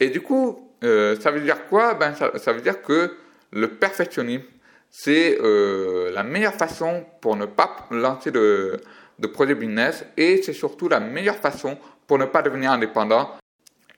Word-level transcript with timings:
Et 0.00 0.10
du 0.10 0.20
coup, 0.20 0.70
euh, 0.84 1.18
ça 1.20 1.30
veut 1.30 1.40
dire 1.40 1.66
quoi? 1.68 1.94
Ben, 1.94 2.14
ça, 2.14 2.52
veut 2.52 2.60
dire 2.60 2.82
que 2.82 3.16
le 3.52 3.68
perfectionnisme, 3.68 4.44
c'est 4.90 5.38
euh, 5.40 6.10
la 6.12 6.22
meilleure 6.22 6.54
façon 6.54 7.04
pour 7.20 7.36
ne 7.36 7.46
pas 7.46 7.86
lancer 7.90 8.30
de, 8.30 8.80
de 9.18 9.26
projet 9.26 9.54
business 9.54 10.04
et 10.16 10.42
c'est 10.42 10.52
surtout 10.52 10.88
la 10.88 11.00
meilleure 11.00 11.36
façon 11.36 11.76
pour 12.06 12.18
ne 12.18 12.24
pas 12.24 12.42
devenir 12.42 12.70
indépendant 12.70 13.36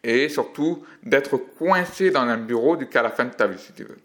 et 0.03 0.29
surtout 0.29 0.85
d'être 1.03 1.37
coincé 1.37 2.11
dans 2.11 2.21
un 2.21 2.39
bureau 2.39 2.79
jusqu'à 2.79 3.03
la 3.03 3.11
fin 3.11 3.25
de 3.25 3.35
ta 3.35 3.47
vie 3.47 3.59
si 3.59 3.73
tu 3.73 3.85
veux. 3.85 3.99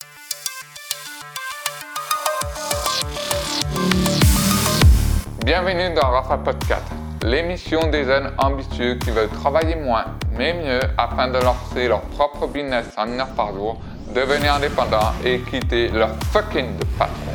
Bienvenue 5.45 5.93
dans 5.93 6.09
Rafa 6.09 6.37
Podcast, 6.37 6.85
l'émission 7.23 7.87
des 7.87 8.03
jeunes 8.03 8.31
ambitieux 8.37 8.95
qui 8.95 9.09
veulent 9.09 9.29
travailler 9.29 9.75
moins 9.75 10.05
mais 10.37 10.53
mieux 10.53 10.79
afin 10.97 11.29
de 11.29 11.37
lancer 11.39 11.87
leur 11.87 12.01
propre 12.01 12.47
business 12.47 12.85
en 12.97 13.07
une 13.07 13.19
heure 13.19 13.33
par 13.35 13.53
jour, 13.53 13.79
devenir 14.13 14.55
indépendant 14.55 15.13
et 15.23 15.39
quitter 15.39 15.87
leur 15.87 16.09
fucking 16.31 16.75
patron. 16.99 17.31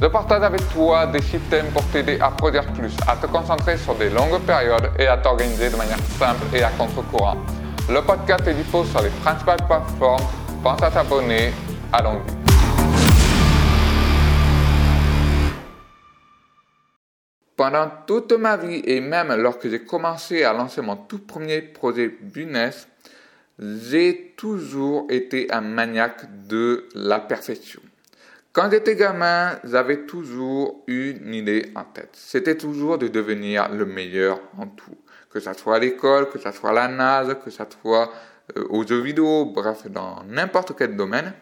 Je 0.00 0.06
partage 0.06 0.42
avec 0.42 0.66
toi 0.72 1.06
des 1.06 1.20
systèmes 1.20 1.66
pour 1.66 1.84
t'aider 1.88 2.18
à 2.20 2.30
produire 2.30 2.64
plus, 2.72 2.96
à 3.06 3.16
te 3.16 3.26
concentrer 3.26 3.76
sur 3.76 3.94
des 3.96 4.08
longues 4.08 4.40
périodes 4.40 4.90
et 4.98 5.06
à 5.06 5.18
t'organiser 5.18 5.68
de 5.68 5.76
manière 5.76 5.98
simple 6.18 6.46
et 6.54 6.62
à 6.62 6.70
contre-courant. 6.70 7.36
Le 7.90 8.00
podcast 8.00 8.46
est 8.46 8.54
dispo 8.54 8.84
sur 8.84 9.02
les 9.02 9.10
principales 9.10 9.66
plateformes. 9.68 10.24
Pense 10.62 10.82
à 10.82 10.90
t'abonner. 10.90 11.52
Allons-y. 11.92 12.39
Pendant 17.60 17.90
toute 18.06 18.32
ma 18.32 18.56
vie 18.56 18.80
et 18.86 19.02
même 19.02 19.34
lorsque 19.34 19.68
j'ai 19.68 19.84
commencé 19.84 20.44
à 20.44 20.54
lancer 20.54 20.80
mon 20.80 20.96
tout 20.96 21.18
premier 21.18 21.60
projet 21.60 22.08
business, 22.08 22.88
j'ai 23.58 24.32
toujours 24.34 25.06
été 25.10 25.52
un 25.52 25.60
maniaque 25.60 26.24
de 26.48 26.88
la 26.94 27.20
perfection. 27.20 27.82
Quand 28.54 28.70
j'étais 28.70 28.96
gamin, 28.96 29.58
j'avais 29.62 30.06
toujours 30.06 30.84
une 30.86 31.34
idée 31.34 31.70
en 31.74 31.84
tête. 31.84 32.08
C'était 32.14 32.56
toujours 32.56 32.96
de 32.96 33.08
devenir 33.08 33.68
le 33.68 33.84
meilleur 33.84 34.40
en 34.56 34.66
tout. 34.66 34.96
Que 35.28 35.38
ça 35.38 35.52
soit 35.52 35.76
à 35.76 35.78
l'école, 35.80 36.30
que 36.30 36.38
ça 36.38 36.52
soit 36.52 36.70
à 36.70 36.72
la 36.72 36.88
NASA, 36.88 37.34
que 37.34 37.50
ça 37.50 37.68
soit 37.82 38.10
euh, 38.56 38.64
aux 38.70 38.86
jeux 38.86 39.02
vidéo, 39.02 39.44
bref, 39.44 39.86
dans 39.86 40.22
n'importe 40.26 40.72
quel 40.78 40.96
domaine. 40.96 41.34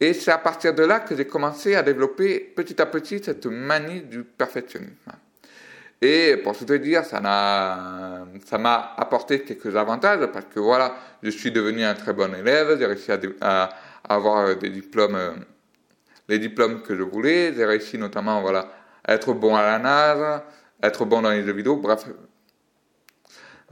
Et 0.00 0.12
c'est 0.12 0.32
à 0.32 0.38
partir 0.38 0.74
de 0.74 0.82
là 0.82 1.00
que 1.00 1.16
j'ai 1.16 1.26
commencé 1.26 1.76
à 1.76 1.82
développer 1.82 2.40
petit 2.40 2.78
à 2.82 2.84
petit 2.84 3.24
cette 3.24 3.46
manie 3.46 4.02
du 4.02 4.22
perfectionnisme. 4.22 5.12
Et 6.02 6.38
pour 6.42 6.56
tout 6.56 6.64
te 6.64 6.72
dire, 6.72 7.04
ça 7.04 7.20
m'a, 7.20 8.94
apporté 8.96 9.42
quelques 9.42 9.76
avantages 9.76 10.26
parce 10.32 10.46
que 10.46 10.58
voilà, 10.58 10.96
je 11.22 11.30
suis 11.30 11.52
devenu 11.52 11.84
un 11.84 11.94
très 11.94 12.14
bon 12.14 12.34
élève, 12.34 12.78
j'ai 12.78 12.86
réussi 12.86 13.10
à, 13.42 13.70
avoir 14.08 14.56
diplômes, 14.56 15.14
euh, 15.14 15.32
les 16.28 16.38
diplômes 16.38 16.82
que 16.82 16.96
je 16.96 17.02
voulais, 17.02 17.52
j'ai 17.54 17.66
réussi 17.66 17.98
notamment 17.98 18.40
voilà, 18.40 18.72
à 19.04 19.14
être 19.14 19.34
bon 19.34 19.54
à 19.54 19.62
la 19.62 19.78
NASA, 19.78 20.46
être 20.82 21.04
bon 21.04 21.20
dans 21.20 21.30
les 21.30 21.44
jeux 21.44 21.52
vidéo, 21.52 21.76
bref. 21.76 22.06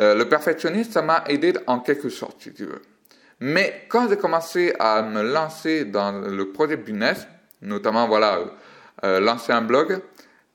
Euh, 0.01 0.15
le 0.15 0.29
perfectionnisme, 0.29 0.93
ça 0.93 1.03
m'a 1.03 1.25
aidé 1.29 1.55
en 1.67 1.81
quelque 1.81 2.11
sorte, 2.11 2.43
si 2.43 2.53
tu 2.53 2.67
veux. 2.67 2.83
Mais 3.41 3.87
quand 3.89 4.09
j'ai 4.09 4.17
commencé 4.17 4.75
à 4.79 5.03
me 5.03 5.23
lancer 5.23 5.87
dans 5.87 6.13
le 6.13 6.53
projet 6.53 6.77
business, 6.77 7.27
notamment 7.63 8.07
voilà, 8.07 8.41
euh, 9.05 9.19
lancer 9.19 9.53
un 9.53 9.63
blog, 9.63 10.01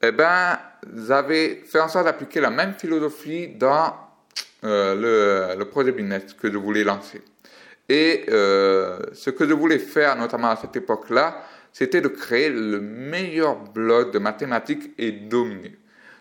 eh 0.06 0.12
ben, 0.12 0.60
j'avais 1.08 1.64
fait 1.66 1.80
en 1.80 1.88
sorte 1.88 2.06
d'appliquer 2.06 2.42
la 2.42 2.50
même 2.50 2.74
philosophie 2.74 3.48
dans 3.48 3.94
euh, 4.66 5.56
le, 5.56 5.64
projet 5.66 5.94
business 5.94 6.34
que 6.34 6.52
je 6.52 6.58
voulais 6.58 6.84
lancer. 6.84 7.22
Et 7.88 8.26
euh, 8.30 9.00
ce 9.14 9.30
que 9.30 9.48
je 9.48 9.54
voulais 9.54 9.80
faire, 9.80 10.18
notamment 10.18 10.50
à 10.50 10.56
cette 10.58 10.76
époque-là, 10.76 11.42
c'était 11.72 12.02
de 12.02 12.10
créer 12.10 12.50
le 12.50 12.82
meilleur 12.82 13.56
blog 13.56 14.12
de 14.12 14.20
mathématiques 14.20 14.92
et 14.98 15.12
dominer. 15.12 15.78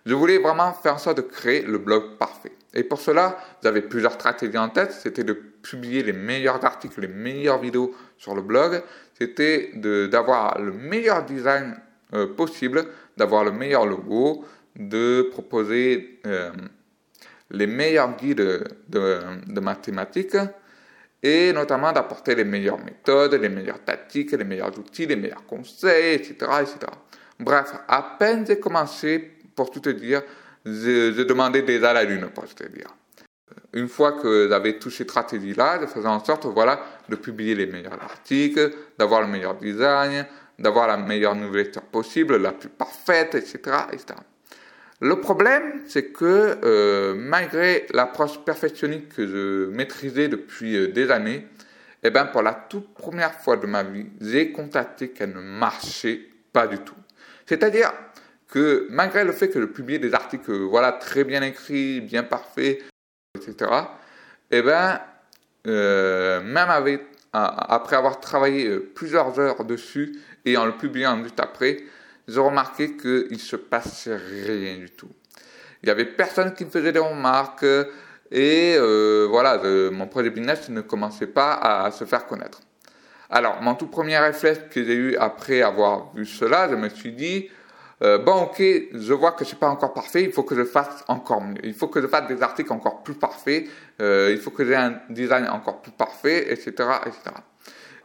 Je 0.06 0.14
voulais 0.14 0.38
vraiment 0.38 0.72
faire 0.72 0.94
en 0.94 0.98
sorte 0.98 1.16
de 1.16 1.22
créer 1.22 1.62
le 1.62 1.78
blog 1.78 2.18
parfait. 2.18 2.52
Et 2.74 2.84
pour 2.84 3.00
cela, 3.00 3.36
j'avais 3.64 3.82
plusieurs 3.82 4.12
stratégies 4.12 4.58
en 4.58 4.68
tête. 4.68 4.92
C'était 4.92 5.24
de 5.24 5.32
publier 5.32 6.04
les 6.04 6.12
meilleurs 6.12 6.64
articles, 6.64 7.00
les 7.00 7.08
meilleures 7.08 7.60
vidéos 7.60 7.94
sur 8.16 8.34
le 8.34 8.42
blog. 8.42 8.82
C'était 9.18 9.72
d'avoir 9.74 10.60
le 10.60 10.72
meilleur 10.72 11.24
design 11.24 11.76
euh, 12.14 12.26
possible 12.26 12.84
d'avoir 13.16 13.44
le 13.44 13.52
meilleur 13.52 13.86
logo, 13.86 14.44
de 14.76 15.28
proposer 15.30 16.20
euh, 16.26 16.50
les 17.50 17.66
meilleurs 17.66 18.16
guides 18.16 18.64
de, 18.88 19.60
mathématiques 19.60 20.36
et 21.22 21.52
notamment 21.52 21.92
d'apporter 21.92 22.34
les 22.34 22.44
meilleures 22.44 22.82
méthodes, 22.82 23.34
les 23.34 23.48
meilleures 23.48 23.84
tactiques, 23.84 24.32
les 24.32 24.44
meilleurs 24.44 24.76
outils, 24.78 25.06
les 25.06 25.16
meilleurs 25.16 25.46
conseils, 25.46 26.14
etc. 26.14 26.34
etc. 26.62 26.78
Bref, 27.38 27.74
à 27.86 28.16
peine 28.18 28.44
j'ai 28.46 28.58
commencé, 28.58 29.32
pour 29.54 29.70
tout 29.70 29.80
te 29.80 29.90
dire, 29.90 30.22
j'ai 30.64 31.24
demandé 31.24 31.62
déjà 31.62 31.92
la 31.92 32.04
lune, 32.04 32.28
pour 32.34 32.44
te 32.46 32.64
dire. 32.64 32.88
Une 33.74 33.88
fois 33.88 34.12
que 34.12 34.48
j'avais 34.48 34.78
toutes 34.78 34.92
ces 34.92 35.04
stratégies-là, 35.04 35.80
je 35.80 35.86
faisais 35.86 36.08
en 36.08 36.22
sorte 36.22 36.46
voilà, 36.46 36.80
de 37.08 37.16
publier 37.16 37.54
les 37.54 37.66
meilleurs 37.66 38.02
articles, 38.02 38.70
d'avoir 38.98 39.22
le 39.22 39.28
meilleur 39.28 39.54
design, 39.54 40.26
d'avoir 40.58 40.86
la 40.86 40.96
meilleure 40.96 41.34
newsletter 41.34 41.80
possible, 41.90 42.36
la 42.36 42.52
plus 42.52 42.68
parfaite, 42.68 43.34
etc. 43.34 43.58
etc. 43.92 44.14
Le 45.00 45.20
problème, 45.20 45.82
c'est 45.86 46.12
que 46.12 46.58
euh, 46.64 47.14
malgré 47.16 47.86
l'approche 47.92 48.38
perfectionniste 48.44 49.08
que 49.08 49.26
je 49.26 49.66
maîtrisais 49.70 50.28
depuis 50.28 50.76
euh, 50.76 50.88
des 50.88 51.10
années, 51.10 51.46
eh 52.04 52.10
ben, 52.10 52.26
pour 52.26 52.42
la 52.42 52.54
toute 52.54 52.94
première 52.94 53.34
fois 53.34 53.56
de 53.56 53.66
ma 53.66 53.82
vie, 53.82 54.06
j'ai 54.20 54.52
constaté 54.52 55.10
qu'elle 55.10 55.32
ne 55.32 55.40
marchait 55.40 56.20
pas 56.52 56.66
du 56.66 56.78
tout. 56.78 56.94
C'est-à-dire 57.46 57.92
que 58.48 58.86
malgré 58.90 59.24
le 59.24 59.32
fait 59.32 59.48
que 59.48 59.60
je 59.60 59.66
publiais 59.66 59.98
des 59.98 60.14
articles 60.14 60.52
voilà, 60.52 60.92
très 60.92 61.24
bien 61.24 61.42
écrits, 61.42 62.00
bien 62.00 62.22
parfaits, 62.22 62.80
etc., 63.34 63.70
eh 64.50 64.62
ben, 64.62 65.00
euh, 65.66 66.40
même 66.42 66.70
avec, 66.70 67.02
après 67.32 67.97
avoir 67.97 68.20
travaillé 68.20 68.78
plusieurs 68.78 69.38
heures 69.41 69.65
dessus, 69.65 70.19
et 70.44 70.56
en 70.56 70.66
le 70.66 70.72
publiant 70.72 71.22
juste 71.22 71.41
après, 71.41 71.78
j'ai 72.28 72.41
remarqué 72.41 72.97
qu'il 72.97 73.28
ne 73.31 73.38
se 73.38 73.56
passait 73.56 74.16
rien 74.16 74.76
du 74.76 74.91
tout. 74.91 75.09
Il 75.82 75.87
n'y 75.87 75.91
avait 75.91 76.04
personne 76.04 76.54
qui 76.54 76.65
me 76.65 76.70
faisait 76.70 76.93
des 76.93 76.98
remarques 76.98 77.65
et 78.31 78.75
euh, 78.76 79.26
voilà, 79.28 79.60
mon 79.91 80.06
projet 80.06 80.31
business 80.31 80.69
ne 80.69 80.81
commençait 80.81 81.26
pas 81.26 81.54
à, 81.54 81.91
se 81.91 82.04
faire 82.04 82.26
connaître. 82.26 82.60
Alors, 83.28 83.60
mon 83.62 83.75
tout 83.75 83.88
premier 83.88 84.19
réflexe 84.19 84.60
que 84.70 84.84
j'ai 84.84 84.94
eu 84.94 85.16
après 85.16 85.62
avoir 85.62 86.14
vu 86.14 86.25
cela, 86.25 86.69
je 86.69 86.75
me 86.75 86.88
suis 86.88 87.12
dit, 87.12 87.49
euh, 88.02 88.18
bon, 88.18 88.44
ok, 88.44 88.60
je 88.60 89.12
vois 89.12 89.32
que 89.32 89.44
c'est 89.44 89.58
pas 89.58 89.68
encore 89.68 89.94
parfait, 89.94 90.24
il 90.24 90.32
faut 90.32 90.42
que 90.42 90.56
je 90.56 90.64
fasse 90.64 91.04
encore 91.08 91.40
mieux. 91.40 91.60
Il 91.64 91.74
faut 91.74 91.88
que 91.88 92.00
je 92.00 92.06
fasse 92.06 92.26
des 92.26 92.42
articles 92.42 92.72
encore 92.72 93.02
plus 93.02 93.14
parfaits, 93.14 93.66
euh, 94.00 94.30
il 94.32 94.38
faut 94.38 94.50
que 94.50 94.64
j'ai 94.64 94.74
un 94.74 95.00
design 95.08 95.46
encore 95.48 95.80
plus 95.82 95.92
parfait, 95.92 96.52
etc., 96.52 96.72
etc. 97.06 97.34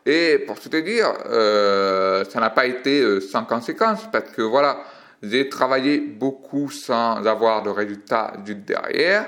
Et 0.10 0.40
pour 0.40 0.58
tout 0.58 0.70
te 0.70 0.78
dire, 0.78 1.12
euh, 1.26 2.24
ça 2.30 2.40
n'a 2.40 2.50
pas 2.50 2.66
été 2.66 3.02
euh, 3.02 3.20
sans 3.20 3.44
conséquence 3.44 4.08
parce 4.10 4.32
que 4.32 4.42
voilà, 4.42 4.80
j'ai 5.22 5.50
travaillé 5.50 6.00
beaucoup 6.00 6.72
sans 6.72 7.26
avoir 7.26 7.62
de 7.62 7.70
résultats 7.70 8.32
du 8.46 8.56
derrière. 8.56 9.26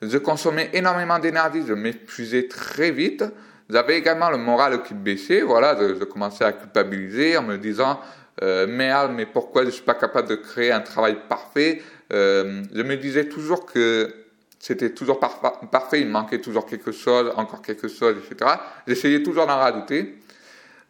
Je 0.00 0.16
consommais 0.18 0.70
énormément 0.72 1.18
d'énergie, 1.18 1.64
je 1.66 1.74
m'épuisais 1.74 2.46
très 2.46 2.92
vite. 2.92 3.24
J'avais 3.68 3.98
également 3.98 4.30
le 4.30 4.36
moral 4.36 4.84
qui 4.84 4.94
baissait. 4.94 5.40
Voilà, 5.40 5.76
je, 5.76 6.04
commençais 6.04 6.44
à 6.44 6.52
culpabiliser 6.52 7.36
en 7.36 7.42
me 7.42 7.56
disant 7.56 7.98
euh, 8.42 8.66
merde, 8.66 9.12
mais 9.14 9.26
pourquoi 9.26 9.64
je 9.64 9.70
suis 9.70 9.82
pas 9.82 9.94
capable 9.94 10.28
de 10.28 10.34
créer 10.34 10.72
un 10.72 10.80
travail 10.80 11.18
parfait 11.28 11.82
euh, 12.12 12.62
Je 12.74 12.82
me 12.82 12.96
disais 12.96 13.28
toujours 13.28 13.64
que 13.64 14.12
c'était 14.58 14.90
toujours 14.90 15.20
parfait, 15.20 16.00
il 16.00 16.08
manquait 16.08 16.40
toujours 16.40 16.66
quelque 16.66 16.90
chose, 16.90 17.30
encore 17.36 17.62
quelque 17.62 17.86
chose, 17.86 18.16
etc. 18.18 18.50
J'essayais 18.86 19.22
toujours 19.22 19.46
d'en 19.46 19.58
rajouter. 19.58 20.18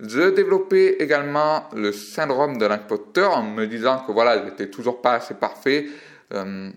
Je 0.00 0.31
développais 0.31 0.96
également 1.00 1.69
le 1.75 1.93
syndrome 1.93 2.56
de 2.56 2.67
l'imposteur 2.67 3.37
en 3.37 3.43
me 3.43 3.67
disant 3.67 4.05
que 4.06 4.12
voilà, 4.12 4.44
j'étais 4.44 4.69
toujours 4.69 5.02
pas 5.02 5.14
assez 5.14 5.35
parfait, 5.35 5.87
euh, 6.32 6.70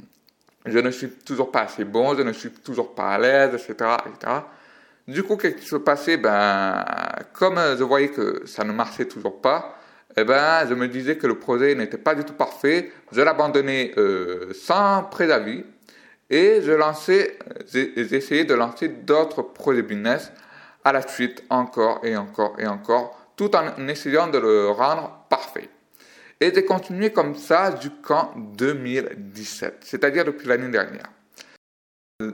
je 0.66 0.80
ne 0.80 0.92
suis 0.92 1.10
toujours 1.10 1.52
pas 1.52 1.62
assez 1.62 1.86
bon, 1.86 2.16
je 2.16 2.24
ne 2.24 2.34
suis 2.34 2.52
toujours 2.52 2.94
pas 2.94 3.12
à 3.12 3.18
l'aise, 3.20 3.54
etc., 3.54 3.92
etc. 4.06 4.34
Du 5.08 5.24
coup, 5.24 5.38
qu'est-ce 5.38 5.56
qui 5.56 5.66
se 5.66 5.78
passait? 5.78 6.18
Ben, 6.18 6.84
comme 7.32 7.60
je 7.78 7.84
voyais 7.84 8.10
que 8.10 8.46
ça 8.46 8.66
ne 8.66 8.74
marchait 8.74 9.06
toujours 9.06 9.40
pas, 9.40 9.78
eh 10.20 10.24
ben, 10.24 10.68
je 10.68 10.74
me 10.74 10.88
disais 10.88 11.16
que 11.16 11.28
le 11.28 11.38
projet 11.38 11.76
n'était 11.76 12.00
pas 12.00 12.16
du 12.16 12.24
tout 12.24 12.34
parfait, 12.34 12.92
je 13.12 13.22
l'abandonnais 13.22 13.94
euh, 13.98 14.52
sans 14.52 15.04
préavis 15.04 15.64
et 16.30 16.62
je 16.64 16.72
lançais, 16.72 17.38
j'essayais 17.72 18.44
de 18.44 18.56
lancer 18.56 18.88
d'autres 18.88 19.44
projets 19.44 19.84
business 19.84 20.32
à 20.84 20.92
la 20.92 21.08
suite 21.08 21.44
encore 21.52 22.02
et 22.04 22.18
encore 22.18 22.56
et 22.58 22.66
encore, 22.66 23.32
tout 23.36 23.56
en 23.56 23.88
essayant 23.88 24.28
de 24.28 24.40
le 24.40 24.70
rendre 24.70 25.26
parfait. 25.30 25.70
Et 26.42 26.52
j'ai 26.54 26.66
continué 26.66 27.12
comme 27.12 27.36
ça 27.36 27.80
jusqu'en 27.80 28.34
2017, 28.36 29.78
c'est-à-dire 29.82 30.26
depuis 30.26 30.48
l'année 30.48 30.70
dernière. 30.70 31.12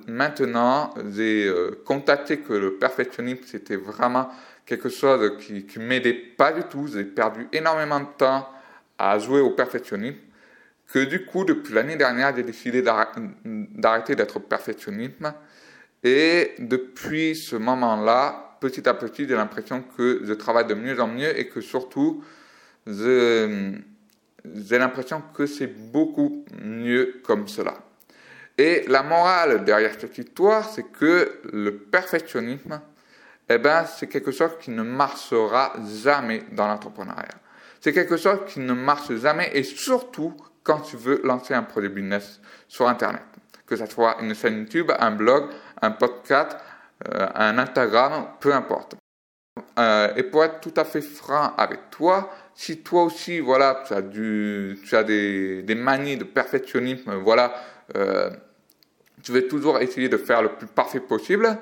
maintenant, 0.08 0.94
j'ai 1.12 1.46
euh, 1.48 1.84
contacté 1.86 2.40
que 2.40 2.54
le 2.54 2.76
perfectionnisme, 2.76 3.44
c'était 3.46 3.76
vraiment 3.76 4.30
quelque 4.66 4.90
chose 4.90 5.38
qui 5.40 5.66
ne 5.78 5.84
m'aidait 5.86 6.14
pas 6.14 6.52
du 6.52 6.64
tout. 6.64 6.88
J'ai 6.88 7.04
perdu 7.04 7.48
énormément 7.52 8.00
de 8.00 8.08
temps 8.18 8.50
à 8.98 9.20
jouer 9.20 9.42
au 9.42 9.52
perfectionnisme. 9.52 10.18
Que 10.92 11.00
du 11.00 11.26
coup, 11.26 11.46
depuis 11.46 11.74
l'année 11.74 11.96
dernière, 11.96 12.36
j'ai 12.36 12.44
décidé 12.44 12.82
d'arrêter 12.82 14.16
d'être 14.16 14.40
perfectionniste. 14.40 15.18
Et 16.04 16.52
depuis 16.60 17.36
ce 17.36 17.56
moment-là, 17.56 18.58
petit 18.60 18.88
à 18.88 18.94
petit, 18.94 19.28
j'ai 19.28 19.36
l'impression 19.36 19.84
que 19.98 20.22
je 20.24 20.34
travaille 20.34 20.68
de 20.68 20.74
mieux 20.74 21.00
en 21.00 21.08
mieux 21.08 21.38
et 21.40 21.48
que 21.48 21.62
surtout, 21.62 22.24
j'ai 22.86 23.82
l'impression 24.72 25.24
que 25.34 25.46
c'est 25.46 25.68
beaucoup 25.68 26.46
mieux 26.62 27.22
comme 27.24 27.48
cela. 27.48 27.76
Et 28.58 28.84
la 28.88 29.02
morale 29.02 29.64
derrière 29.64 29.96
cette 30.00 30.18
histoire, 30.18 30.70
c'est 30.70 30.92
que 30.92 31.40
le 31.52 31.76
perfectionnisme, 31.78 32.82
eh 33.50 33.58
ben, 33.58 33.86
c'est 33.86 34.08
quelque 34.08 34.32
chose 34.32 34.52
qui 34.60 34.72
ne 34.72 34.84
marchera 34.84 35.74
jamais 36.04 36.44
dans 36.52 36.68
l'entrepreneuriat. 36.68 37.28
C'est 37.82 37.94
quelque 37.94 38.18
chose 38.18 38.40
qui 38.48 38.60
ne 38.60 38.74
marche 38.74 39.14
jamais 39.16 39.52
et 39.54 39.64
surtout 39.64 40.36
quand 40.64 40.80
tu 40.80 40.96
veux 40.96 41.22
lancer 41.24 41.54
un 41.54 41.64
produit 41.64 41.90
business 41.90 42.40
sur 42.68 42.88
Internet. 42.88 43.24
Que 43.66 43.76
ce 43.76 43.86
soit 43.86 44.18
une 44.22 44.34
chaîne 44.34 44.60
YouTube, 44.60 44.92
un 44.98 45.12
blog, 45.12 45.50
un 45.82 45.92
podcast, 45.92 46.58
euh, 47.10 47.28
un 47.36 47.58
Instagram, 47.58 48.28
peu 48.40 48.54
importe. 48.54 48.96
Euh, 49.78 50.14
et 50.16 50.24
pour 50.24 50.44
être 50.44 50.62
tout 50.62 50.74
à 50.78 50.86
fait 50.86 51.02
franc 51.02 51.54
avec 51.58 51.90
toi, 51.90 52.32
si 52.56 52.80
toi 52.80 53.04
aussi, 53.04 53.40
voilà, 53.40 53.84
tu 53.86 53.94
as, 53.94 54.02
du, 54.02 54.80
tu 54.86 54.96
as 54.96 55.04
des, 55.04 55.64
des 55.64 55.76
manies 55.76 56.18
de 56.18 56.24
perfectionnisme, 56.24 57.16
voilà, 57.16 57.54
euh, 57.96 58.30
tu 59.24 59.32
veux 59.32 59.48
toujours 59.48 59.80
essayer 59.80 60.10
de 60.10 60.18
faire 60.18 60.42
le 60.42 60.50
plus 60.50 60.68
parfait 60.68 61.00
possible, 61.00 61.58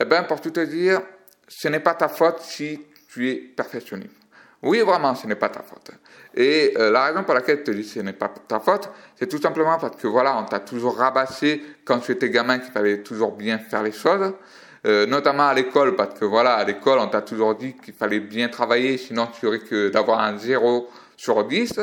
eh 0.00 0.04
bien, 0.04 0.22
pour 0.24 0.40
tout 0.40 0.50
te 0.50 0.60
dire, 0.60 1.00
ce 1.46 1.68
n'est 1.68 1.80
pas 1.80 1.94
ta 1.94 2.08
faute 2.08 2.40
si 2.40 2.80
tu 3.08 3.30
es 3.30 3.34
perfectionniste. 3.34 4.14
Oui, 4.62 4.80
vraiment, 4.80 5.14
ce 5.14 5.26
n'est 5.26 5.36
pas 5.36 5.48
ta 5.48 5.62
faute. 5.62 5.90
Et 6.34 6.74
euh, 6.76 6.90
la 6.90 7.04
raison 7.04 7.22
pour 7.22 7.34
laquelle 7.34 7.58
je 7.58 7.62
te 7.64 7.70
dis 7.70 7.84
ce 7.84 8.00
n'est 8.00 8.12
pas 8.12 8.28
ta 8.28 8.58
faute, 8.58 8.90
c'est 9.16 9.28
tout 9.28 9.40
simplement 9.40 9.78
parce 9.78 9.96
que 9.96 10.08
voilà, 10.08 10.36
on 10.36 10.44
t'a 10.44 10.60
toujours 10.60 10.96
rabassé 10.96 11.62
quand 11.84 12.00
tu 12.00 12.12
étais 12.12 12.28
gamin 12.28 12.58
qu'il 12.58 12.72
fallait 12.72 13.02
toujours 13.02 13.32
bien 13.32 13.58
faire 13.58 13.82
les 13.82 13.92
choses. 13.92 14.32
Euh, 14.86 15.06
notamment 15.06 15.48
à 15.48 15.54
l'école, 15.54 15.96
parce 15.96 16.18
que 16.18 16.24
voilà, 16.24 16.54
à 16.54 16.64
l'école, 16.64 16.98
on 17.00 17.08
t'a 17.08 17.22
toujours 17.22 17.54
dit 17.54 17.74
qu'il 17.76 17.94
fallait 17.94 18.20
bien 18.20 18.48
travailler, 18.48 18.96
sinon 18.96 19.26
tu 19.26 19.46
aurais 19.46 19.58
que 19.58 19.88
d'avoir 19.88 20.20
un 20.20 20.38
0 20.38 20.88
sur 21.16 21.44
10. 21.44 21.80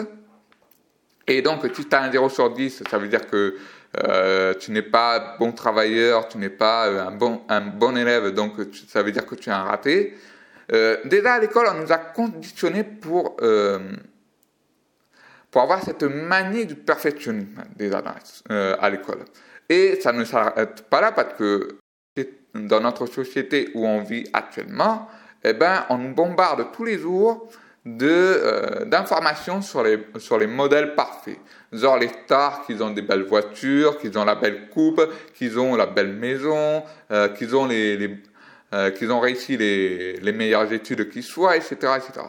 Et 1.27 1.41
donc, 1.41 1.62
si 1.73 1.85
tu 1.85 1.95
as 1.95 2.03
un 2.03 2.12
0 2.12 2.29
sur 2.29 2.51
10, 2.51 2.83
ça 2.89 2.97
veut 2.97 3.07
dire 3.07 3.27
que 3.27 3.57
euh, 4.03 4.53
tu 4.53 4.71
n'es 4.71 4.81
pas 4.81 5.38
bon 5.39 5.51
travailleur, 5.51 6.27
tu 6.27 6.38
n'es 6.38 6.50
pas 6.50 6.88
euh, 6.88 7.07
un 7.07 7.12
bon, 7.12 7.42
un 7.50 7.62
bon 7.62 7.95
élève, 7.95 8.30
donc 8.33 8.53
ça 8.88 9.03
veut 9.03 9.12
dire 9.12 9.25
que 9.25 9.36
tu 9.36 9.50
es 9.50 9.53
un 9.53 9.63
raté. 9.63 10.15
Euh, 10.71 10.97
déjà 11.06 11.33
à 11.33 11.39
l'école, 11.39 11.68
on 11.71 11.81
nous 11.81 11.92
a 11.92 11.97
conditionnés 11.97 12.83
pour, 12.83 13.38
pour 15.51 15.62
avoir 15.62 15.83
cette 15.83 16.03
manie 16.03 16.65
du 16.65 16.75
perfectionnisme 16.75 17.63
déjà 17.75 18.03
à 18.50 18.89
l'école. 18.89 19.25
Et 19.69 20.00
ça 20.01 20.12
ne 20.12 20.24
s'arrête 20.24 20.83
pas 20.89 21.01
là 21.01 21.12
parce 21.12 21.33
que 21.36 21.80
dans 22.53 22.80
notre 22.80 23.06
société 23.06 23.69
où 23.74 23.86
on 23.86 24.01
vit 24.01 24.25
actuellement, 24.33 25.09
eh 25.44 25.53
ben, 25.53 25.86
on 25.89 25.98
nous 25.98 26.13
bombarde 26.13 26.68
tous 26.74 26.86
les 26.86 26.98
jours 26.98 27.50
euh, 27.88 28.86
d'informations 28.86 29.62
sur 29.62 29.84
les, 29.84 30.00
sur 30.18 30.40
les 30.40 30.48
modèles 30.48 30.96
parfaits. 30.96 31.38
Genre 31.72 31.98
les 31.98 32.08
stars 32.08 32.66
qui 32.66 32.74
ont 32.82 32.90
des 32.90 33.04
belles 33.04 33.26
voitures, 33.26 34.00
qui 34.00 34.16
ont 34.18 34.26
la 34.26 34.36
belle 34.36 34.70
coupe, 34.70 35.02
qui 35.36 35.56
ont 35.56 35.76
la 35.76 35.86
belle 35.86 36.14
maison, 36.14 36.84
euh, 37.12 37.30
qui 37.30 37.46
ont 37.54 37.68
les, 37.68 37.96
les 37.96 38.18
euh, 38.74 38.90
qu'ils 38.90 39.12
ont 39.12 39.20
réussi 39.20 39.56
les, 39.56 40.14
les 40.14 40.32
meilleures 40.32 40.74
études 40.74 41.10
qui 41.10 41.22
soient, 41.22 41.56
etc., 41.56 41.76
etc. 41.98 42.26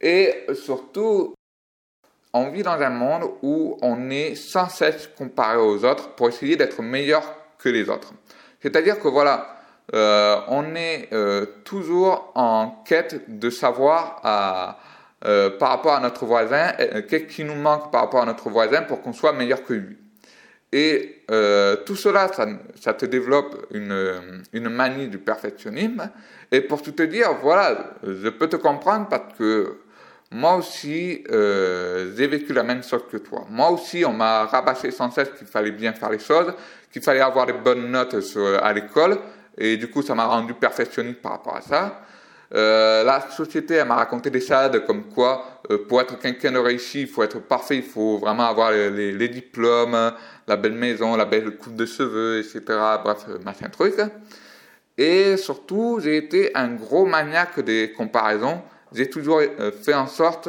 Et 0.00 0.46
surtout, 0.54 1.34
on 2.32 2.50
vit 2.50 2.62
dans 2.62 2.80
un 2.80 2.90
monde 2.90 3.24
où 3.42 3.76
on 3.82 4.08
est 4.08 4.36
sans 4.36 4.68
cesse 4.68 5.08
comparé 5.18 5.56
aux 5.58 5.84
autres 5.84 6.14
pour 6.14 6.28
essayer 6.28 6.56
d'être 6.56 6.80
meilleur 6.80 7.34
que 7.58 7.68
les 7.68 7.90
autres. 7.90 8.12
C'est-à-dire 8.62 9.00
que 9.00 9.08
voilà, 9.08 9.59
euh, 9.92 10.36
on 10.48 10.74
est 10.76 11.08
euh, 11.12 11.46
toujours 11.64 12.30
en 12.36 12.82
quête 12.86 13.22
de 13.28 13.50
savoir 13.50 14.76
euh, 15.24 15.50
par 15.58 15.70
rapport 15.70 15.94
à 15.94 16.00
notre 16.00 16.24
voisin, 16.26 16.72
qu'est-ce 17.08 17.24
qui 17.24 17.44
nous 17.44 17.56
manque 17.56 17.90
par 17.90 18.02
rapport 18.02 18.22
à 18.22 18.26
notre 18.26 18.48
voisin 18.50 18.82
pour 18.82 19.02
qu'on 19.02 19.12
soit 19.12 19.32
meilleur 19.32 19.64
que 19.64 19.74
lui. 19.74 19.98
Et 20.72 21.24
tout 21.84 21.96
cela, 21.96 22.30
ça, 22.80 22.94
te 22.94 23.04
développe 23.04 23.66
une, 23.72 24.42
une 24.52 24.68
manie 24.68 25.08
du 25.08 25.18
perfectionnisme. 25.18 26.08
Et 26.52 26.60
pour 26.60 26.80
tout 26.80 26.92
te 26.92 27.02
dire, 27.02 27.34
voilà, 27.42 27.94
je 28.04 28.28
peux 28.28 28.48
te 28.48 28.56
comprendre 28.56 29.08
parce 29.08 29.34
que 29.36 29.78
moi 30.30 30.54
aussi, 30.54 31.24
j'ai 31.28 32.26
vécu 32.28 32.52
la 32.52 32.62
même 32.62 32.84
chose 32.84 33.02
que 33.10 33.16
toi. 33.16 33.44
Moi 33.50 33.68
aussi, 33.70 34.04
on 34.04 34.12
m'a 34.12 34.46
rabâché 34.46 34.92
sans 34.92 35.10
cesse 35.10 35.30
qu'il 35.36 35.48
fallait 35.48 35.72
bien 35.72 35.92
faire 35.92 36.10
les 36.10 36.20
choses, 36.20 36.54
qu'il 36.92 37.02
fallait 37.02 37.20
avoir 37.20 37.46
des 37.46 37.52
bonnes 37.52 37.90
notes 37.90 38.16
à 38.62 38.72
l'école. 38.72 39.18
Et 39.60 39.76
du 39.76 39.88
coup, 39.88 40.00
ça 40.02 40.14
m'a 40.14 40.24
rendu 40.24 40.54
perfectionniste 40.54 41.20
par 41.20 41.32
rapport 41.32 41.56
à 41.56 41.60
ça. 41.60 42.02
Euh, 42.52 43.04
la 43.04 43.20
société, 43.30 43.74
elle 43.74 43.86
m'a 43.86 43.94
raconté 43.94 44.30
des 44.30 44.40
salades 44.40 44.84
comme 44.84 45.04
quoi, 45.04 45.60
euh, 45.70 45.86
pour 45.86 46.00
être 46.00 46.18
quelqu'un 46.18 46.50
de 46.50 46.58
réussi, 46.58 47.02
il 47.02 47.06
faut 47.06 47.22
être 47.22 47.38
parfait, 47.38 47.76
il 47.76 47.84
faut 47.84 48.18
vraiment 48.18 48.46
avoir 48.46 48.72
les, 48.72 49.28
diplômes, 49.28 50.12
la 50.48 50.56
belle 50.56 50.72
maison, 50.72 51.14
la 51.14 51.26
belle 51.26 51.56
coupe 51.58 51.76
de 51.76 51.86
cheveux, 51.86 52.40
etc. 52.40 52.62
Bref, 53.04 53.26
euh, 53.28 53.38
machin 53.44 53.68
truc. 53.68 53.94
Et 54.98 55.36
surtout, 55.36 56.00
j'ai 56.02 56.16
été 56.16 56.50
un 56.56 56.74
gros 56.74 57.06
maniaque 57.06 57.60
des 57.60 57.92
comparaisons. 57.92 58.62
J'ai 58.92 59.08
toujours 59.08 59.40
fait 59.82 59.94
en 59.94 60.08
sorte 60.08 60.48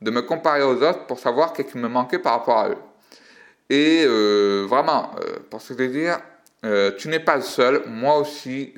de 0.00 0.10
me 0.10 0.22
comparer 0.22 0.62
aux 0.62 0.76
autres 0.76 1.06
pour 1.06 1.18
savoir 1.18 1.52
qu'est-ce 1.52 1.72
qui 1.72 1.78
me 1.78 1.88
manquait 1.88 2.20
par 2.20 2.34
rapport 2.34 2.58
à 2.58 2.68
eux. 2.68 2.76
Et 3.68 4.06
vraiment, 4.66 5.10
pour 5.50 5.60
se 5.60 5.74
dire, 5.74 6.18
tu 6.62 7.08
n'es 7.08 7.20
pas 7.20 7.40
seul. 7.40 7.82
Moi 7.86 8.18
aussi, 8.18 8.74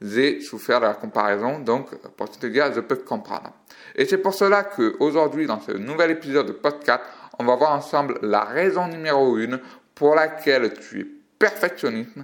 j'ai 0.00 0.40
souffert 0.40 0.80
de 0.80 0.86
la 0.86 0.94
comparaison, 0.94 1.58
donc 1.58 1.94
pour 2.16 2.30
te 2.30 2.46
dire, 2.46 2.72
je 2.74 2.80
peux 2.80 2.96
te 2.96 3.06
comprendre. 3.06 3.52
Et 3.94 4.04
c'est 4.06 4.18
pour 4.18 4.34
cela 4.34 4.64
qu'aujourd'hui, 4.64 5.46
dans 5.46 5.60
ce 5.60 5.72
nouvel 5.72 6.12
épisode 6.12 6.46
de 6.46 6.52
podcast, 6.52 7.02
on 7.38 7.44
va 7.44 7.56
voir 7.56 7.72
ensemble 7.72 8.18
la 8.22 8.44
raison 8.44 8.86
numéro 8.86 9.38
une 9.38 9.58
pour 9.94 10.14
laquelle 10.14 10.72
tu 10.74 11.00
es 11.00 11.06
perfectionniste 11.38 12.16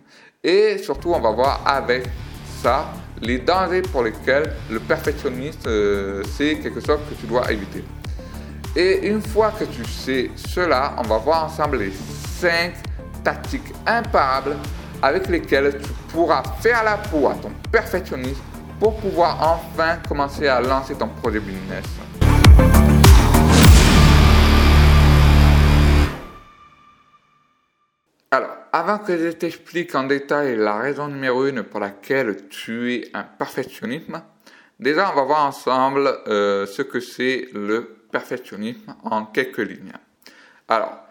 et 0.44 0.78
surtout 0.78 1.12
on 1.12 1.20
va 1.20 1.31
voir 1.31 1.62
avec 1.67 2.05
ça 2.62 2.87
les 3.23 3.38
dangers 3.38 3.82
pour 3.82 4.02
lesquels 4.02 4.52
le 4.70 4.78
perfectionniste 4.78 5.66
euh, 5.66 6.23
c'est 6.37 6.56
quelque 6.56 6.80
chose 6.80 7.00
que 7.09 7.14
tu 7.18 7.26
dois 7.26 7.50
éviter. 7.50 7.83
Et 8.76 9.09
une 9.09 9.23
fois 9.23 9.52
que 9.59 9.64
tu 9.64 9.85
sais 9.87 10.30
cela, 10.37 10.95
on 10.99 11.02
va 11.02 11.16
voir 11.16 11.45
ensemble 11.45 11.78
les 11.78 11.92
5 11.92 12.75
tactiques 13.26 13.75
imparables 13.85 14.54
avec 15.02 15.26
lesquelles 15.26 15.83
tu 15.83 15.90
pourras 16.12 16.45
faire 16.61 16.85
la 16.85 16.97
peau 16.97 17.26
à 17.26 17.35
ton 17.35 17.50
perfectionniste 17.73 18.40
pour 18.78 19.00
pouvoir 19.00 19.42
enfin 19.42 19.99
commencer 20.09 20.47
à 20.47 20.61
lancer 20.61 20.95
ton 20.95 21.09
projet 21.09 21.40
business. 21.40 21.85
Alors, 28.30 28.56
avant 28.73 28.99
que 28.99 29.18
je 29.18 29.30
t'explique 29.30 29.92
en 29.97 30.04
détail 30.04 30.54
la 30.56 30.76
raison 30.76 31.09
numéro 31.09 31.47
une 31.47 31.64
pour 31.64 31.80
laquelle 31.80 32.47
tu 32.49 32.95
es 32.95 33.11
un 33.12 33.25
perfectionnisme, 33.25 34.23
déjà 34.78 35.11
on 35.11 35.16
va 35.16 35.23
voir 35.23 35.47
ensemble 35.47 36.06
euh, 36.28 36.64
ce 36.66 36.83
que 36.83 37.00
c'est 37.00 37.49
le 37.52 37.97
perfectionnisme 38.12 38.95
en 39.02 39.25
quelques 39.25 39.59
lignes. 39.59 39.95
Alors, 40.68 41.05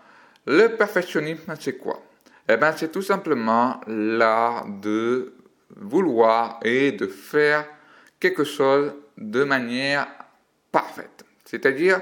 le 0.45 0.67
perfectionnisme 0.69 1.53
c'est 1.59 1.77
quoi? 1.77 2.01
Eh 2.47 2.57
bien, 2.57 2.73
c'est 2.75 2.91
tout 2.91 3.01
simplement 3.01 3.81
l'art 3.87 4.67
de 4.67 5.33
vouloir 5.75 6.59
et 6.63 6.91
de 6.91 7.07
faire 7.07 7.65
quelque 8.19 8.43
chose 8.43 8.93
de 9.17 9.43
manière 9.43 10.07
parfaite. 10.71 11.25
C'est-à-dire 11.43 12.01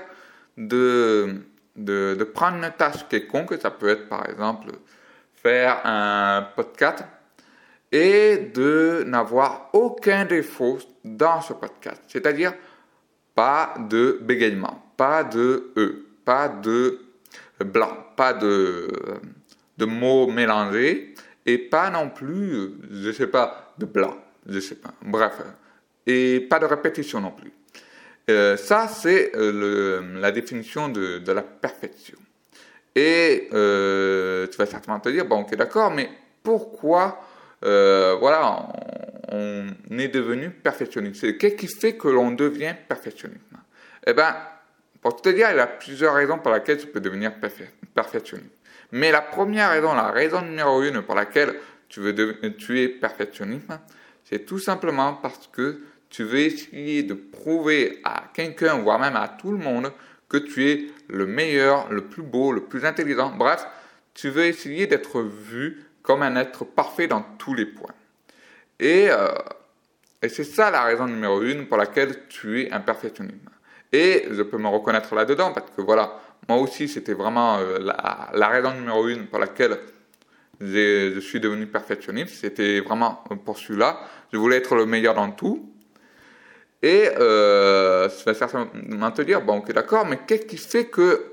de, 0.57 1.43
de, 1.75 2.23
prendre 2.33 2.57
une 2.57 2.71
tâche 2.77 3.07
quelconque, 3.07 3.57
ça 3.61 3.71
peut 3.71 3.89
être 3.89 4.09
par 4.09 4.29
exemple 4.29 4.71
faire 5.33 5.81
un 5.85 6.47
podcast 6.55 7.03
et 7.91 8.51
de 8.53 9.03
n'avoir 9.05 9.69
aucun 9.73 10.25
défaut 10.25 10.79
dans 11.03 11.41
ce 11.41 11.53
podcast. 11.53 12.01
C'est-à-dire 12.07 12.53
pas 13.35 13.75
de 13.77 14.19
bégaiement, 14.21 14.91
pas 14.97 15.23
de 15.23 15.71
E, 15.77 16.05
pas 16.25 16.49
de 16.49 16.99
blanc, 17.63 17.97
pas 18.15 18.33
de, 18.33 18.87
de 19.77 19.85
mots 19.85 20.27
mélangés 20.27 21.13
et 21.45 21.57
pas 21.57 21.89
non 21.89 22.09
plus, 22.09 22.71
je 22.91 23.11
sais 23.11 23.27
pas, 23.27 23.73
de 23.77 23.85
blanc, 23.85 24.17
je 24.47 24.59
sais 24.59 24.75
pas. 24.75 24.93
Bref, 25.01 25.33
et 26.05 26.41
pas 26.49 26.59
de 26.59 26.65
répétition 26.65 27.21
non 27.21 27.31
plus. 27.31 27.51
Euh, 28.29 28.55
ça, 28.55 28.87
c'est 28.87 29.35
euh, 29.35 30.19
la 30.19 30.31
définition 30.31 30.87
de, 30.87 31.19
de, 31.19 31.31
la 31.31 31.41
perfection. 31.41 32.17
Et 32.95 33.49
euh, 33.53 34.47
tu 34.47 34.57
vas 34.57 34.65
certainement 34.65 34.99
te 34.99 35.09
dire, 35.09 35.25
bon, 35.25 35.41
ok, 35.41 35.55
d'accord, 35.55 35.91
mais 35.91 36.09
pourquoi 36.41 37.19
voilà, 37.61 38.67
on, 39.31 39.67
est 39.97 40.09
devenu 40.09 40.49
perfectionniste? 40.49 41.37
Qu'est-ce 41.37 41.55
qui 41.55 41.67
fait 41.67 41.95
que 41.95 42.09
l'on 42.09 42.31
devient 42.31 42.75
perfectionniste? 42.89 43.39
Eh 44.05 44.13
bien, 44.13 44.35
pour 45.03 45.21
te 45.21 45.27
dire, 45.29 45.51
il 45.51 45.57
y 45.57 45.59
a 45.59 45.67
plusieurs 45.67 46.15
raisons 46.15 46.39
pour 46.39 46.53
lesquelles 46.53 46.77
tu 46.77 46.87
peux 46.87 47.01
devenir 47.01 47.33
perfectionniste. 47.93 48.53
Mais 48.93 49.11
la 49.11 49.21
première 49.21 49.71
raison, 49.71 49.93
la 49.93 50.11
raison 50.11 50.41
numéro 50.41 50.81
une 50.81 51.01
pour 51.01 51.13
laquelle 51.13 51.55
tu, 51.89 51.99
veux 51.99 52.15
tu 52.57 52.79
es 52.79 52.87
perfectionniste, 52.87 53.67
c'est 54.23 54.45
tout 54.45 54.59
simplement 54.59 55.15
parce 55.15 55.47
que 55.51 55.81
tu 56.09 56.23
veux 56.23 56.39
essayer 56.39 57.03
de 57.03 57.15
prouver 57.15 57.99
à 58.05 58.23
quelqu'un, 58.33 58.77
voire 58.77 58.97
même 58.97 59.17
à 59.17 59.27
tout 59.27 59.51
le 59.51 59.57
monde, 59.57 59.91
que 60.29 60.37
tu 60.37 60.69
es 60.69 60.87
le 61.09 61.25
meilleur, 61.25 61.91
le 61.91 62.05
plus 62.05 62.23
beau, 62.23 62.53
le 62.53 62.63
plus 62.63 62.85
intelligent. 62.85 63.33
Bref, 63.35 63.65
tu 64.13 64.29
veux 64.29 64.45
essayer 64.45 64.87
d'être 64.87 65.21
vu 65.21 65.83
comme 66.01 66.21
un 66.21 66.37
être 66.37 66.63
parfait 66.63 67.07
dans 67.07 67.23
tous 67.37 67.53
les 67.55 67.65
points. 67.65 67.93
Et, 68.79 69.07
euh, 69.09 69.27
et 70.21 70.29
c'est 70.29 70.45
ça 70.45 70.71
la 70.71 70.83
raison 70.83 71.07
numéro 71.07 71.41
une 71.41 71.67
pour 71.67 71.77
laquelle 71.77 72.27
tu 72.29 72.61
es 72.61 72.71
un 72.71 72.79
perfectionniste. 72.79 73.39
Et 73.93 74.25
je 74.31 74.41
peux 74.41 74.57
me 74.57 74.67
reconnaître 74.67 75.13
là-dedans 75.13 75.53
parce 75.53 75.69
que 75.69 75.81
voilà, 75.81 76.19
moi 76.49 76.57
aussi 76.57 76.87
c'était 76.87 77.13
vraiment 77.13 77.59
euh, 77.59 77.77
la, 78.33 78.47
raison 78.47 78.73
numéro 78.73 79.07
une 79.07 79.27
pour 79.27 79.37
laquelle 79.37 79.77
je 80.59 81.19
suis 81.19 81.39
devenu 81.39 81.67
perfectionniste. 81.67 82.35
C'était 82.41 82.79
vraiment 82.79 83.23
pour 83.45 83.57
celui-là. 83.57 83.99
Je 84.31 84.37
voulais 84.37 84.57
être 84.57 84.75
le 84.75 84.87
meilleur 84.87 85.13
dans 85.13 85.29
tout. 85.29 85.69
Et 86.81 87.07
euh, 87.17 88.09
ça 88.09 88.23
va 88.25 88.33
certainement 88.33 89.11
te 89.11 89.21
dire, 89.21 89.41
bon 89.41 89.59
ok 89.59 89.71
d'accord, 89.71 90.05
mais 90.05 90.19
qu'est-ce 90.27 90.47
qui 90.47 90.57
fait 90.57 90.85
que 90.85 91.25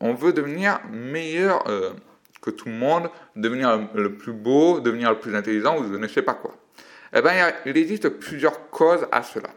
on 0.00 0.12
veut 0.12 0.32
devenir 0.32 0.80
meilleur 0.92 1.66
euh, 1.68 1.92
que 2.42 2.50
tout 2.50 2.68
le 2.68 2.74
monde, 2.74 3.08
devenir 3.36 3.88
le 3.94 4.16
plus 4.16 4.32
beau, 4.32 4.80
devenir 4.80 5.10
le 5.10 5.18
plus 5.18 5.34
intelligent 5.34 5.78
ou 5.78 5.84
je 5.90 5.96
ne 5.96 6.06
sais 6.08 6.22
pas 6.22 6.34
quoi? 6.34 6.54
Eh 7.14 7.22
bien, 7.22 7.52
il 7.64 7.76
existe 7.76 8.08
plusieurs 8.08 8.68
causes 8.70 9.06
à 9.10 9.22
cela. 9.22 9.48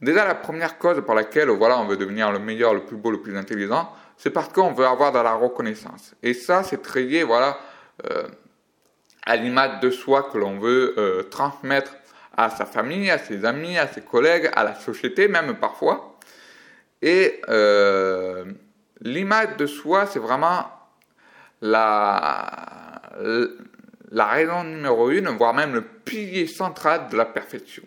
Déjà, 0.00 0.26
la 0.26 0.34
première 0.34 0.78
cause 0.78 1.02
pour 1.04 1.14
laquelle 1.14 1.48
voilà, 1.48 1.78
on 1.78 1.86
veut 1.86 1.96
devenir 1.96 2.30
le 2.30 2.38
meilleur, 2.38 2.74
le 2.74 2.84
plus 2.84 2.96
beau, 2.96 3.10
le 3.10 3.20
plus 3.20 3.36
intelligent, 3.36 3.90
c'est 4.16 4.30
parce 4.30 4.48
qu'on 4.48 4.72
veut 4.72 4.86
avoir 4.86 5.10
de 5.12 5.18
la 5.18 5.34
reconnaissance. 5.34 6.14
Et 6.22 6.34
ça, 6.34 6.62
c'est 6.62 6.82
très 6.82 7.02
lié 7.02 7.22
voilà, 7.22 7.58
euh, 8.10 8.28
à 9.24 9.36
l'image 9.36 9.80
de 9.80 9.90
soi 9.90 10.24
que 10.24 10.36
l'on 10.36 10.58
veut 10.58 10.94
euh, 10.98 11.22
transmettre 11.24 11.96
à 12.36 12.50
sa 12.50 12.66
famille, 12.66 13.10
à 13.10 13.18
ses 13.18 13.46
amis, 13.46 13.78
à 13.78 13.88
ses 13.88 14.02
collègues, 14.02 14.50
à 14.54 14.64
la 14.64 14.74
société 14.74 15.28
même 15.28 15.56
parfois. 15.56 16.18
Et 17.00 17.40
euh, 17.48 18.44
l'image 19.00 19.56
de 19.56 19.66
soi, 19.66 20.06
c'est 20.06 20.18
vraiment 20.18 20.66
la, 21.62 23.00
la 24.10 24.26
raison 24.26 24.64
numéro 24.64 25.10
une, 25.10 25.28
voire 25.28 25.54
même 25.54 25.72
le 25.72 25.82
pilier 25.82 26.46
central 26.46 27.08
de 27.10 27.16
la 27.16 27.24
perfection. 27.24 27.82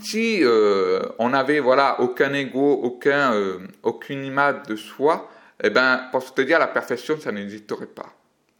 Si 0.00 0.40
euh, 0.42 1.02
on 1.18 1.30
n'avait 1.30 1.60
voilà 1.60 2.00
aucun 2.00 2.32
ego, 2.32 2.80
aucun, 2.82 3.34
euh, 3.34 3.58
aucune 3.82 4.24
image 4.24 4.62
de 4.68 4.76
soi, 4.76 5.28
eh 5.62 5.70
ben 5.70 6.08
pour 6.10 6.32
te 6.32 6.40
dire 6.40 6.58
la 6.58 6.68
perfection, 6.68 7.18
ça 7.20 7.30
n'existerait 7.30 7.86
pas. 7.86 8.12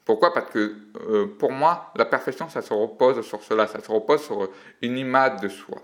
Pourquoi? 0.05 0.35
Parce 0.35 0.50
que 0.50 0.75
euh, 1.09 1.26
pour 1.38 1.53
moi, 1.53 1.93
la 1.97 2.05
perfection, 2.05 2.50
ça 2.50 2.61
se 2.61 2.75
repose 2.75 3.23
sur 3.23 3.43
cela, 3.43 3.67
ça 3.67 3.81
se 3.81 3.91
repose 3.91 4.23
sur 4.23 4.50
une 4.83 4.99
image 4.99 5.41
de 5.41 5.49
soi. 5.49 5.81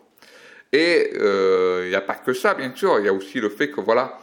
Et 0.73 1.11
il 1.14 1.88
n'y 1.88 1.97
a 1.97 2.00
pas 2.00 2.14
que 2.14 2.33
ça, 2.33 2.54
bien 2.54 2.73
sûr, 2.76 3.00
il 3.00 3.07
y 3.07 3.09
a 3.09 3.12
aussi 3.12 3.40
le 3.40 3.49
fait 3.49 3.71
que 3.71 3.80
voilà, 3.80 4.19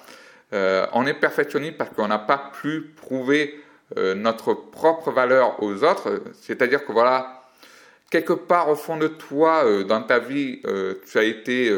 on 0.93 1.05
est 1.05 1.13
perfectionniste 1.13 1.77
parce 1.77 1.89
qu'on 1.89 2.07
n'a 2.07 2.19
pas 2.19 2.51
pu 2.62 2.93
prouver 2.96 3.62
notre 3.98 4.53
propre 4.53 5.12
valeur 5.12 5.62
aux 5.62 5.84
autres, 5.84 6.22
c'est-à-dire 6.39 6.86
que 6.86 6.93
voilà, 6.93 7.37
quelque 8.09 8.33
part 8.33 8.69
au 8.69 8.75
fond 8.75 8.97
de 8.97 9.07
toi, 9.07 9.83
dans 9.83 10.01
ta 10.01 10.19
vie, 10.19 10.61
tu 11.09 11.17
as 11.17 11.23
été 11.23 11.75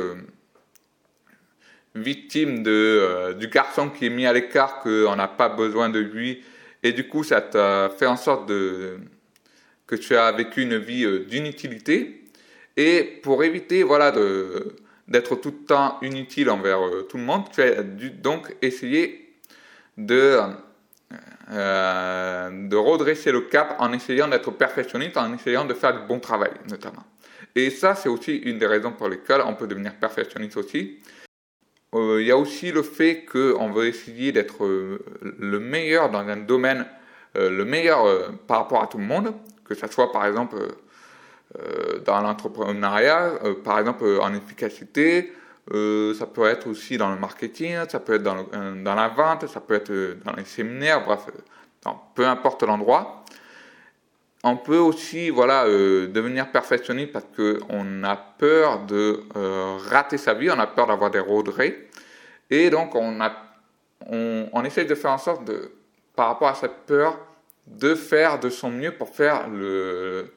victime 1.96 2.64
de, 2.64 3.34
du 3.34 3.48
garçon 3.48 3.90
qui 3.90 4.06
est 4.06 4.10
mis 4.10 4.26
à 4.26 4.34
l'écart, 4.34 4.80
qu'on 4.82 5.16
n'a 5.16 5.28
pas 5.28 5.50
besoin 5.50 5.90
de 5.90 6.00
lui, 6.00 6.44
et 6.84 6.94
du 6.94 7.08
coup, 7.08 7.24
ça 7.24 7.42
t'a 7.42 7.90
fait 7.90 8.06
en 8.06 8.16
sorte 8.16 8.48
de, 8.48 9.00
que 9.90 9.96
tu 9.96 10.16
as 10.16 10.32
vécu 10.32 10.62
une 10.62 10.78
vie 10.78 11.04
euh, 11.04 11.26
d'inutilité. 11.26 12.24
Et 12.78 13.20
pour 13.24 13.44
éviter 13.44 13.84
voilà, 13.84 14.14
d'être 15.08 15.36
tout 15.36 15.52
le 15.60 15.66
temps 15.66 15.98
inutile 16.02 16.50
envers 16.50 16.86
euh, 16.86 17.08
tout 17.10 17.18
le 17.18 17.24
monde, 17.24 17.44
tu 17.52 17.62
as 17.62 17.84
dû 17.84 18.12
donc 18.12 18.56
essayer 18.62 19.36
de, 19.98 20.40
euh, 21.52 22.50
de 22.52 22.76
redresser 22.76 23.32
le 23.32 23.42
cap 23.42 23.76
en 23.80 23.92
essayant 23.92 24.28
d'être 24.28 24.52
perfectionniste, 24.52 25.18
en 25.18 25.34
essayant 25.34 25.66
de 25.66 25.74
faire 25.74 26.00
du 26.00 26.08
bon 26.08 26.20
travail 26.20 26.52
notamment. 26.70 27.04
Et 27.56 27.72
ça, 27.72 27.96
c'est 27.96 28.10
aussi 28.10 28.36
une 28.36 28.60
des 28.60 28.68
raisons 28.68 28.92
pour 28.92 29.10
lesquelles 29.10 29.42
on 29.44 29.56
peut 29.56 29.66
devenir 29.66 29.96
perfectionniste 29.96 30.58
aussi. 30.58 31.00
Euh, 31.96 32.22
il 32.22 32.28
y 32.28 32.32
a 32.32 32.38
aussi 32.38 32.72
le 32.72 32.84
fait 32.84 33.26
qu'on 33.26 33.72
veut 33.72 33.88
essayer 33.88 34.32
d'être 34.32 34.64
euh, 34.64 35.00
le 35.22 35.60
meilleur 35.60 36.12
dans 36.12 36.20
un 36.20 36.38
domaine, 36.38 36.86
le 37.36 37.64
meilleur 37.64 38.32
par 38.48 38.58
rapport 38.58 38.82
à 38.82 38.88
tout 38.88 38.98
le 38.98 39.04
monde, 39.04 39.34
que 39.64 39.76
ce 39.76 39.86
soit 39.88 40.12
par 40.12 40.26
exemple 40.26 40.58
dans 42.04 42.22
l'entrepreneuriat, 42.22 43.34
par 43.64 43.78
exemple 43.78 44.04
en 44.20 44.34
efficacité, 44.34 45.32
ça 45.72 46.26
peut 46.26 46.46
être 46.46 46.68
aussi 46.68 46.98
dans 46.98 47.10
le 47.10 47.20
marketing, 47.20 47.76
ça 47.88 48.00
peut 48.00 48.16
être 48.16 48.24
dans, 48.24 48.44
dans, 48.44 48.96
la 48.96 49.08
vente, 49.10 49.48
ça 49.48 49.60
peut 49.60 49.76
être 49.76 49.92
dans 50.26 50.34
les 50.34 50.46
séminaires, 50.46 51.04
bref, 51.04 51.26
peu 52.16 52.26
importe 52.26 52.64
l'endroit. 52.64 53.24
On 54.44 54.56
peut 54.56 54.78
aussi 54.78 55.30
voilà, 55.30 55.66
devenir 55.66 56.50
perfectionniste 56.52 57.12
parce 57.12 57.26
qu'on 57.36 58.04
a 58.04 58.16
peur 58.16 58.86
de 58.86 59.24
rater 59.90 60.18
sa 60.18 60.34
vie, 60.34 60.50
on 60.50 60.60
a 60.60 60.68
peur 60.68 60.88
d'avoir 60.88 61.12
des 61.12 61.20
regrets. 61.20 61.90
Et 62.50 62.70
donc, 62.70 62.96
on, 62.96 63.22
a, 63.22 63.32
on, 64.08 64.50
on, 64.52 64.64
essaie 64.64 64.86
de 64.86 64.96
faire 64.96 65.12
en 65.12 65.18
sorte, 65.18 65.46
de, 65.46 65.72
par 66.16 66.28
rapport 66.28 66.48
à 66.48 66.56
cette 66.56 66.86
peur, 66.86 67.20
de 67.68 67.96
faire 67.96 68.40
de 68.40 68.50
son 68.50 68.72
mieux 68.72 68.92
pour, 68.92 69.10
faire 69.10 69.48
le, 69.48 70.34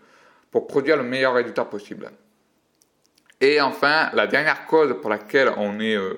pour 0.50 0.66
produire 0.66 0.96
le 0.96 1.04
meilleur 1.04 1.34
résultat 1.34 1.64
possible. 1.64 2.10
Et 3.42 3.60
enfin, 3.60 4.08
la 4.14 4.28
dernière 4.28 4.66
cause 4.66 4.94
pour 5.00 5.10
laquelle 5.10 5.50
on 5.56 5.80
est 5.80 5.96
euh, 5.96 6.14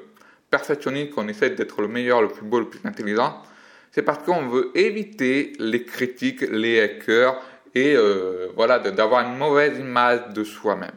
perfectionniste, 0.51 1.15
qu'on 1.15 1.27
essaie 1.27 1.51
d'être 1.51 1.81
le 1.81 1.89
meilleur, 1.89 2.21
le 2.21 2.29
plus 2.29 2.45
beau, 2.45 2.61
le 2.61 2.69
plus 2.69 2.81
intelligent, 2.85 3.43
c'est 3.91 4.03
parce 4.03 4.23
qu'on 4.25 4.47
veut 4.47 4.71
éviter 4.75 5.55
les 5.59 5.85
critiques, 5.85 6.43
les 6.43 6.81
hackers 6.81 7.41
et 7.75 7.95
euh, 7.97 8.49
voilà, 8.55 8.79
d'avoir 8.79 9.27
une 9.27 9.39
mauvaise 9.39 9.79
image 9.79 10.35
de 10.35 10.45
soi-même. 10.45 10.93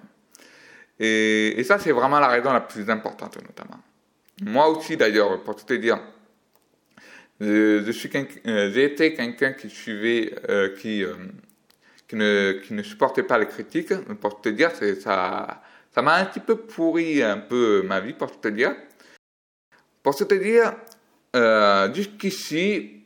Et, 0.99 1.63
ça, 1.63 1.79
c'est 1.79 1.91
vraiment 1.91 2.19
la 2.19 2.27
raison 2.27 2.51
la 2.51 2.61
plus 2.61 2.89
importante, 2.89 3.37
notamment. 3.37 3.79
Moi 4.43 4.67
aussi, 4.67 4.97
d'ailleurs, 4.97 5.41
pour 5.43 5.55
te 5.55 5.73
dire, 5.75 5.99
euh, 7.41 7.83
j'ai 7.85 8.83
été 8.83 9.13
quelqu'un 9.13 9.53
qui 9.53 9.69
suivait, 9.69 10.33
euh, 10.49 10.75
qui, 10.75 11.03
qui, 12.07 12.15
ne, 12.15 12.83
supportait 12.83 13.23
pas 13.23 13.37
les 13.37 13.47
critiques. 13.47 13.93
Pour 14.19 14.41
te 14.41 14.49
dire, 14.49 14.71
ça, 15.01 15.61
m'a 15.97 16.15
un 16.15 16.25
petit 16.25 16.39
peu 16.39 16.55
pourri 16.55 17.21
un 17.21 17.37
peu 17.37 17.83
ma 17.83 17.99
vie, 17.99 18.13
pour 18.13 18.39
te 18.39 18.47
dire. 18.47 18.75
Pour 20.03 20.15
te 20.15 20.33
dire, 20.33 20.73
jusqu'ici, 21.93 22.97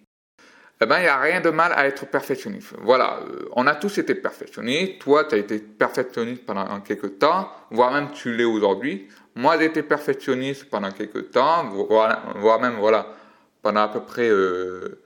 eh 0.83 0.87
ben, 0.87 0.97
il 0.97 1.03
n'y 1.03 1.07
a 1.07 1.19
rien 1.19 1.41
de 1.41 1.51
mal 1.51 1.73
à 1.75 1.85
être 1.85 2.07
perfectionniste. 2.07 2.73
Voilà, 2.79 3.19
on 3.51 3.67
a 3.67 3.75
tous 3.75 3.99
été 3.99 4.15
perfectionnistes. 4.15 4.97
Toi, 4.99 5.25
tu 5.25 5.35
as 5.35 5.37
été 5.37 5.59
perfectionniste 5.59 6.43
pendant 6.43 6.81
quelques 6.81 7.19
temps, 7.19 7.51
voire 7.69 7.91
même 7.91 8.09
tu 8.11 8.35
l'es 8.35 8.45
aujourd'hui. 8.45 9.07
Moi, 9.35 9.59
j'ai 9.59 9.65
été 9.65 9.83
perfectionniste 9.83 10.69
pendant 10.71 10.91
quelques 10.91 11.29
temps, 11.29 11.69
voire, 11.69 12.59
même 12.59 12.77
voilà, 12.79 13.13
pendant 13.61 13.81
à 13.81 13.89
peu 13.89 14.01
près 14.01 14.27
euh, 14.27 15.03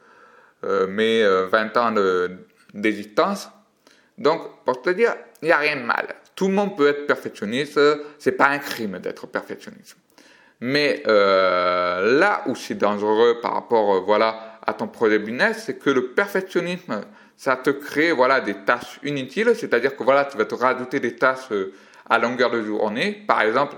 euh, 0.63 0.87
mes 0.87 1.23
20 1.23 1.75
euh, 1.75 2.29
ans 2.29 2.35
d'existence. 2.73 3.49
Donc, 4.17 4.63
pour 4.63 4.81
te 4.81 4.89
dire, 4.89 5.13
il 5.41 5.45
n'y 5.45 5.51
a 5.51 5.57
rien 5.57 5.75
de 5.75 5.83
mal. 5.83 6.15
Tout 6.35 6.47
le 6.47 6.53
monde 6.53 6.75
peut 6.77 6.87
être 6.87 7.07
perfectionniste, 7.07 7.79
c'est 8.19 8.33
pas 8.33 8.47
un 8.47 8.59
crime 8.59 8.99
d'être 8.99 9.27
perfectionniste. 9.27 9.97
Mais 10.61 11.03
là 11.05 12.43
où 12.47 12.55
c'est 12.55 12.75
dangereux 12.75 13.39
par 13.41 13.53
rapport 13.53 14.03
voilà, 14.03 14.59
à 14.65 14.73
ton 14.73 14.87
projet 14.87 15.19
business, 15.19 15.63
c'est 15.65 15.77
que 15.77 15.89
le 15.89 16.07
perfectionnisme, 16.07 17.01
ça 17.37 17.55
te 17.57 17.69
crée 17.69 18.11
voilà, 18.11 18.41
des 18.41 18.55
tâches 18.65 18.99
inutiles, 19.03 19.53
c'est-à-dire 19.55 19.95
que 19.95 20.03
voilà, 20.03 20.25
tu 20.25 20.37
vas 20.37 20.45
te 20.45 20.55
rajouter 20.55 20.99
des 20.99 21.15
tâches 21.15 21.51
à 22.09 22.19
longueur 22.19 22.51
de 22.51 22.61
journée. 22.61 23.23
Par 23.27 23.41
exemple, 23.41 23.75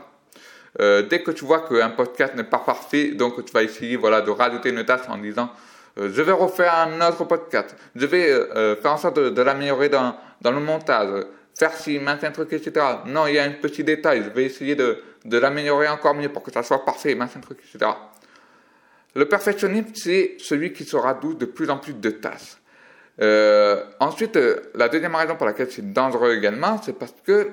euh, 0.79 1.01
dès 1.01 1.23
que 1.23 1.31
tu 1.31 1.45
vois 1.45 1.61
qu'un 1.61 1.89
podcast 1.89 2.35
n'est 2.35 2.43
pas 2.43 2.59
parfait, 2.59 3.11
donc 3.11 3.43
tu 3.43 3.51
vas 3.51 3.63
essayer 3.63 3.95
voilà, 3.95 4.21
de 4.21 4.29
rajouter 4.29 4.69
une 4.69 4.83
tâche 4.83 5.01
en 5.07 5.17
disant 5.17 5.49
euh, 5.97 6.09
je 6.13 6.21
vais 6.21 6.31
refaire 6.31 6.73
un 6.75 7.07
autre 7.07 7.23
podcast, 7.25 7.75
je 7.95 8.05
vais 8.05 8.29
euh, 8.29 8.75
faire 8.75 8.93
en 8.93 8.97
sorte 8.97 9.17
de, 9.17 9.41
l'améliorer 9.41 9.89
dans, 9.89 10.15
dans, 10.41 10.51
le 10.51 10.59
montage, 10.59 11.25
faire 11.57 11.73
ci, 11.73 11.99
un 12.05 12.31
truc, 12.31 12.53
etc. 12.53 12.85
Non, 13.05 13.27
il 13.27 13.35
y 13.35 13.39
a 13.39 13.43
un 13.43 13.51
petit 13.51 13.83
détail, 13.83 14.23
je 14.23 14.29
vais 14.29 14.45
essayer 14.45 14.75
de, 14.75 15.01
de 15.25 15.37
l'améliorer 15.37 15.87
encore 15.87 16.15
mieux 16.15 16.29
pour 16.29 16.43
que 16.43 16.51
ça 16.51 16.63
soit 16.63 16.85
parfait, 16.85 17.17
un 17.19 17.27
truc, 17.39 17.59
etc. 17.59 17.91
Le 19.15 19.27
perfectionnisme, 19.27 19.93
c'est 19.95 20.35
celui 20.39 20.73
qui 20.73 20.83
se 20.83 20.95
radoute 20.95 21.39
de 21.39 21.45
plus 21.45 21.69
en 21.69 21.77
plus 21.77 21.93
de 21.93 22.09
tâches. 22.09 22.57
Euh, 23.19 23.83
ensuite, 23.99 24.37
la 24.75 24.89
deuxième 24.89 25.15
raison 25.15 25.35
pour 25.35 25.47
laquelle 25.47 25.71
c'est 25.71 25.91
dangereux 25.91 26.35
également, 26.35 26.79
c'est 26.81 26.93
parce 26.93 27.15
que 27.25 27.49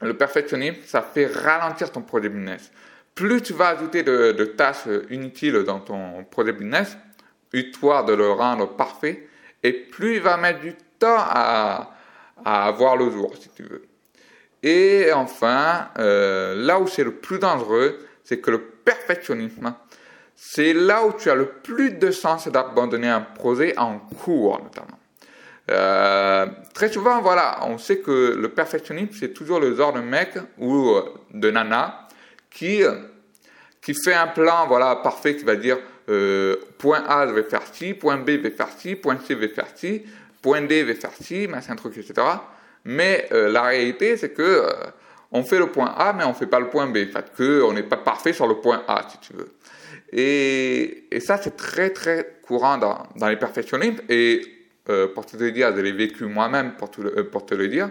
le 0.00 0.14
perfectionnisme, 0.14 0.80
ça 0.84 1.02
fait 1.02 1.26
ralentir 1.26 1.92
ton 1.92 2.02
projet 2.02 2.28
business. 2.28 2.70
Plus 3.14 3.40
tu 3.40 3.52
vas 3.52 3.68
ajouter 3.68 4.02
de, 4.02 4.32
de 4.32 4.44
tâches 4.44 4.88
inutiles 5.10 5.62
dans 5.62 5.80
ton 5.80 6.24
projet 6.24 6.52
business, 6.52 6.98
histoire 7.52 8.04
de 8.04 8.12
le 8.12 8.30
rendre 8.30 8.76
parfait, 8.76 9.28
et 9.62 9.72
plus 9.72 10.16
il 10.16 10.20
va 10.20 10.36
mettre 10.36 10.60
du 10.60 10.74
temps 10.98 11.16
à, 11.18 11.92
à 12.44 12.70
voir 12.72 12.96
le 12.96 13.10
jour, 13.10 13.32
si 13.38 13.48
tu 13.50 13.62
veux. 13.62 13.82
Et 14.62 15.12
enfin, 15.12 15.88
euh, 15.98 16.54
là 16.56 16.80
où 16.80 16.86
c'est 16.86 17.04
le 17.04 17.12
plus 17.12 17.38
dangereux, 17.38 17.98
c'est 18.24 18.38
que 18.38 18.50
le 18.50 18.60
perfectionnisme, 18.60 19.74
c'est 20.34 20.72
là 20.72 21.04
où 21.06 21.12
tu 21.12 21.30
as 21.30 21.34
le 21.34 21.46
plus 21.46 21.92
de 21.92 22.10
sens 22.10 22.48
d'abandonner 22.48 23.08
un 23.08 23.20
projet 23.20 23.78
en 23.78 23.98
cours, 23.98 24.60
notamment. 24.62 24.98
Euh, 25.70 26.46
très 26.74 26.88
souvent, 26.88 27.20
voilà, 27.20 27.60
on 27.62 27.78
sait 27.78 27.98
que 27.98 28.36
le 28.36 28.48
perfectionnisme, 28.48 29.12
c'est 29.18 29.32
toujours 29.32 29.60
le 29.60 29.74
genre 29.74 29.92
de 29.92 30.00
mec 30.00 30.38
ou 30.58 30.90
euh, 30.90 31.14
de 31.32 31.50
nana 31.50 32.08
qui, 32.50 32.82
qui 33.82 33.94
fait 33.94 34.14
un 34.14 34.28
plan, 34.28 34.66
voilà, 34.66 34.96
parfait, 34.96 35.36
qui 35.36 35.44
va 35.44 35.56
dire 35.56 35.78
point 36.78 37.02
A, 37.08 37.26
je 37.26 37.32
vais 37.32 37.42
faire 37.42 37.62
ci, 37.72 37.94
point 37.94 38.16
B, 38.16 38.30
je 38.30 38.36
vais 38.36 38.50
faire 38.50 38.68
ci, 38.76 38.94
point 38.94 39.16
C, 39.18 39.24
je 39.30 39.34
vais 39.34 39.48
faire 39.48 39.66
ci, 39.74 40.04
point 40.46 40.62
D, 40.62 40.84
vais 40.84 40.94
faire 40.94 41.10
ci, 41.20 41.48
machin 41.48 41.74
truc, 41.74 41.98
etc. 41.98 42.24
Mais 42.84 43.26
euh, 43.32 43.50
la 43.50 43.62
réalité, 43.62 44.16
c'est 44.16 44.30
que 44.30 44.42
euh, 44.42 44.70
on 45.32 45.42
fait 45.42 45.58
le 45.58 45.72
point 45.72 45.92
A, 45.98 46.12
mais 46.12 46.22
on 46.22 46.34
fait 46.34 46.46
pas 46.46 46.60
le 46.60 46.70
point 46.70 46.86
B. 46.86 46.98
Fait 46.98 47.32
que 47.36 47.72
n'est 47.72 47.82
pas 47.82 47.96
parfait 47.96 48.32
sur 48.32 48.46
le 48.46 48.54
point 48.60 48.84
A, 48.86 49.08
si 49.08 49.18
tu 49.18 49.32
veux. 49.32 49.50
Et, 50.12 51.08
ça, 51.18 51.36
c'est 51.36 51.56
très 51.56 51.90
très 51.90 52.38
courant 52.46 52.78
dans, 52.78 53.28
les 53.28 53.36
perfectionnismes. 53.36 53.98
Et 54.08 54.40
euh, 54.88 55.08
pour 55.08 55.26
te 55.26 55.36
le 55.36 55.50
dire, 55.50 55.74
je 55.74 55.80
l'ai 55.80 55.90
vécu 55.90 56.26
moi-même 56.26 56.76
pour, 56.76 56.92
pour, 57.32 57.44
te 57.44 57.56
le 57.56 57.66
dire. 57.66 57.90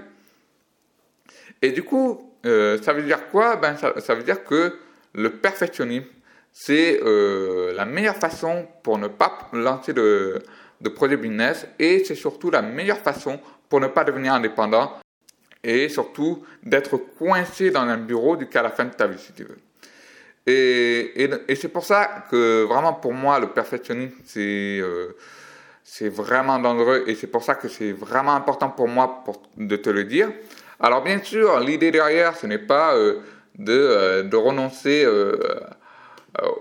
Et 1.61 1.71
du 1.71 1.83
coup, 1.83 2.37
ça 2.45 2.93
veut 2.93 3.03
dire 3.03 3.27
quoi? 3.31 3.57
Ben, 3.57 3.75
ça, 3.75 3.99
ça, 3.99 4.15
veut 4.15 4.23
dire 4.23 4.45
que 4.45 4.77
le 5.13 5.29
perfectionnisme, 5.29 6.07
c'est 6.53 7.01
la 7.03 7.83
meilleure 7.83 8.15
façon 8.15 8.65
pour 8.81 8.97
ne 8.97 9.09
pas 9.09 9.49
lancer 9.51 9.91
de, 9.91 10.41
de 10.85 10.89
projet 10.89 11.17
business 11.17 11.67
et 11.79 12.03
c'est 12.05 12.15
surtout 12.15 12.51
la 12.51 12.61
meilleure 12.61 12.99
façon 12.99 13.39
pour 13.67 13.81
ne 13.81 13.87
pas 13.87 14.03
devenir 14.03 14.33
indépendant 14.33 14.93
et 15.63 15.89
surtout 15.89 16.43
d'être 16.63 16.95
coincé 17.17 17.71
dans 17.71 17.81
un 17.81 17.97
bureau 17.97 18.39
jusqu'à 18.39 18.61
la 18.61 18.69
fin 18.69 18.85
de 18.85 18.93
ta 18.93 19.07
vie, 19.07 19.17
si 19.17 19.33
tu 19.33 19.43
veux. 19.43 19.57
Et, 20.47 21.27
et, 21.47 21.55
c'est 21.55 21.69
pour 21.69 21.83
ça 21.83 22.25
que 22.29 22.63
vraiment 22.65 22.93
pour 22.93 23.13
moi, 23.13 23.39
le 23.39 23.47
perfectionnisme, 23.47 24.13
c'est 24.25 24.77
euh, 24.79 25.15
c'est 25.83 26.09
vraiment 26.09 26.59
dangereux 26.59 27.03
et 27.07 27.15
c'est 27.15 27.27
pour 27.27 27.43
ça 27.43 27.55
que 27.55 27.67
c'est 27.67 27.91
vraiment 27.91 28.35
important 28.35 28.69
pour 28.69 28.87
moi 28.87 29.23
pour, 29.25 29.41
de 29.57 29.75
te 29.75 29.89
le 29.89 30.03
dire. 30.03 30.29
Alors 30.79 31.01
bien 31.03 31.19
sûr, 31.23 31.59
l'idée 31.61 31.89
derrière, 31.89 32.35
ce 32.35 32.45
n'est 32.45 32.59
pas 32.59 32.95
euh, 32.95 33.21
de, 33.57 33.73
euh, 33.73 34.23
de, 34.23 34.35
renoncer 34.35 35.03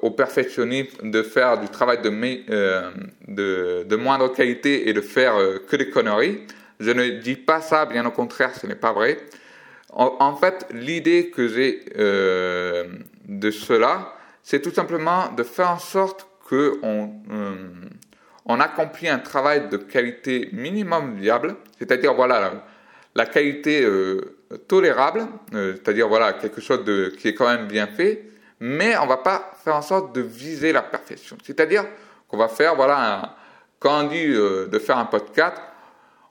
au 0.02 0.11
perfectionnisme, 0.11 1.11
de 1.11 1.23
faire 1.23 1.59
du 1.59 1.69
travail 1.69 2.00
de, 2.02 2.11
de, 3.28 3.83
de 3.85 3.97
moindre 3.97 4.33
qualité 4.33 4.88
et 4.88 4.93
de 4.93 5.00
faire 5.00 5.35
que 5.69 5.76
des 5.76 5.90
conneries. 5.90 6.40
Je 6.81 6.90
ne 6.90 7.21
dis 7.21 7.37
pas 7.37 7.61
ça, 7.61 7.87
bien 7.87 8.04
au 8.07 8.11
contraire, 8.11 8.54
ce 8.54 8.66
n'est 8.66 8.75
pas 8.75 8.93
vrai. 8.93 9.19
En, 9.97 10.35
fait, 10.35 10.66
l'idée 10.73 11.31
que 11.31 11.47
j'ai 11.47 11.85
euh, 11.97 12.85
de 13.28 13.50
cela, 13.52 14.12
c'est 14.43 14.61
tout 14.61 14.73
simplement 14.73 15.31
de 15.37 15.45
faire 15.45 15.71
en 15.71 15.78
sorte 15.78 16.26
qu'on 16.49 17.12
euh, 17.31 17.54
on 18.45 18.59
accomplit 18.59 19.09
un 19.09 19.21
travail 19.21 19.69
de 19.69 19.76
qualité 19.76 20.49
minimum 20.52 21.14
viable, 21.16 21.54
c'est-à-dire 21.78 22.12
voilà 22.12 22.64
la, 23.14 23.26
qualité 23.26 23.85
euh, 23.85 24.37
tolérable, 24.66 25.28
c'est-à-dire 25.52 26.09
voilà 26.09 26.33
quelque 26.33 26.61
chose 26.61 26.85
de, 26.85 27.12
qui 27.16 27.28
est 27.28 27.35
quand 27.35 27.47
même 27.47 27.69
bien 27.69 27.87
fait, 27.87 28.25
mais 28.66 28.97
on 28.97 29.06
va 29.06 29.19
pas 29.19 29.52
faire 29.62 29.76
en 29.76 29.82
sorte 29.82 30.15
de 30.15 30.23
viser 30.23 30.73
la 30.73 30.80
perfection. 30.80 31.36
C'est-à-dire 31.45 31.84
qu'on 32.26 32.38
va 32.38 32.49
faire 32.49 32.75
voilà 32.75 33.36
quand 33.78 34.04
on 34.04 34.08
dit 34.08 34.26
de 34.26 34.78
faire 34.78 34.97
un 34.97 35.04
podcast, 35.04 35.58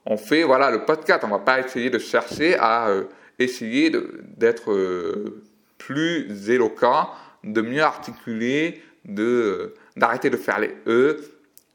on 0.08 0.18
fait 0.18 0.42
voilà 0.42 0.72
le 0.72 0.84
podcast. 0.84 1.24
On 1.24 1.28
va 1.28 1.38
pas 1.38 1.60
essayer 1.60 1.92
de 1.92 2.00
chercher 2.00 2.58
à 2.58 2.88
euh, 2.88 3.04
essayer 3.38 3.92
d'être 4.36 4.72
euh, 4.72 5.44
plus 5.78 6.50
éloquent, 6.50 7.08
de 7.44 7.62
mieux 7.62 7.84
articuler, 7.84 8.82
de 9.06 9.24
euh, 9.24 9.74
d'arrêter 9.96 10.32
de 10.32 10.38
faire 10.38 10.60
les 10.60 10.76
e, 10.88 11.18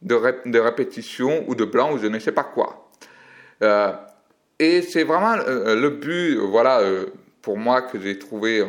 de, 0.03 0.19
de 0.45 0.59
répétition 0.59 1.45
ou 1.47 1.55
de 1.55 1.65
blanc 1.65 1.93
ou 1.93 1.99
je 1.99 2.09
ne 2.09 2.19
sais 2.19 2.33
pas 2.33 2.43
quoi. 2.43 2.91
et 4.59 4.83
c'est 4.83 5.05
vraiment 5.05 5.37
le 5.37 5.89
but, 5.89 6.37
voilà, 6.37 6.81
pour 7.43 7.57
moi 7.57 7.83
que 7.83 8.01
j'ai 8.01 8.19
trouvé 8.19 8.65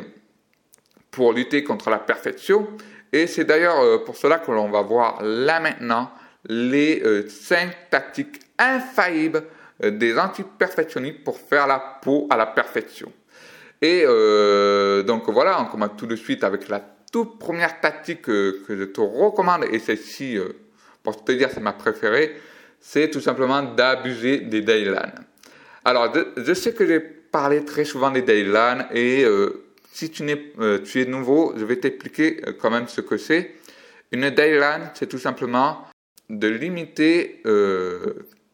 pour 1.12 1.34
lutter 1.34 1.64
contre 1.64 1.90
la 1.90 2.00
perfection. 2.00 2.68
Et 3.12 3.28
c'est 3.28 3.44
d'ailleurs 3.44 4.04
pour 4.04 4.16
cela 4.16 4.38
que 4.38 4.52
l'on 4.52 4.70
va 4.70 4.82
voir 4.82 5.22
là 5.24 5.60
maintenant 5.60 6.12
les 6.48 7.04
cinq 7.28 7.90
tactiques 7.90 8.40
infaillibles 8.60 9.44
euh, 9.84 9.92
des 9.92 10.18
anti-perfectionnistes 10.20 11.24
pour 11.24 11.40
faire 11.40 11.66
la 11.66 11.80
peau 12.02 12.28
à 12.30 12.36
la 12.36 12.46
perfection. 12.46 13.12
Et 13.82 14.04
euh, 14.06 15.04
donc 15.04 15.30
voilà, 15.30 15.62
on 15.62 15.66
commence 15.66 15.92
tout 15.98 16.06
de 16.06 16.18
suite 16.18 16.44
avec 16.44 16.68
la 16.68 16.82
toute 17.12 17.40
première 17.40 17.80
tactique 17.80 18.24
que, 18.24 18.62
je 18.68 18.84
te 18.84 19.00
recommande, 19.00 19.66
et 19.72 19.80
celle-ci, 19.80 20.38
euh, 20.38 20.50
pour 21.02 21.24
te 21.24 21.32
dire, 21.32 21.50
c'est 21.52 21.62
ma 21.62 21.72
préférée, 21.72 22.36
c'est 22.82 23.10
tout 23.10 23.22
simplement 23.22 23.64
d'abuser 23.64 24.40
des 24.40 24.62
daylines. 24.62 25.26
Alors, 25.86 26.14
je 26.36 26.54
sais 26.54 26.74
que 26.74 26.86
j'ai 26.86 27.00
parlé 27.00 27.64
très 27.64 27.86
souvent 27.86 28.12
des 28.12 28.22
daylines, 28.22 28.86
et 28.94 29.26
si 29.92 30.10
tu, 30.10 30.30
es, 30.30 30.82
tu 30.84 31.02
es 31.02 31.06
nouveau, 31.06 31.54
je 31.58 31.66
vais 31.66 31.78
t'expliquer 31.78 32.42
quand 32.60 32.70
même 32.70 32.88
ce 32.88 33.02
que 33.02 33.18
c'est. 33.18 33.56
Une 34.12 34.30
dayline, 34.30 34.92
c'est 34.94 35.08
tout 35.08 35.18
simplement 35.18 35.86
de 36.30 36.48
limiter 36.48 37.42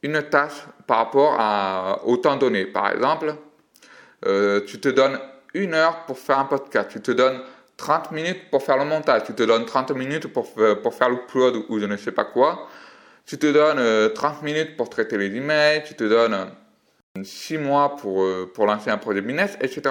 une 0.04 0.22
tâche 0.30 0.66
par 0.88 0.98
rapport 0.98 2.06
au 2.06 2.18
temps 2.18 2.38
donné. 2.38 2.66
Par 2.66 2.92
exemple, 2.92 3.36
euh, 4.26 4.62
tu 4.66 4.80
te 4.80 4.90
donnes 4.90 5.20
une 5.54 5.74
heure 5.74 6.06
pour 6.06 6.18
faire 6.18 6.40
un 6.40 6.46
podcast, 6.46 6.90
tu 6.92 7.02
te 7.02 7.12
donnes 7.12 7.42
30 7.78 8.12
minutes 8.12 8.50
pour 8.50 8.64
faire 8.64 8.78
le 8.78 8.86
montage, 8.86 9.24
tu 9.26 9.34
te 9.34 9.44
donnes 9.44 9.66
30 9.66 9.92
minutes 9.92 10.28
pour, 10.28 10.52
pour 10.82 10.94
faire 10.94 11.10
l'upload 11.10 11.64
ou 11.70 11.80
je 11.80 11.86
ne 11.86 11.98
sais 11.98 12.12
pas 12.12 12.26
quoi, 12.26 12.68
tu 13.26 13.38
te 13.38 13.48
donnes 13.52 14.14
30 14.14 14.38
euh, 14.42 14.46
minutes 14.46 14.78
pour 14.78 14.90
traiter 14.90 15.18
les 15.18 15.36
emails, 15.36 15.84
tu 15.86 15.96
te 15.96 16.04
donnes 16.04 16.52
6 17.22 17.58
mois 17.58 17.96
pour, 17.96 18.24
euh, 18.24 18.52
pour 18.54 18.66
lancer 18.66 18.90
un 18.90 18.98
projet 18.98 19.22
business, 19.22 19.58
etc. 19.62 19.82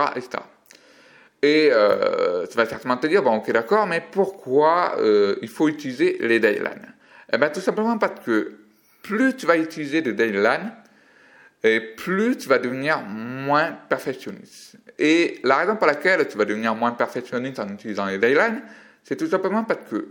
Et 1.45 1.71
tu 2.51 2.57
vas 2.57 2.65
certainement 2.65 2.97
te 2.97 3.07
dire, 3.07 3.23
bon 3.23 3.37
ok 3.37 3.51
d'accord, 3.53 3.87
mais 3.87 4.03
pourquoi 4.11 4.97
il 5.43 5.49
faut 5.49 5.69
utiliser 5.69 6.17
les 6.21 6.41
deadlines 6.41 6.95
Eh 7.33 7.37
bien 7.37 7.51
tout 7.51 7.61
simplement 7.61 7.99
parce 7.99 8.21
que 8.25 8.53
plus 9.03 9.37
tu 9.37 9.45
vas 9.47 9.59
utiliser 9.59 10.01
des 10.01 10.15
deadlines, 10.15 10.73
et 11.65 11.81
plus 11.81 12.37
tu 12.37 12.49
vas 12.49 12.59
devenir 12.59 13.01
moins 13.01 13.73
perfectionniste. 13.89 14.77
Et 14.99 15.41
la 15.43 15.57
raison 15.57 15.77
pour 15.77 15.87
laquelle 15.87 16.29
tu 16.29 16.37
vas 16.37 16.45
devenir 16.45 16.75
moins 16.75 16.93
perfectionniste 16.93 17.59
en 17.59 17.69
utilisant 17.69 18.05
les 18.05 18.19
deadlines, 18.19 18.63
c'est 19.03 19.17
tout 19.17 19.27
simplement 19.27 19.65
parce 19.65 19.81
que 19.91 20.09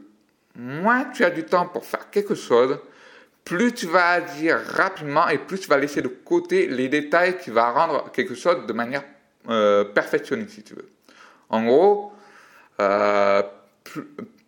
moins 0.55 1.05
tu 1.05 1.23
as 1.23 1.29
du 1.29 1.43
temps 1.43 1.67
pour 1.67 1.85
faire 1.85 2.09
quelque 2.09 2.33
chose, 2.33 2.79
plus 3.45 3.71
tu 3.71 3.85
vas 3.85 4.13
agir 4.13 4.57
rapidement 4.57 5.27
et 5.29 5.37
plus 5.37 5.59
tu 5.59 5.69
vas 5.69 5.77
laisser 5.77 6.01
de 6.01 6.07
côté 6.07 6.67
les 6.67 6.89
détails 6.89 7.37
qui 7.37 7.51
vont 7.51 7.71
rendre 7.71 8.11
quelque 8.11 8.33
chose 8.33 8.65
de 8.65 8.73
manière 8.73 9.03
euh, 9.49 9.83
perfectionniste, 9.83 10.55
si 10.55 10.63
tu 10.63 10.73
veux. 10.73 10.89
En 11.53 11.63
gros, 11.65 12.11
euh, 12.79 13.43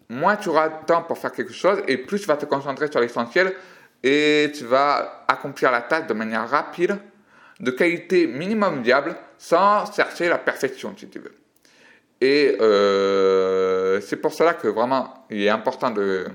moins 0.10 0.38
tu 0.38 0.50
auras 0.50 0.70
de 0.70 0.86
temps 0.88 1.04
pour 1.04 1.20
faire 1.20 1.32
quelque 1.32 1.54
chose 1.54 1.84
et 1.88 1.98
plus 2.00 2.20
tu 2.20 2.26
vas 2.26 2.36
te 2.36 2.48
concentrer 2.48 2.90
sur 2.90 3.00
l'essentiel 3.00 3.54
et 4.02 4.52
tu 4.56 4.66
vas 4.66 5.24
accomplir 5.28 5.72
la 5.72 5.82
tâche 5.82 6.08
de 6.08 6.16
manière 6.16 6.50
rapide, 6.50 6.98
de 7.60 7.70
qualité 7.70 8.26
minimum 8.26 8.82
viable, 8.82 9.16
sans 9.38 9.94
chercher 9.94 10.30
la 10.30 10.40
perfection, 10.40 10.96
si 10.98 11.08
tu 11.08 11.20
veux. 11.20 11.36
Et 12.22 12.58
euh, 12.60 14.02
c'est 14.02 14.16
pour 14.18 14.34
cela 14.34 14.56
que 14.56 14.68
vraiment, 14.68 15.28
il 15.30 15.44
est 15.44 15.50
important 15.50 15.92
de, 15.92 16.26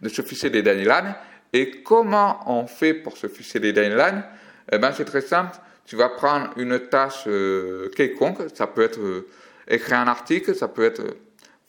de 0.00 0.08
se 0.08 0.22
fixer 0.22 0.48
des 0.48 0.62
deadlines. 0.62 1.16
Et 1.52 1.82
comment 1.82 2.38
on 2.46 2.68
fait 2.68 2.94
pour 2.94 3.16
se 3.16 3.26
fixer 3.26 3.58
des 3.58 3.72
deadlines 3.72 4.22
Eh 4.70 4.78
ben, 4.78 4.92
c'est 4.92 5.04
très 5.04 5.22
simple. 5.22 5.56
Tu 5.84 5.96
vas 5.96 6.08
prendre 6.08 6.50
une 6.56 6.78
tâche 6.78 7.24
euh, 7.26 7.90
quelconque. 7.90 8.38
Ça 8.54 8.66
peut 8.66 8.82
être 8.82 9.00
euh, 9.00 9.28
écrire 9.68 9.98
un 9.98 10.08
article, 10.08 10.54
ça 10.54 10.68
peut 10.68 10.84
être 10.84 11.02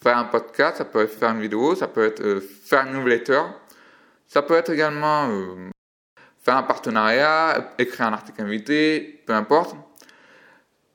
faire 0.01 0.17
un 0.17 0.25
podcast, 0.25 0.77
ça 0.77 0.85
peut 0.85 1.01
être 1.01 1.17
faire 1.17 1.31
une 1.31 1.41
vidéo, 1.41 1.75
ça 1.75 1.87
peut 1.87 2.05
être 2.05 2.39
faire 2.39 2.85
une 2.85 2.93
newsletter, 2.93 3.41
ça 4.27 4.41
peut 4.41 4.55
être 4.55 4.69
également 4.69 5.29
euh, 5.29 5.69
faire 6.43 6.57
un 6.57 6.63
partenariat, 6.63 7.73
écrire 7.77 8.07
un 8.07 8.13
article 8.13 8.41
invité, 8.41 9.23
peu 9.25 9.33
importe. 9.33 9.75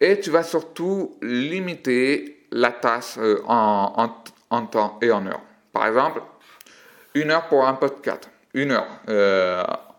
Et 0.00 0.20
tu 0.20 0.30
vas 0.30 0.42
surtout 0.42 1.18
limiter 1.20 2.46
la 2.50 2.70
tâche 2.70 3.16
euh, 3.18 3.42
en, 3.46 4.14
en, 4.50 4.66
temps 4.66 4.98
et 5.02 5.11
en 5.11 5.26
heure. 5.26 5.42
Par 5.72 5.87
exemple, 5.87 6.22
une 7.14 7.30
heure 7.30 7.48
pour 7.48 7.66
un 7.66 7.74
podcast. 7.74 8.30
une 8.54 8.72
heure. 8.72 9.89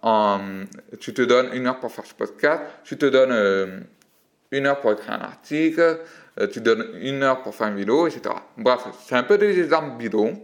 Tu 1.00 1.14
te 1.14 1.22
donnes 1.22 1.50
une 1.54 1.68
heure 1.68 1.80
pour 1.80 1.92
faire 1.92 2.06
ce 2.06 2.14
podcast, 2.14 2.64
tu 2.84 2.98
te 2.98 3.06
donnes 3.06 3.86
une 4.52 4.66
heure 4.66 4.80
pour 4.80 4.92
écrire 4.92 5.14
un 5.14 5.22
article, 5.22 6.00
tu 6.52 6.62
donnes 6.62 6.86
une 7.02 7.24
heure 7.24 7.42
pour 7.44 7.54
faire 7.54 7.68
une 7.68 7.76
vidéo, 7.76 8.08
etc. 8.08 8.36
Bref, 8.58 8.82
c'est 9.06 9.16
un 9.16 9.24
peu 9.24 9.38
des 9.38 9.60
exemples 9.60 9.98
bidons. 9.98 10.42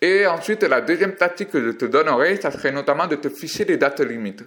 Et 0.00 0.26
ensuite, 0.26 0.62
la 0.62 0.80
deuxième 0.80 1.14
tactique 1.14 1.50
que 1.50 1.62
je 1.62 1.70
te 1.72 1.84
donnerai, 1.84 2.36
ça 2.36 2.50
serait 2.50 2.72
notamment 2.72 3.06
de 3.06 3.16
te 3.16 3.28
fixer 3.28 3.66
des 3.66 3.76
dates 3.76 4.00
limites. 4.00 4.44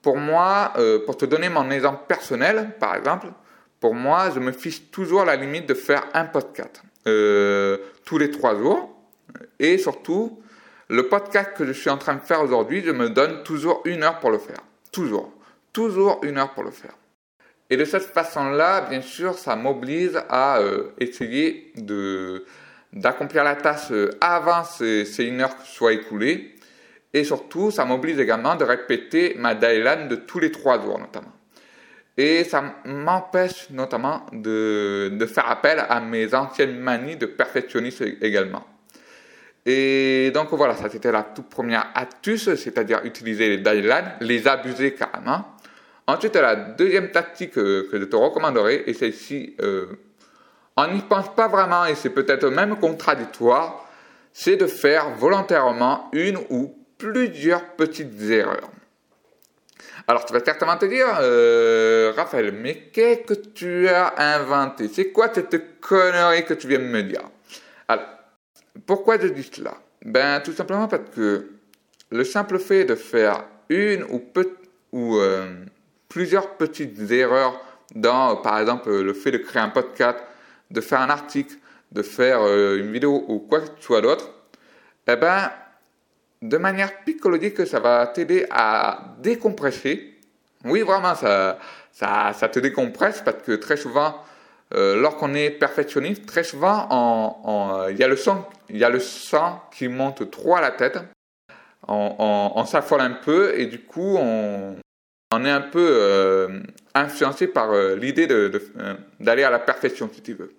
Pour 0.00 0.16
moi, 0.16 0.72
pour 1.04 1.16
te 1.18 1.26
donner 1.26 1.50
mon 1.50 1.70
exemple 1.70 2.04
personnel, 2.08 2.70
par 2.80 2.96
exemple, 2.96 3.26
pour 3.84 3.94
moi, 3.94 4.30
je 4.34 4.40
me 4.40 4.50
fixe 4.50 4.80
toujours 4.90 5.26
la 5.26 5.36
limite 5.36 5.68
de 5.68 5.74
faire 5.74 6.06
un 6.14 6.24
podcast 6.24 6.82
euh, 7.06 7.76
tous 8.06 8.16
les 8.16 8.30
trois 8.30 8.56
jours. 8.56 8.96
Et 9.58 9.76
surtout, 9.76 10.40
le 10.88 11.08
podcast 11.08 11.50
que 11.56 11.64
je 11.64 11.72
suis 11.72 11.90
en 11.90 11.98
train 11.98 12.14
de 12.14 12.20
faire 12.20 12.42
aujourd'hui, 12.42 12.82
je 12.84 12.90
me 12.90 13.08
donne 13.08 13.42
toujours 13.42 13.82
une 13.84 14.02
heure 14.02 14.20
pour 14.20 14.30
le 14.30 14.38
faire. 14.38 14.60
Toujours. 14.92 15.32
Toujours 15.72 16.20
une 16.22 16.38
heure 16.38 16.52
pour 16.52 16.64
le 16.64 16.70
faire. 16.70 16.94
Et 17.70 17.76
de 17.76 17.84
cette 17.84 18.04
façon-là, 18.04 18.82
bien 18.82 19.00
sûr, 19.00 19.34
ça 19.34 19.56
m'oblige 19.56 20.16
à 20.28 20.58
euh, 20.58 20.90
essayer 20.98 21.72
de 21.76 22.44
d'accomplir 22.92 23.42
la 23.42 23.56
tâche 23.56 23.90
euh, 23.90 24.10
avant 24.20 24.62
ces, 24.62 25.04
ces 25.04 25.24
une 25.24 25.40
heure 25.40 25.56
soit 25.64 25.94
écoulée. 25.94 26.54
Et 27.12 27.24
surtout, 27.24 27.70
ça 27.70 27.84
m'oblige 27.84 28.18
également 28.18 28.54
de 28.54 28.64
répéter 28.64 29.34
ma 29.36 29.54
deadline 29.54 30.08
de 30.08 30.16
tous 30.16 30.38
les 30.38 30.52
trois 30.52 30.80
jours, 30.80 30.98
notamment. 30.98 31.32
Et 32.16 32.44
ça 32.44 32.62
m'empêche 32.84 33.70
notamment 33.70 34.26
de, 34.32 35.10
de, 35.12 35.26
faire 35.26 35.50
appel 35.50 35.84
à 35.88 36.00
mes 36.00 36.32
anciennes 36.34 36.78
manies 36.78 37.16
de 37.16 37.26
perfectionniste 37.26 38.02
également. 38.20 38.64
Et 39.66 40.30
donc 40.34 40.52
voilà, 40.52 40.74
ça 40.74 40.90
c'était 40.90 41.12
la 41.12 41.22
toute 41.22 41.48
première 41.48 41.90
astuce, 41.94 42.54
c'est-à-dire 42.54 43.00
utiliser 43.04 43.48
les 43.48 43.58
deadlines, 43.58 44.12
les 44.20 44.46
abuser 44.46 44.94
carrément. 44.94 45.44
Ensuite, 46.06 46.36
la 46.36 46.54
deuxième 46.54 47.10
tactique 47.10 47.52
que, 47.52 47.88
je 47.90 48.04
te 48.04 48.16
recommanderais, 48.16 48.84
et 48.86 48.92
celle-ci, 48.92 49.56
euh, 49.60 49.86
on 50.76 50.88
n'y 50.88 51.00
pense 51.00 51.34
pas 51.34 51.48
vraiment 51.48 51.86
et 51.86 51.94
c'est 51.94 52.10
peut-être 52.10 52.46
même 52.48 52.76
contradictoire, 52.76 53.88
c'est 54.32 54.56
de 54.56 54.66
faire 54.66 55.10
volontairement 55.16 56.10
une 56.12 56.38
ou 56.50 56.76
plusieurs 56.98 57.64
petites 57.76 58.20
erreurs. 58.22 58.70
Alors, 60.06 60.26
tu 60.26 60.34
vas 60.34 60.44
certainement 60.44 60.76
te 60.76 60.84
dire, 60.84 61.06
euh, 61.20 62.12
Raphaël, 62.14 62.52
mais 62.52 62.90
qu'est-ce 62.92 63.32
que 63.32 63.48
tu 63.48 63.88
as 63.88 64.12
inventé? 64.34 64.88
C'est 64.88 65.10
quoi 65.10 65.32
cette 65.32 65.80
connerie 65.80 66.44
que 66.44 66.52
tu 66.52 66.68
viens 66.68 66.80
de 66.80 66.84
me 66.84 67.02
dire? 67.02 67.22
Alors, 67.88 68.04
pourquoi 68.86 69.18
je 69.18 69.28
dis 69.28 69.48
cela? 69.50 69.74
Ben, 70.04 70.40
tout 70.40 70.52
simplement 70.52 70.88
parce 70.88 71.10
que 71.14 71.50
le 72.10 72.24
simple 72.24 72.58
fait 72.58 72.84
de 72.84 72.94
faire 72.94 73.44
une 73.68 74.04
ou, 74.92 75.16
euh, 75.16 75.64
plusieurs 76.08 76.56
petites 76.56 77.10
erreurs 77.10 77.60
dans, 77.94 78.36
par 78.36 78.58
exemple, 78.60 78.90
le 78.90 79.12
fait 79.12 79.30
de 79.30 79.38
créer 79.38 79.62
un 79.62 79.70
podcast, 79.70 80.18
de 80.70 80.80
faire 80.80 81.00
un 81.00 81.10
article, 81.10 81.56
de 81.92 82.02
faire 82.02 82.42
euh, 82.42 82.78
une 82.78 82.92
vidéo 82.92 83.24
ou 83.28 83.38
quoi 83.40 83.60
que 83.60 83.66
ce 83.78 83.84
soit 83.84 84.00
d'autre, 84.00 84.30
eh 85.06 85.16
ben, 85.16 85.50
de 86.42 86.56
manière 86.56 87.00
psychologique, 87.00 87.66
ça 87.66 87.80
va 87.80 88.06
t'aider 88.06 88.46
à 88.50 89.14
décompresser. 89.18 90.18
Oui, 90.64 90.82
vraiment, 90.82 91.14
ça, 91.14 91.58
ça, 91.92 92.32
ça, 92.34 92.48
te 92.48 92.58
décompresse 92.58 93.22
parce 93.24 93.42
que 93.42 93.52
très 93.52 93.76
souvent, 93.76 94.14
euh, 94.74 95.00
lorsqu'on 95.00 95.34
est 95.34 95.50
perfectionniste, 95.50 96.26
très 96.26 96.42
souvent, 96.42 97.86
il 97.90 97.96
y, 97.96 98.02
a 98.02 98.08
le 98.08 98.16
sang, 98.16 98.48
y 98.70 98.82
a 98.82 98.88
le 98.88 98.98
sang 98.98 99.62
qui 99.70 99.88
monte 99.88 100.30
trop 100.30 100.56
à 100.56 100.60
la 100.60 100.72
tête. 100.72 100.98
On, 101.86 102.64
s'affole 102.66 103.02
un 103.02 103.10
peu 103.10 103.58
et 103.58 103.66
du 103.66 103.80
coup, 103.80 104.16
on, 104.16 104.74
est 105.44 105.50
un 105.50 105.60
peu 105.60 105.86
euh, 105.92 106.60
influencé 106.94 107.46
par 107.46 107.72
euh, 107.72 107.94
l'idée 107.94 108.26
d'aller 109.20 109.42
à 109.44 109.50
la 109.50 109.58
perfection, 109.58 110.08
si 110.12 110.22
tu 110.22 110.32
veux. 110.32 110.54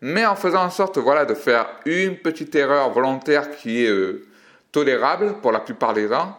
Mais 0.00 0.24
en 0.24 0.34
faisant 0.36 0.64
en 0.64 0.70
sorte 0.70 0.98
voilà, 0.98 1.24
de 1.26 1.34
faire 1.34 1.68
une 1.84 2.16
petite 2.16 2.54
erreur 2.54 2.90
volontaire 2.90 3.50
qui 3.50 3.84
est 3.84 3.92
tolérable 4.72 5.34
pour 5.42 5.52
la 5.52 5.60
plupart 5.60 5.92
des 5.92 6.08
gens, 6.08 6.38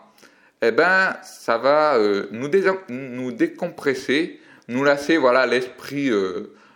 eh 0.63 0.72
ben, 0.72 1.15
ça 1.22 1.60
va 1.60 1.98
nous, 2.32 3.32
décompresser, 3.32 4.39
nous 4.67 4.84
lasser 4.84 5.17
voilà 5.17 5.46
l'esprit 5.46 6.10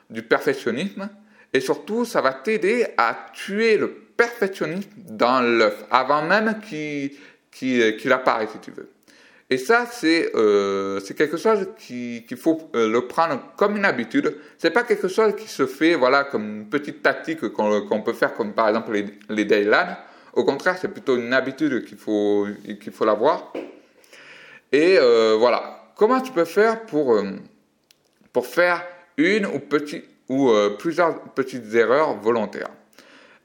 du 0.10 0.22
perfectionnisme, 0.24 1.10
et 1.54 1.60
surtout, 1.60 2.06
ça 2.06 2.22
va 2.22 2.34
t'aider 2.34 2.86
à 2.98 3.28
tuer 3.34 3.78
le 3.78 3.90
perfectionnisme 3.90 4.90
dans 4.98 5.42
l'œuf, 5.42 5.86
avant 5.92 6.22
même 6.22 6.60
qu'il 6.62 7.12
qu'il 7.52 8.12
apparaisse, 8.12 8.50
si 8.52 8.60
tu 8.60 8.72
veux. 8.72 8.90
Et 9.50 9.58
ça, 9.58 9.86
c'est 9.90 10.32
euh, 10.36 11.00
quelque 11.16 11.38
chose 11.38 11.68
qu'il 11.78 12.38
faut 12.38 12.70
euh, 12.76 12.90
le 12.90 13.08
prendre 13.08 13.40
comme 13.56 13.78
une 13.78 13.86
habitude. 13.86 14.36
C'est 14.58 14.72
pas 14.72 14.84
quelque 14.84 15.08
chose 15.08 15.36
qui 15.38 15.48
se 15.48 15.66
fait 15.66 15.96
voilà 15.96 16.24
comme 16.26 16.62
une 16.62 16.70
petite 16.70 17.02
tactique 17.04 17.48
qu'on 17.50 18.02
peut 18.02 18.14
faire, 18.14 18.34
comme 18.34 18.54
par 18.54 18.68
exemple 18.68 18.92
les, 18.94 19.06
les 19.30 19.46
au 20.36 20.44
contraire, 20.44 20.78
c'est 20.80 20.90
plutôt 20.90 21.16
une 21.16 21.34
habitude 21.34 21.86
qu'il 21.86 21.98
faut, 21.98 22.46
qu'il 22.82 22.92
faut 22.92 23.06
l'avoir. 23.06 23.54
Et 24.72 24.98
euh, 25.00 25.36
voilà. 25.40 25.94
Comment 25.96 26.20
tu 26.20 26.34
peux 26.34 26.44
faire 26.44 26.86
pour, 26.86 27.16
euh, 27.16 27.32
pour 28.34 28.46
faire 28.46 28.86
une 29.18 29.46
ou, 29.46 29.60
petit, 29.60 30.04
ou 30.30 30.50
euh, 30.50 30.76
plusieurs 30.78 31.22
petites 31.34 31.74
erreurs 31.74 32.16
volontaires 32.16 32.70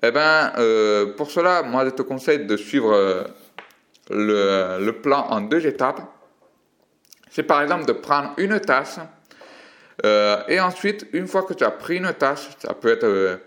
Eh 0.02 0.10
bien, 0.10 0.52
pour 1.16 1.30
cela, 1.30 1.62
moi, 1.62 1.84
je 1.84 1.90
te 1.90 2.02
conseille 2.02 2.46
de 2.46 2.56
suivre 2.56 3.26
le, 4.10 4.78
le, 4.84 4.92
plan 4.92 5.26
en 5.28 5.40
deux 5.42 5.66
étapes. 5.66 6.02
C'est 7.30 7.44
par 7.44 7.62
exemple 7.62 7.84
de 7.86 7.92
prendre 7.92 8.32
une 8.38 8.58
tâche 8.60 8.98
et 10.02 10.58
ensuite, 10.58 11.06
une 11.12 11.26
fois 11.26 11.42
que 11.42 11.52
tu 11.52 11.62
as 11.62 11.70
pris 11.70 11.98
une 11.98 12.12
tâche, 12.14 12.48
ça 12.58 12.72
peut 12.72 12.88
être 12.88 13.38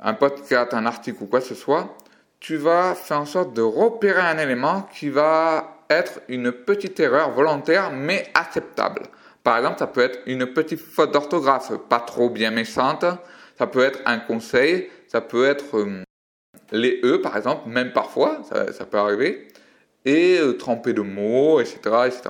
un 0.00 0.14
podcast, 0.14 0.74
un 0.74 0.86
article 0.86 1.22
ou 1.22 1.26
quoi 1.26 1.40
que 1.40 1.46
ce 1.46 1.54
soit, 1.54 1.96
tu 2.40 2.56
vas 2.56 2.94
faire 2.94 3.20
en 3.20 3.26
sorte 3.26 3.54
de 3.54 3.62
repérer 3.62 4.20
un 4.20 4.38
élément 4.38 4.82
qui 4.92 5.10
va 5.10 5.84
être 5.90 6.20
une 6.28 6.52
petite 6.52 7.00
erreur 7.00 7.30
volontaire 7.30 7.90
mais 7.90 8.30
acceptable. 8.34 9.02
Par 9.42 9.58
exemple, 9.58 9.78
ça 9.78 9.86
peut 9.86 10.00
être 10.00 10.20
une 10.26 10.46
petite 10.46 10.80
faute 10.80 11.12
d'orthographe, 11.12 11.72
pas 11.88 12.00
trop 12.00 12.30
bien 12.30 12.50
méchante. 12.50 13.04
Ça 13.56 13.66
peut 13.66 13.82
être 13.82 14.00
un 14.06 14.18
conseil, 14.18 14.88
ça 15.08 15.20
peut 15.20 15.46
être 15.46 15.76
euh, 15.76 16.02
les 16.70 17.00
E 17.02 17.18
par 17.18 17.36
exemple, 17.36 17.68
même 17.68 17.92
parfois, 17.92 18.42
ça, 18.44 18.84
peut 18.84 18.98
arriver, 18.98 19.48
et 20.04 20.38
euh, 20.38 20.52
tromper 20.52 20.92
de 20.92 21.00
mots, 21.02 21.60
etc., 21.60 21.78
etc. 22.06 22.22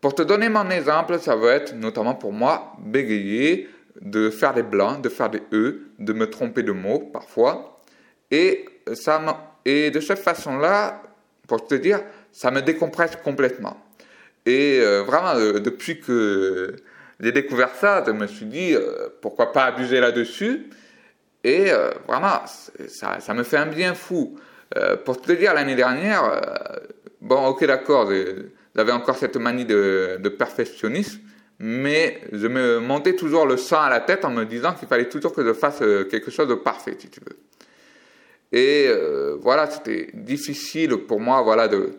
Pour 0.00 0.14
te 0.14 0.22
donner 0.22 0.48
mon 0.48 0.68
exemple, 0.70 1.18
ça 1.18 1.36
va 1.36 1.52
être 1.52 1.74
notamment 1.74 2.14
pour 2.14 2.32
moi 2.32 2.72
bégayer, 2.78 3.68
de 4.00 4.30
faire 4.30 4.52
des 4.52 4.62
blancs, 4.62 5.00
de 5.00 5.08
faire 5.08 5.30
des 5.30 5.42
E, 5.52 5.88
de 5.98 6.12
me 6.12 6.28
tromper 6.28 6.62
de 6.62 6.72
mots 6.72 7.00
parfois. 7.12 7.80
Et 8.30 8.66
ça 8.92 9.20
et 9.64 9.90
de 9.90 10.00
cette 10.00 10.18
façon-là, 10.18 11.02
pour 11.48 11.66
te 11.66 11.74
dire, 11.74 12.02
ça 12.30 12.50
me 12.50 12.60
décompresse 12.60 13.16
complètement. 13.16 13.76
Et 14.46 14.78
euh, 14.80 15.02
vraiment, 15.02 15.34
euh, 15.34 15.58
depuis 15.58 16.00
que 16.00 16.76
j'ai 17.18 17.32
découvert 17.32 17.74
ça, 17.74 18.04
je 18.06 18.12
me 18.12 18.28
suis 18.28 18.46
dit, 18.46 18.74
euh, 18.74 19.08
pourquoi 19.20 19.52
pas 19.52 19.64
abuser 19.64 19.98
là-dessus 19.98 20.70
Et 21.42 21.70
vraiment, 22.08 22.40
ça, 22.88 23.18
ça, 23.20 23.34
me 23.34 23.42
fait 23.42 23.56
un 23.56 23.66
bien 23.66 23.94
fou. 23.94 24.38
pour 25.04 25.20
te 25.20 25.32
dire, 25.32 25.54
l'année 25.54 25.76
dernière, 25.76 26.40
bon, 27.20 27.46
ok, 27.46 27.64
d'accord, 27.66 28.10
j'avais 28.74 28.92
encore 28.92 29.16
cette 29.16 29.36
manie 29.36 29.64
de, 29.64 30.18
de 30.20 30.28
perfectionnisme, 30.28 31.20
mais 31.60 32.20
je 32.32 32.48
me 32.48 32.80
montais 32.80 33.14
toujours 33.14 33.46
le 33.46 33.56
sang 33.56 33.80
à 33.80 33.90
la 33.90 34.00
tête 34.00 34.24
en 34.24 34.30
me 34.30 34.44
disant 34.44 34.74
qu'il 34.74 34.88
fallait 34.88 35.08
toujours 35.08 35.32
que 35.32 35.44
je 35.44 35.52
fasse 35.52 35.78
quelque 36.10 36.32
chose 36.32 36.48
de 36.48 36.54
parfait, 36.54 36.96
si 36.98 37.08
tu 37.10 37.20
veux. 37.20 37.38
Et 38.52 38.90
voilà, 39.40 39.70
c'était 39.70 40.10
difficile 40.14 40.96
pour 41.06 41.20
moi 41.20 41.42
voilà, 41.42 41.68
de, 41.68 41.92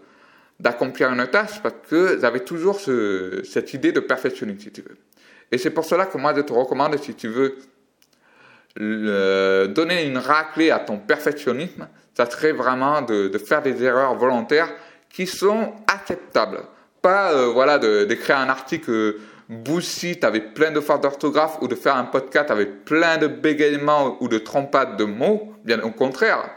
d'accomplir 0.59 1.11
une 1.11 1.27
tâche 1.27 1.61
parce 1.61 1.75
que 1.89 2.17
j'avais 2.19 2.39
toujours 2.41 2.79
ce, 2.79 3.41
cette 3.43 3.73
idée 3.73 3.91
de 3.91 3.99
perfectionnisme, 3.99 4.59
si 4.59 4.71
tu 4.71 4.81
veux. 4.81 4.97
Et 5.51 5.57
c'est 5.57 5.69
pour 5.69 5.85
cela 5.85 6.05
que 6.05 6.17
moi, 6.17 6.33
je 6.35 6.41
te 6.41 6.53
recommande, 6.53 6.97
si 6.97 7.13
tu 7.13 7.27
veux 7.29 7.57
donner 8.79 10.05
une 10.05 10.19
raclée 10.19 10.69
à 10.69 10.79
ton 10.79 10.99
perfectionnisme, 10.99 11.87
ça 12.15 12.29
serait 12.29 12.51
vraiment 12.51 13.01
de, 13.01 13.27
de 13.27 13.37
faire 13.37 13.61
des 13.61 13.83
erreurs 13.83 14.15
volontaires 14.15 14.71
qui 15.09 15.25
sont 15.25 15.73
acceptables. 15.87 16.61
Pas 17.01 17.31
euh, 17.31 17.47
voilà, 17.47 17.79
d'écrire 17.79 18.37
un 18.37 18.49
article 18.49 19.15
bullshit 19.49 20.23
avec 20.23 20.53
plein 20.53 20.71
de 20.71 20.79
fautes 20.79 21.01
d'orthographe 21.01 21.57
ou 21.61 21.67
de 21.67 21.75
faire 21.75 21.95
un 21.95 22.03
podcast 22.03 22.51
avec 22.51 22.85
plein 22.85 23.17
de 23.17 23.27
bégaiements 23.27 24.17
ou 24.19 24.27
de 24.27 24.37
trompades 24.37 24.97
de 24.97 25.05
mots. 25.05 25.53
Bien 25.63 25.81
au 25.81 25.91
contraire, 25.91 26.49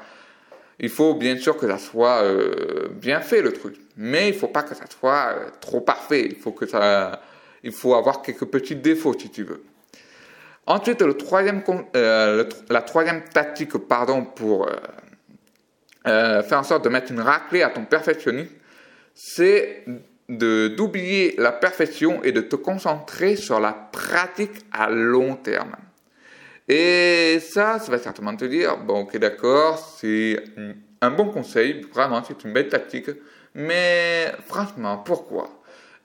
il 0.82 0.88
faut 0.88 1.14
bien 1.14 1.36
sûr 1.36 1.58
que 1.58 1.68
ça 1.68 1.78
soit 1.78 2.22
euh, 2.22 2.88
bien 2.90 3.20
fait 3.20 3.42
le 3.42 3.52
truc, 3.52 3.76
mais 3.98 4.28
il 4.28 4.34
faut 4.34 4.48
pas 4.48 4.62
que 4.62 4.74
ça 4.74 4.84
soit 4.88 5.34
euh, 5.34 5.50
trop 5.60 5.82
parfait. 5.82 6.26
Il 6.30 6.36
faut 6.36 6.52
que 6.52 6.66
ça, 6.66 7.20
il 7.62 7.72
faut 7.72 7.94
avoir 7.94 8.22
quelques 8.22 8.46
petits 8.46 8.76
défauts 8.76 9.14
si 9.18 9.28
tu 9.28 9.44
veux. 9.44 9.62
Ensuite, 10.66 11.02
le 11.02 11.14
troisième, 11.14 11.62
euh, 11.96 12.44
la 12.70 12.82
troisième 12.82 13.24
tactique, 13.24 13.76
pardon, 13.76 14.24
pour 14.24 14.68
faire 16.04 16.58
en 16.58 16.62
sorte 16.62 16.84
de 16.84 16.88
mettre 16.88 17.12
une 17.12 17.20
raclée 17.20 17.62
à 17.62 17.68
ton 17.68 17.84
perfectionnisme, 17.84 18.54
c'est 19.14 19.84
d'oublier 20.28 21.34
la 21.36 21.52
perfection 21.52 22.22
et 22.22 22.32
de 22.32 22.40
te 22.40 22.56
concentrer 22.56 23.36
sur 23.36 23.60
la 23.60 23.72
pratique 23.72 24.64
à 24.72 24.88
long 24.88 25.34
terme. 25.34 25.76
Et 26.72 27.40
ça, 27.40 27.80
ça 27.80 27.90
va 27.90 27.98
certainement 27.98 28.36
te 28.36 28.44
dire, 28.44 28.76
bon 28.76 29.00
ok 29.00 29.16
d'accord, 29.16 29.76
c'est 29.98 30.40
un 31.00 31.10
bon 31.10 31.26
conseil, 31.26 31.84
vraiment 31.92 32.22
c'est 32.22 32.44
une 32.44 32.52
belle 32.52 32.68
tactique, 32.68 33.10
mais 33.56 34.30
franchement, 34.46 34.98
pourquoi? 34.98 35.50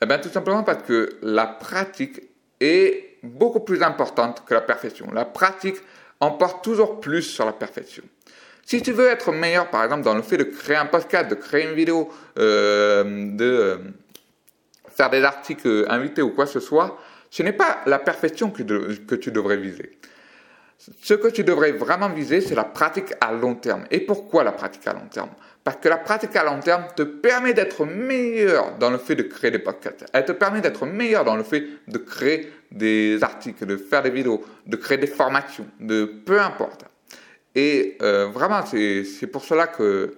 Eh 0.02 0.08
bien 0.08 0.18
tout 0.18 0.30
simplement 0.30 0.64
parce 0.64 0.82
que 0.82 1.20
la 1.22 1.46
pratique 1.46 2.20
est 2.60 3.20
beaucoup 3.22 3.60
plus 3.60 3.84
importante 3.84 4.44
que 4.44 4.56
la 4.56 4.62
perfection. 4.62 5.12
La 5.14 5.26
pratique 5.26 5.76
emporte 6.20 6.64
toujours 6.64 7.00
plus 7.00 7.22
sur 7.22 7.46
la 7.46 7.54
perfection. 7.54 8.02
Si 8.66 8.82
tu 8.82 8.92
veux 8.92 9.08
être 9.08 9.32
meilleur, 9.32 9.70
par 9.70 9.84
exemple, 9.84 10.02
dans 10.02 10.16
le 10.16 10.24
fait 10.24 10.38
de 10.38 10.46
créer 10.46 10.78
un 10.78 10.88
podcast, 10.88 11.30
de 11.30 11.36
créer 11.36 11.66
une 11.66 11.76
vidéo, 11.76 12.10
euh, 12.40 13.04
de 13.04 13.46
euh, 13.46 13.78
faire 14.90 15.12
des 15.12 15.24
articles 15.24 15.86
invités 15.90 16.24
ou 16.24 16.32
quoi 16.32 16.46
que 16.46 16.52
ce 16.52 16.60
soit, 16.60 16.98
ce 17.30 17.44
n'est 17.44 17.54
pas 17.54 17.82
la 17.86 18.00
perfection 18.00 18.50
que 18.50 19.16
tu 19.16 19.32
devrais 19.32 19.58
viser. 19.58 20.00
Ce 20.78 21.14
que 21.14 21.28
tu 21.30 21.44
devrais 21.44 21.72
vraiment 21.72 22.10
viser, 22.10 22.42
c'est 22.42 22.56
la 22.56 22.64
pratique 22.64 23.14
à 23.22 23.32
long 23.32 23.56
terme. 23.56 23.86
Et 23.92 24.02
pourquoi 24.02 24.44
la 24.44 24.52
pratique 24.52 24.86
à 24.88 24.94
long 24.94 25.08
terme? 25.10 25.30
Parce 25.64 25.78
que 25.78 25.90
la 25.90 25.98
pratique 25.98 26.36
à 26.36 26.44
long 26.44 26.60
terme 26.60 26.86
te 26.96 27.02
permet 27.02 27.54
d'être 27.54 27.86
meilleur 27.86 28.78
dans 28.78 28.92
le 28.92 29.00
fait 29.00 29.16
de 29.16 29.24
créer 29.24 29.50
des 29.50 29.60
podcasts. 29.60 30.06
Elle 30.14 30.26
te 30.26 30.32
permet 30.32 30.62
d'être 30.62 30.86
meilleur 30.86 31.24
dans 31.24 31.36
le 31.36 31.44
fait 31.44 31.66
de 31.88 31.98
créer 31.98 32.52
des 32.72 33.24
articles, 33.24 33.66
de 33.66 33.78
faire 33.78 34.04
des 34.04 34.12
vidéos, 34.12 34.44
de 34.68 34.76
créer 34.76 34.98
des 34.98 35.08
formations, 35.08 35.66
de 35.80 36.06
peu 36.06 36.40
importe. 36.40 36.86
Et 37.56 37.98
euh, 38.02 38.28
vraiment, 38.28 38.64
c'est 38.66 39.28
pour 39.28 39.44
cela 39.44 39.68
que 39.68 40.18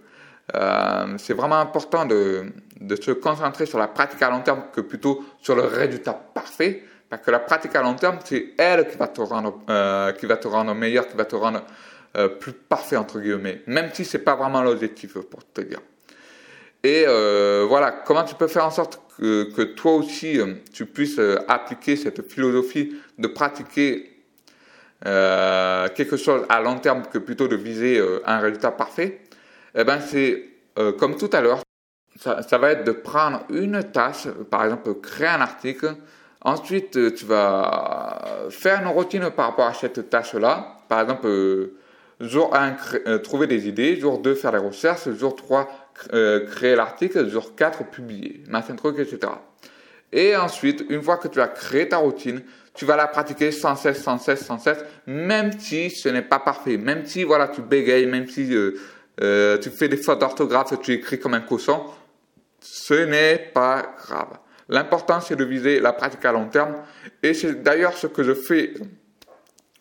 euh, 0.55 1.17
c'est 1.17 1.33
vraiment 1.33 1.59
important 1.59 2.05
de, 2.05 2.45
de 2.81 2.95
se 2.95 3.11
concentrer 3.11 3.65
sur 3.65 3.79
la 3.79 3.87
pratique 3.87 4.21
à 4.21 4.29
long 4.29 4.41
terme 4.41 4.63
que 4.73 4.81
plutôt 4.81 5.23
sur 5.39 5.55
le 5.55 5.63
résultat 5.63 6.13
parfait. 6.13 6.83
Parce 7.09 7.21
que 7.21 7.31
la 7.31 7.39
pratique 7.39 7.75
à 7.75 7.81
long 7.81 7.95
terme, 7.95 8.19
c'est 8.23 8.53
elle 8.57 8.87
qui 8.89 8.97
va 8.97 9.07
te 9.07 9.21
rendre, 9.21 9.61
euh, 9.69 10.11
qui 10.13 10.25
va 10.25 10.37
te 10.37 10.47
rendre 10.47 10.73
meilleur, 10.73 11.07
qui 11.07 11.15
va 11.15 11.25
te 11.25 11.35
rendre 11.35 11.63
euh, 12.17 12.27
plus 12.27 12.53
parfait, 12.53 12.97
entre 12.97 13.19
guillemets. 13.19 13.61
Même 13.67 13.91
si 13.93 14.03
c'est 14.03 14.19
pas 14.19 14.35
vraiment 14.35 14.61
l'objectif, 14.61 15.13
pour 15.13 15.45
te 15.51 15.61
dire. 15.61 15.79
Et 16.83 17.05
euh, 17.07 17.65
voilà, 17.67 17.91
comment 17.91 18.23
tu 18.23 18.35
peux 18.35 18.47
faire 18.47 18.65
en 18.65 18.71
sorte 18.71 19.01
que, 19.17 19.63
toi 19.63 19.95
aussi, 19.95 20.39
euh, 20.39 20.53
tu 20.71 20.85
puisses 20.85 21.19
euh, 21.19 21.37
appliquer 21.47 21.95
cette 21.95 22.31
philosophie 22.31 22.95
de 23.17 23.27
pratiquer 23.27 24.13
quelque 25.03 26.17
chose 26.17 26.45
à 26.49 26.61
long 26.61 26.79
terme 26.79 27.03
que 27.11 27.17
plutôt 27.19 27.47
de 27.47 27.55
viser 27.55 28.01
un 28.25 28.39
résultat 28.39 28.71
parfait? 28.71 29.21
Eh 29.75 29.83
ben, 29.83 29.99
c'est 29.99 30.49
comme 30.97 31.17
tout 31.17 31.29
à 31.33 31.41
l'heure, 31.41 31.61
ça, 32.19 32.57
va 32.57 32.71
être 32.71 32.83
de 32.83 32.91
prendre 32.91 33.43
une 33.51 33.83
tâche, 33.83 34.27
par 34.49 34.63
exemple, 34.63 34.95
créer 34.95 35.27
un 35.27 35.41
article, 35.41 35.95
Ensuite, 36.47 36.95
euh, 36.95 37.11
tu 37.13 37.25
vas 37.25 38.47
faire 38.49 38.79
une 38.81 38.87
routine 38.87 39.29
par 39.31 39.47
rapport 39.47 39.65
à 39.65 39.73
cette 39.73 40.09
tâche-là. 40.09 40.77
Par 40.87 41.01
exemple, 41.01 41.27
euh, 41.27 41.75
jour 42.21 42.55
1, 42.55 42.77
euh, 43.05 43.17
trouver 43.17 43.47
des 43.47 43.67
idées. 43.67 43.99
Jour 43.99 44.19
2, 44.19 44.33
faire 44.33 44.53
des 44.53 44.57
recherches. 44.57 45.09
Jour 45.09 45.35
3, 45.35 45.67
créer 46.49 46.77
l'article. 46.77 47.27
Jour 47.27 47.53
4, 47.53 47.89
publier. 47.89 48.43
Machin 48.47 48.77
truc, 48.77 48.97
etc. 48.97 49.33
Et 50.13 50.37
ensuite, 50.37 50.85
une 50.87 51.03
fois 51.03 51.17
que 51.17 51.27
tu 51.27 51.41
as 51.41 51.49
créé 51.49 51.89
ta 51.89 51.97
routine, 51.97 52.41
tu 52.73 52.85
vas 52.85 52.95
la 52.95 53.07
pratiquer 53.07 53.51
sans 53.51 53.75
cesse, 53.75 54.01
sans 54.01 54.17
cesse, 54.17 54.45
sans 54.45 54.57
cesse, 54.57 54.85
même 55.05 55.51
si 55.59 55.89
ce 55.89 56.07
n'est 56.07 56.21
pas 56.21 56.39
parfait, 56.39 56.77
même 56.77 57.05
si 57.05 57.25
voilà, 57.25 57.49
tu 57.49 57.61
bégayes, 57.61 58.05
même 58.05 58.25
si 58.25 58.47
tu 59.17 59.69
fais 59.77 59.89
des 59.89 59.97
fautes 59.97 60.19
d'orthographe, 60.19 60.79
tu 60.81 60.93
écris 60.93 61.19
comme 61.19 61.33
un 61.33 61.41
cochon, 61.41 61.83
ce 62.61 62.93
n'est 62.93 63.51
pas 63.53 63.95
grave. 63.97 64.39
L'important, 64.69 65.21
c'est 65.21 65.35
de 65.35 65.45
viser 65.45 65.79
la 65.79 65.93
pratique 65.93 66.23
à 66.25 66.31
long 66.31 66.47
terme. 66.47 66.75
Et 67.23 67.33
c'est 67.33 67.63
d'ailleurs 67.63 67.93
ce 67.93 68.07
que 68.07 68.23
je 68.23 68.33
fais 68.33 68.73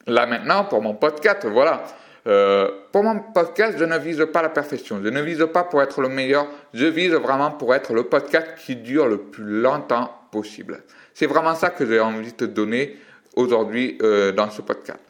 là 0.06 0.26
maintenant 0.26 0.64
pour 0.64 0.82
mon 0.82 0.94
podcast. 0.94 1.46
Voilà. 1.46 1.84
Euh, 2.26 2.68
pour 2.92 3.04
mon 3.04 3.20
podcast, 3.20 3.76
je 3.78 3.84
ne 3.84 3.98
vise 3.98 4.26
pas 4.32 4.42
la 4.42 4.48
perfection. 4.48 5.00
Je 5.02 5.08
ne 5.08 5.20
vise 5.22 5.46
pas 5.52 5.64
pour 5.64 5.82
être 5.82 6.00
le 6.00 6.08
meilleur. 6.08 6.46
Je 6.74 6.86
vise 6.86 7.12
vraiment 7.12 7.52
pour 7.52 7.74
être 7.74 7.92
le 7.94 8.04
podcast 8.04 8.48
qui 8.64 8.76
dure 8.76 9.06
le 9.06 9.18
plus 9.18 9.60
longtemps 9.60 10.10
possible. 10.32 10.82
C'est 11.14 11.26
vraiment 11.26 11.54
ça 11.54 11.70
que 11.70 11.86
j'ai 11.86 12.00
envie 12.00 12.32
de 12.32 12.36
te 12.36 12.44
donner 12.44 12.96
aujourd'hui 13.36 13.98
euh, 14.02 14.32
dans 14.32 14.50
ce 14.50 14.62
podcast. 14.62 15.00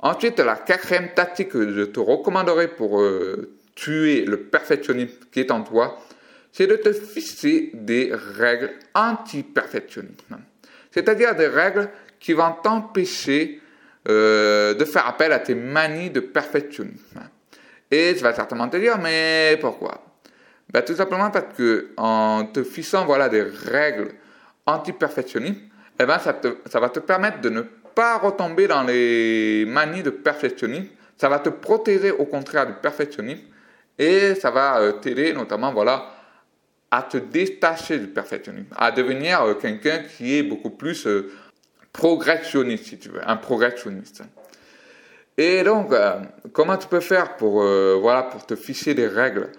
Ensuite, 0.00 0.38
la 0.38 0.56
quatrième 0.56 1.12
tactique 1.14 1.50
que 1.50 1.72
je 1.72 1.82
te 1.82 2.00
recommanderais 2.00 2.68
pour 2.68 3.00
euh, 3.00 3.52
tuer 3.74 4.24
le 4.24 4.38
perfectionnisme 4.38 5.18
qui 5.32 5.40
est 5.40 5.50
en 5.50 5.62
toi, 5.62 5.98
c'est 6.52 6.66
de 6.66 6.76
te 6.76 6.92
fixer 6.92 7.70
des 7.74 8.12
règles 8.36 8.72
anti-perfectionnisme. 8.94 10.38
C'est-à-dire 10.90 11.34
des 11.34 11.46
règles 11.46 11.88
qui 12.18 12.32
vont 12.32 12.52
t'empêcher 12.62 13.60
euh, 14.08 14.74
de 14.74 14.84
faire 14.84 15.06
appel 15.06 15.32
à 15.32 15.38
tes 15.38 15.54
manies 15.54 16.10
de 16.10 16.20
perfectionnisme. 16.20 17.20
Et 17.90 18.14
tu 18.16 18.22
vas 18.22 18.34
certainement 18.34 18.68
te 18.68 18.76
dire, 18.76 18.98
mais 18.98 19.58
pourquoi? 19.60 20.02
Ben, 20.72 20.82
Tout 20.82 20.94
simplement 20.94 21.30
parce 21.30 21.54
que 21.56 21.90
en 21.96 22.44
te 22.46 22.62
fixant 22.62 23.04
voilà, 23.04 23.28
des 23.28 23.42
règles 23.42 24.12
anti-perfectionnisme, 24.66 25.60
eh 26.00 26.06
ben, 26.06 26.18
ça, 26.18 26.32
te, 26.34 26.56
ça 26.70 26.80
va 26.80 26.90
te 26.90 27.00
permettre 27.00 27.40
de 27.40 27.48
ne 27.50 27.62
pas 27.94 28.18
retomber 28.18 28.68
dans 28.68 28.82
les 28.82 29.64
manies 29.66 30.02
de 30.02 30.10
perfectionnisme. 30.10 30.86
Ça 31.16 31.28
va 31.28 31.40
te 31.40 31.48
protéger 31.48 32.12
au 32.12 32.26
contraire 32.26 32.66
du 32.66 32.74
perfectionnisme 32.74 33.42
et 33.98 34.34
ça 34.36 34.50
va 34.50 34.78
euh, 34.78 34.92
t'aider 34.92 35.32
notamment 35.32 35.72
voilà, 35.72 36.08
à 36.90 37.02
te 37.02 37.18
détacher 37.18 37.98
du 37.98 38.06
perfectionnisme, 38.06 38.74
à 38.76 38.90
devenir 38.90 39.42
euh, 39.42 39.54
quelqu'un 39.54 39.98
qui 39.98 40.36
est 40.36 40.42
beaucoup 40.42 40.70
plus 40.70 41.06
euh, 41.06 41.30
progressionniste, 41.92 42.84
si 42.86 42.98
tu 42.98 43.10
veux, 43.10 43.20
un 43.28 43.36
progressionniste. 43.36 44.22
Et 45.36 45.62
donc, 45.62 45.92
euh, 45.92 46.20
comment 46.52 46.76
tu 46.76 46.88
peux 46.88 47.00
faire 47.00 47.36
pour, 47.36 47.62
voilà, 47.62 48.24
pour 48.24 48.44
te 48.44 48.56
ficher 48.56 48.94
des 48.94 49.06
règles 49.06 49.50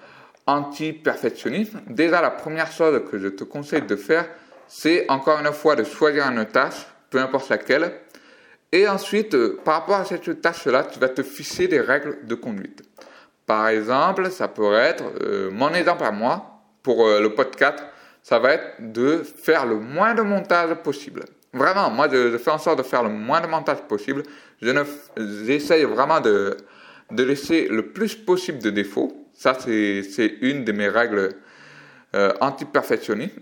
anti-perfectionnisme? 0.45 1.81
Déjà, 1.87 2.21
la 2.21 2.31
première 2.31 2.71
chose 2.71 3.01
que 3.09 3.17
je 3.17 3.29
te 3.29 3.45
conseille 3.45 3.83
de 3.83 3.95
faire, 3.95 4.27
c'est 4.67 5.09
encore 5.09 5.39
une 5.39 5.53
fois 5.53 5.75
de 5.77 5.85
choisir 5.85 6.25
une 6.25 6.45
tâche, 6.45 6.85
peu 7.09 7.19
importe 7.19 7.49
laquelle, 7.49 7.93
et 8.71 8.87
ensuite, 8.87 9.35
par 9.63 9.75
rapport 9.75 9.95
à 9.95 10.05
cette 10.05 10.41
tâche-là, 10.41 10.83
tu 10.83 10.99
vas 10.99 11.09
te 11.09 11.23
ficher 11.23 11.67
des 11.67 11.79
règles 11.79 12.25
de 12.25 12.35
conduite. 12.35 12.83
Par 13.45 13.69
exemple, 13.69 14.29
ça 14.29 14.47
pourrait 14.47 14.89
être, 14.89 15.05
mon 15.49 15.73
exemple 15.73 16.03
à 16.03 16.11
moi, 16.11 16.48
pour 16.83 17.05
euh, 17.05 17.21
le 17.21 17.33
podcast, 17.33 17.79
ça 18.21 18.39
va 18.39 18.53
être 18.53 18.75
de 18.79 19.23
faire 19.23 19.65
le 19.65 19.79
moins 19.79 20.13
de 20.13 20.21
montage 20.21 20.73
possible. 20.75 21.23
Vraiment, 21.53 21.89
moi, 21.89 22.07
je, 22.11 22.37
fais 22.37 22.51
en 22.51 22.57
sorte 22.57 22.77
de 22.77 22.83
faire 22.83 23.03
le 23.03 23.09
moins 23.09 23.41
de 23.41 23.47
montage 23.47 23.81
possible. 23.87 24.23
Je 24.61 24.69
ne, 24.69 24.83
j'essaye 25.45 25.83
vraiment 25.83 26.21
de, 26.21 26.57
laisser 27.11 27.67
le 27.67 27.87
plus 27.87 28.15
possible 28.15 28.59
de 28.59 28.69
défauts. 28.69 29.25
Ça, 29.33 29.57
c'est 29.59 30.37
une 30.41 30.63
de 30.63 30.71
mes 30.71 30.89
règles 30.89 31.29
euh, 32.15 32.31
anti-perfectionnisme. 32.39 33.41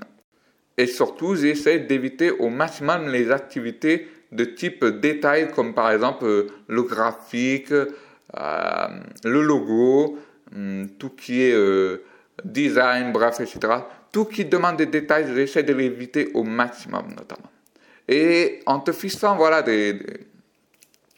Et 0.78 0.86
surtout, 0.86 1.36
j'essaie 1.36 1.80
d'éviter 1.80 2.32
au 2.32 2.50
maximum 2.50 3.10
les 3.10 3.32
activités 3.32 4.08
de 4.32 4.45
type 4.45 4.86
détail, 4.86 5.52
comme 5.52 5.73
par 5.73 5.91
exemple 5.91 6.26
euh, 6.26 6.47
le 6.67 6.84
graphique, 6.84 7.71
le 7.71 9.41
logo, 9.41 10.19
hum, 10.54 10.88
tout 11.00 11.10
qui 11.10 11.41
est 11.41 11.56
design, 12.43 13.12
bref, 13.12 13.39
etc. 13.39 13.60
Tout 14.12 14.26
qui 14.26 14.45
demande 14.45 14.78
des 14.78 14.86
détails, 14.86 15.28
j'essaie 15.34 15.63
de 15.63 15.73
l'éviter 15.73 16.32
au 16.34 16.43
maximum, 16.43 17.08
notamment. 17.10 17.52
Et 18.08 18.62
en 18.65 18.80
te 18.80 18.91
fixant, 18.91 19.36
voilà, 19.36 19.62
des, 19.62 20.00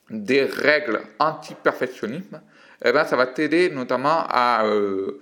des, 0.10 0.44
règles 0.44 1.02
anti-perfectionnisme, 1.20 2.42
eh 2.84 2.92
ben, 2.92 3.06
ça 3.06 3.16
va 3.16 3.28
t'aider 3.28 3.70
notamment 3.70 4.26
à 4.28 4.66
euh, 4.66 5.20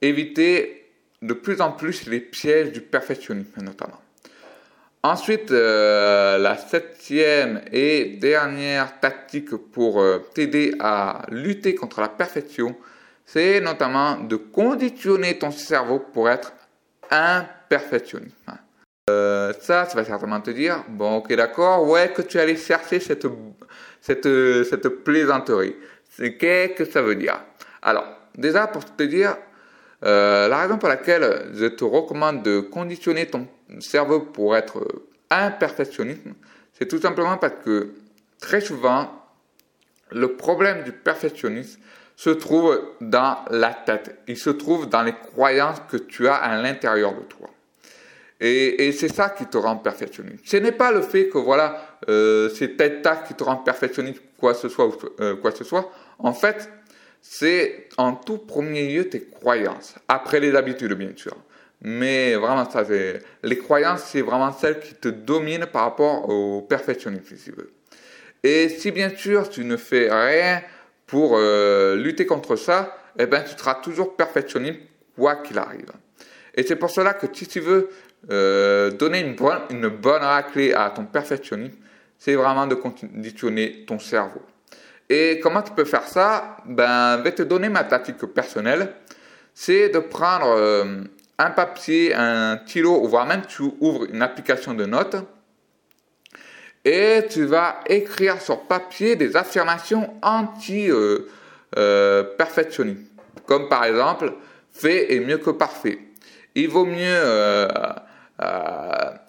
éviter 0.00 0.90
de 1.20 1.34
plus 1.34 1.60
en 1.60 1.72
plus 1.72 2.06
les 2.06 2.20
pièges 2.20 2.72
du 2.72 2.80
perfectionnisme, 2.80 3.62
notamment. 3.62 4.00
Ensuite, 5.02 5.50
euh, 5.50 6.38
la 6.38 6.56
septième 6.56 7.60
et 7.70 8.16
dernière 8.18 9.00
tactique 9.00 9.54
pour 9.54 10.00
euh, 10.00 10.24
t'aider 10.32 10.74
à 10.80 11.26
lutter 11.28 11.74
contre 11.74 12.00
la 12.00 12.08
perfection, 12.08 12.74
c'est 13.24 13.60
notamment 13.60 14.18
de 14.18 14.36
conditionner 14.36 15.38
ton 15.38 15.50
cerveau 15.50 15.98
pour 15.98 16.28
être 16.28 16.52
un 17.10 17.46
perfectionniste. 17.68 18.36
Euh, 19.10 19.52
ça, 19.60 19.84
ça 19.84 19.96
va 19.96 20.04
certainement 20.04 20.40
te 20.40 20.50
dire, 20.50 20.84
bon, 20.88 21.16
ok, 21.16 21.34
d'accord, 21.34 21.86
ouais, 21.88 22.12
que 22.12 22.22
tu 22.22 22.38
allais 22.38 22.56
chercher 22.56 23.00
cette, 23.00 23.26
cette, 24.00 24.28
cette 24.64 24.88
plaisanterie. 24.88 25.76
Qu'est-ce 26.16 26.74
que 26.74 26.84
ça 26.84 27.02
veut 27.02 27.16
dire? 27.16 27.38
Alors, 27.82 28.06
déjà, 28.36 28.66
pour 28.66 28.84
te 28.84 29.02
dire, 29.02 29.36
euh, 30.04 30.48
la 30.48 30.60
raison 30.60 30.78
pour 30.78 30.88
laquelle 30.88 31.50
je 31.54 31.66
te 31.66 31.84
recommande 31.84 32.42
de 32.42 32.60
conditionner 32.60 33.26
ton 33.26 33.46
cerveau 33.80 34.20
pour 34.20 34.56
être 34.56 34.86
un 35.30 35.50
perfectionniste, 35.50 36.22
c'est 36.72 36.86
tout 36.86 37.00
simplement 37.00 37.36
parce 37.36 37.54
que 37.64 37.94
très 38.40 38.60
souvent, 38.60 39.10
le 40.10 40.36
problème 40.36 40.84
du 40.84 40.92
perfectionnisme, 40.92 41.80
se 42.16 42.30
trouve 42.30 42.80
dans 43.00 43.38
la 43.50 43.72
tête. 43.72 44.16
Il 44.28 44.36
se 44.36 44.50
trouve 44.50 44.88
dans 44.88 45.02
les 45.02 45.14
croyances 45.14 45.78
que 45.90 45.96
tu 45.96 46.28
as 46.28 46.36
à 46.36 46.60
l'intérieur 46.60 47.14
de 47.14 47.22
toi. 47.22 47.50
Et, 48.40 48.92
c'est 48.92 49.08
ça 49.08 49.30
qui 49.30 49.46
te 49.46 49.56
rend 49.56 49.76
perfectionniste. 49.76 50.40
Ce 50.44 50.56
n'est 50.58 50.72
pas 50.72 50.92
le 50.92 51.00
fait 51.00 51.28
que 51.28 51.38
voilà, 51.38 51.98
euh, 52.08 52.50
c'est 52.50 52.76
tête 52.76 53.00
tâche 53.00 53.28
qui 53.28 53.34
te 53.34 53.42
rend 53.42 53.56
perfectionniste, 53.56 54.20
quoi 54.38 54.54
ce 54.54 54.68
soit, 54.68 54.90
euh, 55.20 55.36
quoi 55.36 55.50
ce 55.52 55.64
soit. 55.64 55.90
En 56.18 56.34
fait, 56.34 56.68
c'est 57.22 57.88
en 57.96 58.12
tout 58.12 58.38
premier 58.38 58.86
lieu 58.86 59.08
tes 59.08 59.24
croyances. 59.24 59.94
Après 60.08 60.40
les 60.40 60.54
habitudes, 60.54 60.92
bien 60.92 61.12
sûr. 61.16 61.34
Mais 61.80 62.34
vraiment, 62.34 62.68
ça, 62.68 62.84
les 63.42 63.58
croyances, 63.58 64.02
c'est 64.04 64.22
vraiment 64.22 64.52
celles 64.52 64.80
qui 64.80 64.94
te 64.94 65.08
dominent 65.08 65.66
par 65.66 65.82
rapport 65.82 66.28
au 66.28 66.62
perfectionnisme, 66.62 67.36
si 67.36 67.44
tu 67.44 67.52
veux. 67.52 67.72
Et 68.42 68.68
si 68.68 68.90
bien 68.90 69.08
sûr 69.08 69.48
tu 69.48 69.64
ne 69.64 69.78
fais 69.78 70.10
rien 70.10 70.60
pour 71.06 71.36
euh, 71.36 71.96
lutter 71.96 72.26
contre 72.26 72.56
ça, 72.56 72.96
eh 73.18 73.26
ben 73.26 73.42
tu 73.42 73.56
seras 73.56 73.74
toujours 73.76 74.16
perfectionniste 74.16 74.80
quoi 75.16 75.36
qu'il 75.36 75.58
arrive. 75.58 75.90
Et 76.54 76.62
c'est 76.62 76.76
pour 76.76 76.90
cela 76.90 77.14
que 77.14 77.26
si 77.32 77.46
tu 77.46 77.60
veux 77.60 77.90
euh, 78.30 78.90
donner 78.90 79.20
une 79.20 79.34
bonne, 79.34 79.60
une 79.70 79.88
bonne 79.88 80.22
raclée 80.22 80.72
à 80.72 80.90
ton 80.90 81.04
perfectionnisme, 81.04 81.76
c'est 82.18 82.34
vraiment 82.34 82.66
de 82.66 82.74
conditionner 82.74 83.84
ton 83.86 83.98
cerveau. 83.98 84.42
Et 85.08 85.40
comment 85.42 85.62
tu 85.62 85.72
peux 85.72 85.84
faire 85.84 86.04
ça? 86.04 86.56
Ben, 86.64 87.18
je 87.18 87.22
vais 87.22 87.32
te 87.32 87.42
donner 87.42 87.68
ma 87.68 87.84
tactique 87.84 88.24
personnelle. 88.26 88.94
C'est 89.52 89.90
de 89.90 89.98
prendre 89.98 90.46
euh, 90.46 91.02
un 91.38 91.50
papier, 91.50 92.14
un 92.14 92.58
stylo, 92.66 93.06
voire 93.06 93.26
même 93.26 93.42
tu 93.46 93.62
ouvres 93.80 94.06
une 94.10 94.22
application 94.22 94.74
de 94.74 94.86
notes 94.86 95.16
et 96.84 97.26
tu 97.30 97.44
vas 97.44 97.80
écrire 97.86 98.40
sur 98.40 98.60
papier 98.60 99.16
des 99.16 99.36
affirmations 99.36 100.14
anti-perfectionnistes. 100.22 102.98
Euh, 102.98 103.40
Comme 103.46 103.68
par 103.68 103.84
exemple, 103.84 104.32
fait 104.72 105.14
est 105.14 105.20
mieux 105.20 105.38
que 105.38 105.50
parfait. 105.50 105.98
Il 106.54 106.68
vaut 106.68 106.84
mieux 106.84 106.94
euh, 107.00 107.68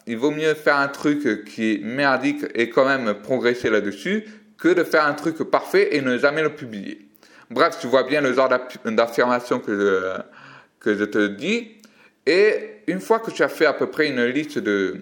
il 0.07 0.17
vaut 0.17 0.31
mieux 0.31 0.53
faire 0.53 0.77
un 0.77 0.87
truc 0.87 1.45
qui 1.45 1.73
est 1.73 1.83
merdique 1.83 2.45
et 2.53 2.69
quand 2.69 2.85
même 2.85 3.13
progresser 3.15 3.69
là-dessus 3.69 4.25
que 4.57 4.69
de 4.69 4.83
faire 4.83 5.05
un 5.05 5.13
truc 5.13 5.37
parfait 5.43 5.95
et 5.95 6.01
ne 6.01 6.17
jamais 6.17 6.41
le 6.41 6.55
publier. 6.55 7.07
Bref, 7.49 7.77
tu 7.79 7.87
vois 7.87 8.03
bien 8.03 8.21
le 8.21 8.33
genre 8.33 8.49
d'affirmation 8.85 9.59
que 9.59 9.79
je, 9.79 10.21
que 10.79 10.95
je 10.95 11.05
te 11.05 11.27
dis. 11.27 11.77
Et 12.25 12.81
une 12.87 12.99
fois 12.99 13.19
que 13.19 13.31
tu 13.31 13.43
as 13.43 13.47
fait 13.47 13.65
à 13.65 13.73
peu 13.73 13.87
près 13.87 14.07
une 14.07 14.23
liste 14.25 14.57
de, 14.57 15.01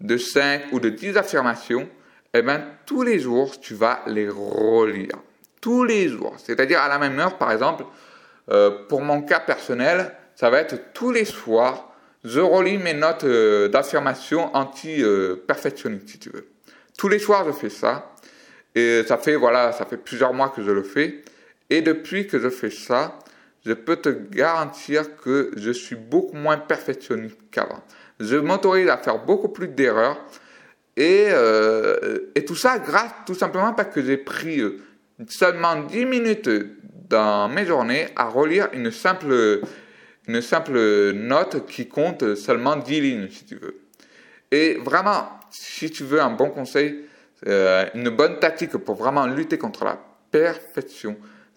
de 0.00 0.16
5 0.16 0.72
ou 0.72 0.80
de 0.80 0.88
10 0.88 1.16
affirmations, 1.16 1.88
eh 2.34 2.42
bien, 2.42 2.64
tous 2.84 3.02
les 3.02 3.18
jours, 3.18 3.58
tu 3.60 3.74
vas 3.74 4.02
les 4.06 4.28
relire. 4.28 5.16
Tous 5.60 5.84
les 5.84 6.08
jours. 6.08 6.34
C'est-à-dire 6.38 6.80
à 6.80 6.88
la 6.88 6.98
même 6.98 7.18
heure, 7.18 7.38
par 7.38 7.50
exemple, 7.50 7.84
euh, 8.50 8.86
pour 8.88 9.00
mon 9.00 9.22
cas 9.22 9.40
personnel, 9.40 10.12
ça 10.34 10.50
va 10.50 10.60
être 10.60 10.92
tous 10.92 11.10
les 11.10 11.24
soirs, 11.24 11.92
je 12.24 12.40
relis 12.40 12.78
mes 12.78 12.92
notes 12.92 13.24
euh, 13.24 13.68
d'affirmation 13.68 14.54
anti-perfectionniste, 14.54 16.08
si 16.08 16.18
tu 16.18 16.30
veux. 16.30 16.46
Tous 16.98 17.08
les 17.08 17.18
soirs, 17.18 17.44
je 17.46 17.52
fais 17.52 17.70
ça. 17.70 18.12
Et 18.74 19.02
ça 19.06 19.16
fait, 19.16 19.36
voilà, 19.36 19.72
ça 19.72 19.86
fait 19.86 19.96
plusieurs 19.96 20.34
mois 20.34 20.50
que 20.50 20.62
je 20.62 20.70
le 20.70 20.82
fais. 20.82 21.22
Et 21.70 21.80
depuis 21.80 22.26
que 22.26 22.38
je 22.38 22.50
fais 22.50 22.70
ça, 22.70 23.18
je 23.64 23.72
peux 23.72 23.96
te 23.96 24.08
garantir 24.08 25.16
que 25.16 25.50
je 25.56 25.70
suis 25.70 25.96
beaucoup 25.96 26.36
moins 26.36 26.58
perfectionniste 26.58 27.38
qu'avant. 27.50 27.82
Je 28.20 28.36
m'autorise 28.36 28.88
à 28.88 28.98
faire 28.98 29.18
beaucoup 29.24 29.48
plus 29.48 29.68
d'erreurs. 29.68 30.18
Et, 30.96 31.26
euh, 31.28 32.30
et, 32.34 32.44
tout 32.46 32.56
ça 32.56 32.78
grâce 32.78 33.12
tout 33.26 33.34
simplement 33.34 33.74
parce 33.74 33.94
que 33.94 34.02
j'ai 34.02 34.16
pris 34.16 34.60
euh, 34.60 34.78
seulement 35.28 35.76
10 35.82 36.06
minutes 36.06 36.48
dans 37.10 37.48
mes 37.50 37.66
journées 37.66 38.08
à 38.16 38.24
relire 38.24 38.68
une 38.72 38.90
simple 38.90 39.60
une 40.26 40.40
simple 40.40 41.12
note 41.12 41.66
qui 41.66 41.88
compte 41.88 42.34
seulement 42.34 42.76
10 42.76 43.00
lignes, 43.00 43.28
si 43.30 43.44
tu 43.44 43.56
veux. 43.56 43.78
Et 44.50 44.74
vraiment, 44.74 45.28
si 45.50 45.90
tu 45.90 46.04
veux 46.04 46.20
un 46.20 46.30
bon 46.30 46.50
conseil, 46.50 47.04
euh, 47.46 47.86
une 47.94 48.10
bonne 48.10 48.38
tactique 48.38 48.76
pour 48.76 48.96
vraiment 48.96 49.26
lutter 49.26 49.58
contre 49.58 49.84
la 49.84 49.98
perfection, 50.30 51.16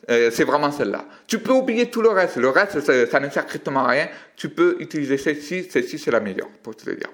euh, 0.10 0.32
c'est 0.32 0.44
vraiment 0.44 0.72
celle-là. 0.72 1.06
Tu 1.28 1.40
peux 1.40 1.52
oublier 1.52 1.90
tout 1.90 2.02
le 2.02 2.10
reste. 2.10 2.38
Le 2.38 2.50
reste, 2.50 2.80
ça, 2.80 3.06
ça 3.06 3.20
ne 3.20 3.30
sert 3.30 3.44
strictement 3.44 3.86
à 3.86 3.90
rien. 3.90 4.08
Tu 4.36 4.50
peux 4.50 4.78
utiliser 4.80 5.18
celle-ci. 5.18 5.68
Celle-ci, 5.70 6.00
c'est 6.00 6.12
la 6.12 6.20
meilleure, 6.20 6.50
pour 6.64 6.76
te 6.76 6.90
dire. 6.90 7.10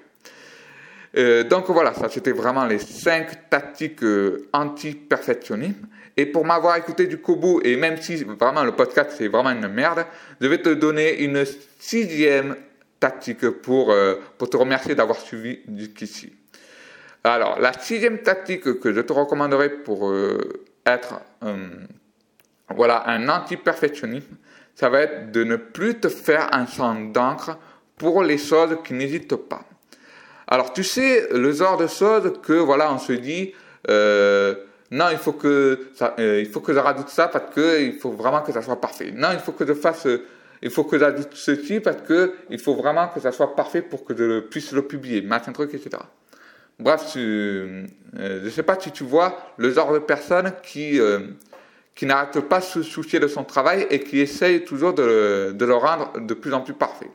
Euh, 1.16 1.44
donc 1.44 1.70
voilà, 1.70 1.94
ça 1.94 2.08
c'était 2.10 2.32
vraiment 2.32 2.66
les 2.66 2.78
5 2.78 3.48
tactiques 3.48 4.02
euh, 4.02 4.48
anti-perfectionnisme. 4.52 5.86
Et 6.16 6.26
pour 6.26 6.44
m'avoir 6.44 6.76
écouté 6.76 7.06
du 7.06 7.18
Kobu, 7.18 7.60
et 7.64 7.76
même 7.76 8.00
si 8.00 8.16
vraiment 8.24 8.64
le 8.64 8.72
podcast 8.72 9.12
c'est 9.16 9.28
vraiment 9.28 9.50
une 9.50 9.68
merde, 9.68 10.04
je 10.40 10.46
vais 10.46 10.60
te 10.60 10.70
donner 10.70 11.22
une 11.22 11.44
sixième 11.78 12.56
tactique 12.98 13.48
pour, 13.50 13.94
pour 14.38 14.48
te 14.48 14.56
remercier 14.56 14.94
d'avoir 14.94 15.20
suivi 15.20 15.60
jusqu'ici. 15.76 16.32
Alors, 17.22 17.60
la 17.60 17.74
sixième 17.74 18.22
tactique 18.22 18.80
que 18.80 18.94
je 18.94 19.00
te 19.02 19.12
recommanderais 19.12 19.68
pour 19.68 20.10
être 20.86 21.20
voilà, 22.74 23.08
un 23.08 23.28
anti-perfectionnisme, 23.28 24.36
ça 24.74 24.88
va 24.88 25.00
être 25.00 25.32
de 25.32 25.44
ne 25.44 25.56
plus 25.56 25.98
te 25.98 26.08
faire 26.08 26.48
un 26.54 26.66
sang 26.66 26.94
d'encre 26.94 27.58
pour 27.96 28.22
les 28.22 28.38
choses 28.38 28.76
qui 28.84 28.94
n'hésitent 28.94 29.36
pas. 29.36 29.62
Alors, 30.48 30.72
tu 30.72 30.84
sais, 30.84 31.28
le 31.32 31.52
genre 31.52 31.76
de 31.76 31.86
choses 31.86 32.32
que, 32.42 32.52
voilà, 32.52 32.92
on 32.92 32.98
se 32.98 33.12
dit, 33.12 33.52
euh, 33.88 34.54
non, 34.90 35.06
il 35.10 35.18
faut 35.18 35.32
que 35.32 35.88
ça, 35.94 36.14
euh, 36.18 36.40
il 36.40 36.48
faut 36.48 36.60
que 36.60 36.72
je 36.72 36.78
rajoute 36.78 37.08
ça 37.08 37.28
parce 37.28 37.52
que 37.54 37.82
il 37.82 37.94
faut 37.94 38.12
vraiment 38.12 38.42
que 38.42 38.52
ça 38.52 38.62
soit 38.62 38.80
parfait. 38.80 39.12
Non, 39.14 39.28
il 39.32 39.40
faut 39.40 39.52
que 39.52 39.66
je 39.66 39.74
fasse, 39.74 40.06
il 40.62 40.70
faut 40.70 40.84
que 40.84 40.98
j'ajoute 40.98 41.30
ceci 41.32 41.80
parce 41.80 42.02
que 42.02 42.34
il 42.50 42.58
faut 42.58 42.74
vraiment 42.74 43.08
que 43.08 43.18
ça 43.18 43.32
soit 43.32 43.56
parfait 43.56 43.82
pour 43.82 44.04
que 44.04 44.16
je 44.16 44.40
puisse 44.40 44.72
le 44.72 44.82
publier, 44.82 45.22
machin 45.22 45.52
truc, 45.52 45.74
etc. 45.74 45.98
Bref, 46.78 47.06
tu, 47.12 47.18
euh, 47.18 47.86
je 48.44 48.48
sais 48.50 48.62
pas 48.62 48.78
si 48.78 48.92
tu 48.92 49.02
vois 49.02 49.36
le 49.56 49.70
genre 49.72 49.92
de 49.92 49.98
personne 49.98 50.52
qui 50.62 51.00
euh, 51.00 51.20
qui 51.96 52.06
n'arrête 52.06 52.38
pas 52.40 52.60
de 52.60 52.64
se 52.64 52.82
soucier 52.82 53.18
de 53.18 53.26
son 53.26 53.42
travail 53.42 53.86
et 53.90 53.98
qui 54.00 54.20
essaye 54.20 54.64
toujours 54.64 54.94
de, 54.94 55.56
le 55.58 55.74
rendre 55.74 56.12
de 56.20 56.34
plus 56.34 56.54
en 56.54 56.60
plus 56.60 56.74
parfait. 56.74 57.10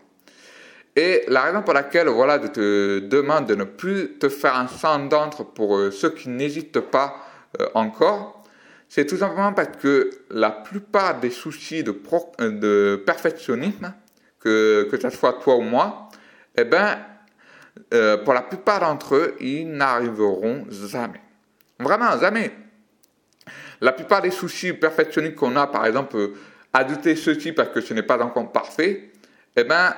Et 0.98 1.24
la 1.30 1.44
raison 1.44 1.62
pour 1.62 1.74
laquelle, 1.74 2.10
voilà, 2.10 2.42
je 2.42 2.48
te 2.48 3.00
demande 3.00 3.46
de 3.46 3.56
ne 3.56 3.64
plus 3.64 4.18
te 4.20 4.28
faire 4.28 4.58
un 4.58 4.68
sang 4.68 5.06
d'entre 5.06 5.46
pour 5.46 5.80
ceux 5.94 6.10
qui 6.10 6.28
n'hésitent 6.28 6.82
pas 6.82 7.16
euh, 7.60 7.68
encore, 7.76 8.44
c'est 8.90 9.06
tout 9.06 9.18
simplement 9.18 9.54
parce 9.54 9.78
que 9.82 10.10
la 10.30 10.52
plupart 10.52 11.20
des 11.20 11.30
soucis 11.30 11.84
de, 11.84 11.96
euh, 12.42 12.98
perfectionnisme, 12.98 13.94
que, 14.40 14.88
que 14.92 15.00
ce 15.00 15.10
soit 15.10 15.40
toi 15.42 15.56
ou 15.56 15.62
moi, 15.62 16.10
eh 16.58 16.66
ben, 16.66 16.98
euh, 17.94 18.18
pour 18.18 18.34
la 18.34 18.42
plupart 18.42 18.82
d'entre 18.82 19.16
eux, 19.16 19.36
ils 19.40 19.70
n'arriveront 19.70 20.66
jamais. 20.70 21.22
Vraiment, 21.80 22.20
jamais. 22.20 22.52
La 23.82 23.92
plupart 23.92 24.22
des 24.22 24.32
soucis 24.32 24.74
perfectionnistes 24.74 25.36
qu'on 25.36 25.56
a, 25.56 25.68
par 25.68 25.86
exemple, 25.86 26.32
ajouter 26.72 27.16
ceci 27.16 27.52
parce 27.52 27.70
que 27.70 27.82
ce 27.82 27.94
n'est 27.94 28.04
pas 28.04 28.22
encore 28.24 28.52
parfait, 28.52 29.12
eh 29.56 29.64
ben, 29.64 29.94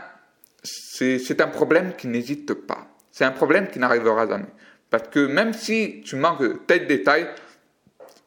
c'est 0.63 1.41
un 1.41 1.47
problème 1.47 1.93
qui 1.97 2.07
n'hésite 2.07 2.53
pas. 2.53 2.87
C'est 3.11 3.25
un 3.25 3.31
problème 3.31 3.67
qui 3.67 3.79
n'arrivera 3.79 4.27
jamais. 4.27 4.47
Parce 4.89 5.07
que 5.09 5.19
même 5.25 5.53
si 5.53 6.01
tu 6.05 6.15
manques 6.15 6.65
tel 6.65 6.87
détail, 6.87 7.27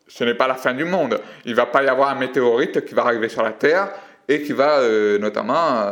ce 0.07 0.25
n'est 0.25 0.35
pas 0.35 0.47
la 0.47 0.55
fin 0.55 0.75
du 0.75 0.85
monde. 0.85 1.21
Il 1.45 1.55
va 1.55 1.67
pas 1.67 1.83
y 1.83 1.89
avoir 1.89 2.11
un 2.11 2.15
météorite 2.15 2.85
qui 2.85 2.95
va 2.95 3.03
arriver 3.03 3.29
sur 3.29 3.43
la 3.43 3.53
Terre 3.53 3.91
et 4.29 4.43
qui 4.43 4.53
va 4.53 4.79
euh, 4.79 5.19
notamment 5.19 5.79
euh, 5.79 5.91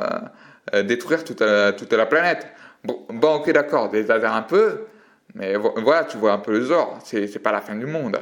euh, 0.74 0.83
détruire 0.83 1.24
toute, 1.24 1.40
la 1.40 2.07
planète. 2.07 2.46
Bon, 2.85 3.35
ok, 3.37 3.50
d'accord, 3.50 3.88
désavère 3.88 4.35
un 4.35 4.42
peu, 4.42 4.87
mais 5.35 5.55
voilà, 5.57 6.05
tu 6.05 6.18
vois 6.18 6.33
un 6.33 6.38
peu 6.38 6.53
le 6.53 6.64
genre. 6.64 6.98
C'est, 7.05 7.20
n'est 7.20 7.40
pas 7.40 7.53
la 7.53 7.61
fin 7.61 7.74
du 7.74 7.87
monde. 7.87 8.18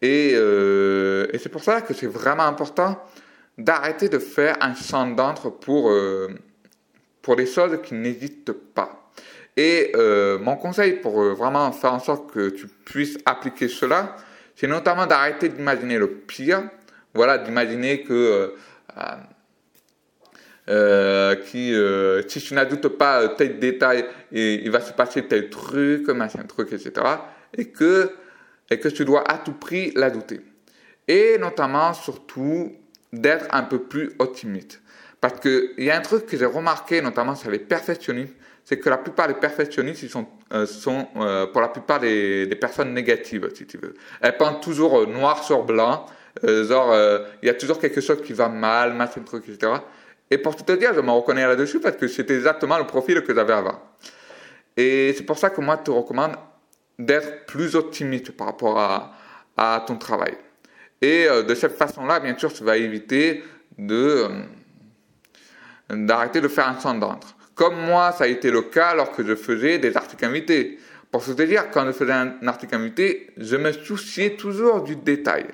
Et, 0.00 0.30
et 0.30 1.38
c'est 1.38 1.48
pour 1.48 1.62
ça 1.62 1.80
que 1.80 1.92
c'est 1.92 2.06
vraiment 2.06 2.44
important 2.44 3.04
d'arrêter 3.56 4.08
de 4.08 4.18
faire 4.18 4.56
un 4.60 4.74
sang 4.74 5.08
d'entre 5.08 5.50
pour, 5.50 5.92
pour 7.20 7.34
les 7.34 7.46
choses 7.46 7.80
qui 7.82 7.94
n'hésitent 7.94 8.52
pas. 8.52 9.10
Et 9.56 9.92
mon 10.40 10.56
conseil 10.56 10.94
pour 10.94 11.20
vraiment 11.34 11.72
faire 11.72 11.94
en 11.94 11.98
sorte 11.98 12.32
que 12.32 12.50
tu 12.50 12.68
puisses 12.68 13.18
appliquer 13.26 13.66
cela, 13.66 14.14
c'est 14.58 14.66
notamment 14.66 15.06
d'arrêter 15.06 15.48
d'imaginer 15.48 15.98
le 15.98 16.08
pire, 16.08 16.64
voilà, 17.14 17.38
d'imaginer 17.38 18.02
que 18.02 18.12
euh, 18.12 18.48
euh, 20.68 21.36
euh, 21.54 22.22
si 22.26 22.40
tu 22.40 22.54
n'ajoutes 22.54 22.88
pas 22.88 23.28
tel 23.28 23.60
détail, 23.60 24.04
il 24.32 24.68
va 24.72 24.80
se 24.80 24.92
passer 24.92 25.26
tel 25.28 25.48
truc, 25.48 26.08
machin 26.08 26.42
truc, 26.42 26.72
etc. 26.72 26.92
Et 27.56 27.66
que, 27.66 28.10
et 28.70 28.78
que 28.78 28.88
tu 28.88 29.04
dois 29.04 29.28
à 29.30 29.38
tout 29.38 29.52
prix 29.52 29.92
l'ajouter. 29.94 30.40
Et 31.06 31.38
notamment, 31.38 31.94
surtout, 31.94 32.72
d'être 33.12 33.46
un 33.50 33.62
peu 33.62 33.80
plus 33.80 34.12
optimiste. 34.18 34.82
Parce 35.20 35.40
qu'il 35.40 35.84
y 35.84 35.90
a 35.90 35.96
un 35.96 36.00
truc 36.00 36.26
que 36.26 36.36
j'ai 36.36 36.46
remarqué, 36.46 37.00
notamment 37.00 37.34
sur 37.34 37.50
les 37.50 37.58
perfectionnistes, 37.58 38.34
c'est 38.64 38.78
que 38.78 38.90
la 38.90 38.98
plupart 38.98 39.28
des 39.28 39.34
perfectionnistes, 39.34 40.02
ils 40.02 40.10
sont, 40.10 40.26
euh, 40.52 40.66
sont 40.66 41.08
euh, 41.16 41.46
pour 41.46 41.62
la 41.62 41.68
plupart 41.68 42.00
des, 42.00 42.46
des, 42.46 42.56
personnes 42.56 42.92
négatives, 42.92 43.48
si 43.54 43.66
tu 43.66 43.78
veux. 43.78 43.94
Elles 44.20 44.36
pensent 44.36 44.60
toujours 44.60 44.98
euh, 44.98 45.06
noir 45.06 45.42
sur 45.42 45.64
blanc, 45.64 46.04
genre, 46.44 46.94
il 47.42 47.46
y 47.46 47.48
a 47.48 47.54
toujours 47.54 47.80
quelque 47.80 48.00
chose 48.00 48.22
qui 48.22 48.32
va 48.32 48.48
mal, 48.48 48.92
machin 48.92 49.22
truc, 49.22 49.48
etc. 49.48 49.72
Et 50.30 50.38
pour 50.38 50.54
tout 50.54 50.62
te 50.62 50.72
dire, 50.72 50.92
je 50.94 51.00
me 51.00 51.10
reconnais 51.10 51.46
là-dessus 51.46 51.80
parce 51.80 51.96
que 51.96 52.06
c'était 52.06 52.36
exactement 52.36 52.78
le 52.78 52.86
profil 52.86 53.22
que 53.22 53.34
j'avais 53.34 53.54
avant. 53.54 53.80
Et 54.76 55.14
c'est 55.16 55.24
pour 55.24 55.38
ça 55.38 55.50
que 55.50 55.60
moi, 55.60 55.76
je 55.80 55.84
te 55.86 55.90
recommande 55.90 56.36
d'être 56.98 57.46
plus 57.46 57.76
optimiste 57.76 58.32
par 58.32 58.48
rapport 58.48 58.78
à, 59.56 59.84
ton 59.86 59.96
travail. 59.96 60.34
Et 61.02 61.26
euh, 61.26 61.42
de 61.42 61.54
cette 61.54 61.76
façon-là, 61.76 62.20
bien 62.20 62.36
sûr, 62.38 62.52
tu 62.52 62.62
vas 62.62 62.76
éviter 62.76 63.42
euh, 63.80 64.28
d'arrêter 65.90 66.40
de 66.40 66.46
faire 66.46 66.68
un 66.84 66.94
d'entre. 66.94 67.36
Comme 67.56 67.76
moi, 67.76 68.12
ça 68.12 68.24
a 68.24 68.26
été 68.28 68.52
le 68.52 68.62
cas 68.62 68.94
lorsque 68.94 69.24
je 69.26 69.34
faisais 69.34 69.78
des 69.78 69.96
articles 69.96 70.24
invités. 70.24 70.78
Pour 71.10 71.24
se 71.24 71.32
dire, 71.32 71.70
quand 71.72 71.86
je 71.86 71.92
faisais 71.92 72.12
un 72.12 72.46
article 72.46 72.76
invité, 72.76 73.30
je 73.36 73.56
me 73.56 73.72
souciais 73.72 74.36
toujours 74.36 74.82
du 74.82 74.94
détail 74.94 75.46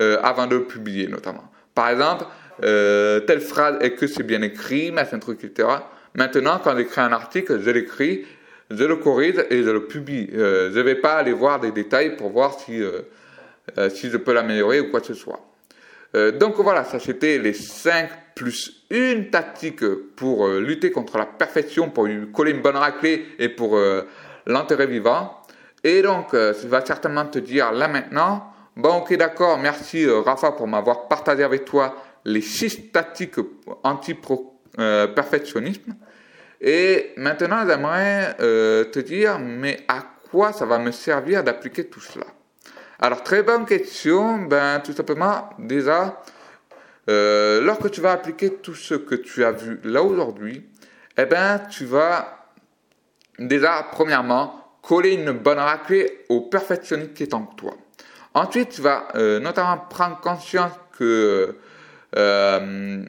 euh, 0.00 0.20
avant 0.22 0.46
de 0.46 0.54
le 0.54 0.64
publier, 0.64 1.08
notamment. 1.08 1.50
Par 1.74 1.88
exemple, 1.88 2.26
telle 2.60 3.40
phrase 3.40 3.78
est 3.80 3.92
que 3.92 4.06
c'est 4.08 4.24
bien 4.24 4.42
écrit, 4.42 4.92
un 4.96 5.18
truc, 5.18 5.42
etc. 5.44 5.68
Maintenant, 6.14 6.60
quand 6.62 6.76
j'écris 6.76 7.00
un 7.00 7.12
article, 7.12 7.60
je 7.60 7.70
l'écris, 7.70 8.26
je 8.70 8.84
le 8.84 8.96
corrige 8.96 9.44
et 9.50 9.62
je 9.62 9.70
le 9.70 9.86
publie. 9.86 10.28
Euh, 10.34 10.70
je 10.72 10.78
ne 10.78 10.82
vais 10.82 10.96
pas 10.96 11.14
aller 11.14 11.32
voir 11.32 11.60
des 11.60 11.72
détails 11.72 12.16
pour 12.16 12.30
voir 12.30 12.58
si, 12.58 12.82
euh, 12.82 13.02
euh, 13.78 13.88
si 13.90 14.08
je 14.10 14.16
peux 14.16 14.32
l'améliorer 14.32 14.80
ou 14.80 14.90
quoi 14.90 15.00
que 15.00 15.06
ce 15.06 15.14
soit. 15.14 15.40
Euh, 16.14 16.32
donc 16.32 16.56
voilà, 16.56 16.84
ça 16.84 16.98
c'était 16.98 17.38
les 17.38 17.52
5 17.52 18.08
plus 18.34 18.84
une 18.90 19.30
tactique 19.30 19.84
pour 20.16 20.46
euh, 20.46 20.60
lutter 20.60 20.90
contre 20.90 21.18
la 21.18 21.26
perfection, 21.26 21.90
pour 21.90 22.06
lui 22.06 22.32
coller 22.32 22.52
une 22.52 22.62
bonne 22.62 22.76
raclée 22.76 23.26
et 23.38 23.48
pour 23.48 23.78
l'intérêt 24.46 24.86
vivant. 24.86 25.34
Et 25.84 26.02
donc, 26.02 26.30
tu 26.30 26.66
vas 26.66 26.84
certainement 26.84 27.26
te 27.26 27.38
dire 27.38 27.70
là 27.72 27.86
maintenant, 27.88 28.52
bon 28.76 28.98
ok 28.98 29.16
d'accord, 29.16 29.58
merci 29.58 30.06
Rafa 30.08 30.52
pour 30.52 30.66
m'avoir 30.66 31.08
partagé 31.08 31.44
avec 31.44 31.64
toi 31.64 31.94
les 32.24 32.40
6 32.40 32.90
tactiques 32.90 33.36
anti-perfectionnisme. 33.84 35.94
Et 36.60 37.12
maintenant, 37.16 37.64
j'aimerais 37.66 38.36
euh, 38.40 38.84
te 38.84 38.98
dire, 38.98 39.38
mais 39.38 39.80
à 39.88 40.04
quoi 40.30 40.52
ça 40.52 40.66
va 40.66 40.78
me 40.78 40.90
servir 40.90 41.44
d'appliquer 41.44 41.84
tout 41.84 42.00
cela? 42.00 42.26
Alors, 42.98 43.22
très 43.22 43.42
bonne 43.42 43.64
question. 43.64 44.38
Ben, 44.38 44.80
tout 44.80 44.92
simplement, 44.92 45.50
déjà, 45.58 46.20
euh, 47.08 47.60
lorsque 47.60 47.90
tu 47.90 48.00
vas 48.00 48.12
appliquer 48.12 48.54
tout 48.54 48.74
ce 48.74 48.94
que 48.94 49.14
tu 49.14 49.44
as 49.44 49.52
vu 49.52 49.80
là 49.84 50.02
aujourd'hui, 50.02 50.68
eh 51.16 51.24
ben, 51.26 51.60
tu 51.70 51.84
vas 51.84 52.46
déjà, 53.38 53.86
premièrement, 53.92 54.78
coller 54.82 55.14
une 55.14 55.32
bonne 55.32 55.58
raclée 55.58 56.24
au 56.28 56.42
perfectionniste 56.42 57.14
qui 57.14 57.22
est 57.22 57.34
en 57.34 57.42
toi. 57.42 57.74
Ensuite, 58.34 58.70
tu 58.70 58.82
vas 58.82 59.08
euh, 59.14 59.38
notamment 59.38 59.78
prendre 59.90 60.20
conscience 60.20 60.72
que 60.98 61.56
euh, 62.16 63.04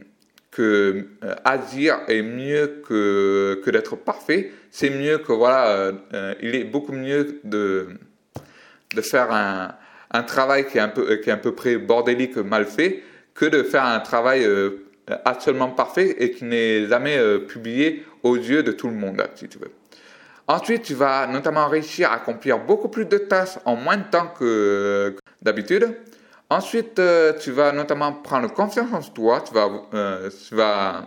que 0.60 1.06
euh, 1.24 1.36
agir 1.46 2.00
est 2.10 2.22
mieux 2.22 2.82
que, 2.86 3.62
que 3.64 3.72
d'être 3.72 3.96
parfait. 3.96 4.52
C'est 4.72 4.90
mieux 4.90 5.20
que, 5.20 5.32
voilà, 5.32 5.70
euh, 5.70 5.94
euh, 6.14 6.34
il 6.42 6.54
est 6.54 6.66
beaucoup 6.66 6.92
mieux 6.92 7.40
de, 7.46 7.88
de 8.94 9.02
faire 9.02 9.32
un, 9.32 9.74
un 10.12 10.24
travail 10.24 10.68
qui 10.68 10.78
est 10.78 10.82
un 10.82 10.90
peu, 10.90 11.16
qui 11.16 11.30
est 11.30 11.32
à 11.32 11.38
peu 11.38 11.56
près 11.56 11.78
bordélique, 11.78 12.36
mal 12.36 12.66
fait, 12.66 13.04
que 13.34 13.46
de 13.46 13.64
faire 13.64 13.86
un 13.86 14.02
travail 14.02 14.44
euh, 14.44 14.86
absolument 15.24 15.70
parfait 15.70 16.18
et 16.20 16.32
qui 16.32 16.44
n'est 16.44 16.88
jamais 16.88 17.18
publié 17.48 18.04
aux 18.22 18.36
yeux 18.36 18.62
de 18.62 18.74
tout 18.74 18.90
le 18.90 18.96
monde, 18.96 19.26
si 19.36 19.48
tu 19.48 19.60
veux. 19.60 19.72
Ensuite, 20.46 20.82
tu 20.82 20.94
vas 20.94 21.26
notamment 21.26 21.70
réussir 21.70 22.12
à 22.12 22.16
accomplir 22.16 22.60
beaucoup 22.60 22.90
plus 22.90 23.06
de 23.06 23.18
tâches 23.18 23.58
en 23.64 23.78
moins 23.78 23.96
de 23.96 24.10
temps 24.12 24.34
que 24.38 25.16
d'habitude. 25.42 25.96
Ensuite, 26.52 26.98
euh, 26.98 27.34
tu 27.34 27.52
vas 27.52 27.72
notamment 27.72 28.12
prendre 28.12 28.52
confiance 28.52 28.92
en 28.92 29.02
toi, 29.02 29.42
tu 29.42 29.54
vas, 29.54 29.70
euh, 29.94 30.30
tu 30.48 30.56
vas, 30.56 31.06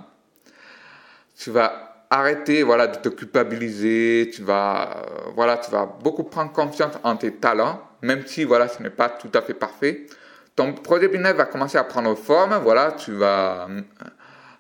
tu 1.37 1.51
vas 1.51 2.05
arrêter 2.11 2.63
voilà, 2.63 2.87
de 2.87 2.97
te 2.99 3.09
culpabiliser, 3.09 4.31
tu 4.33 4.45
vas, 4.45 4.99
euh, 4.99 5.31
voilà, 5.35 5.57
tu 5.57 5.69
vas 5.73 5.85
beaucoup 5.85 6.23
prendre 6.23 6.53
confiance 6.53 6.95
en 7.03 7.17
tes 7.17 7.35
talents, 7.35 7.83
même 8.03 8.25
si 8.25 8.45
voilà, 8.45 8.69
ce 8.69 8.81
n'est 8.85 8.91
pas 8.91 9.09
tout 9.09 9.31
à 9.35 9.43
fait 9.43 9.55
parfait. 9.55 10.07
Ton 10.55 10.75
projet 10.75 11.09
business 11.09 11.35
va 11.35 11.47
commencer 11.47 11.77
à 11.77 11.83
prendre 11.83 12.15
forme, 12.15 12.55
voilà, 12.63 12.93
tu 12.93 13.11
vas, 13.11 13.67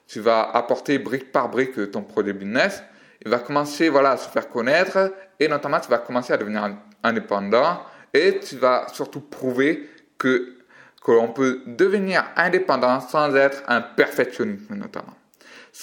tu 0.08 0.18
vas 0.18 0.50
apporter 0.50 0.98
brique 0.98 1.30
par 1.30 1.48
brique 1.48 1.92
ton 1.92 2.02
projet 2.02 2.32
business. 2.32 2.82
Il 3.24 3.30
va 3.30 3.38
commencer 3.38 3.88
voilà, 3.88 4.12
à 4.12 4.16
se 4.16 4.28
faire 4.28 4.48
connaître 4.48 5.12
et 5.38 5.46
notamment 5.46 5.78
tu 5.78 5.88
vas 5.88 5.98
commencer 5.98 6.32
à 6.32 6.38
devenir 6.38 6.76
indépendant 7.04 7.82
et 8.12 8.40
tu 8.40 8.56
vas 8.56 8.86
surtout 8.92 9.20
prouver 9.20 9.88
que 10.18 10.56
qu'on 11.02 11.28
peut 11.28 11.60
devenir 11.66 12.24
indépendant 12.36 13.00
sans 13.00 13.34
être 13.34 13.62
un 13.68 13.80
perfectionniste 13.80 14.70
notamment. 14.70 15.16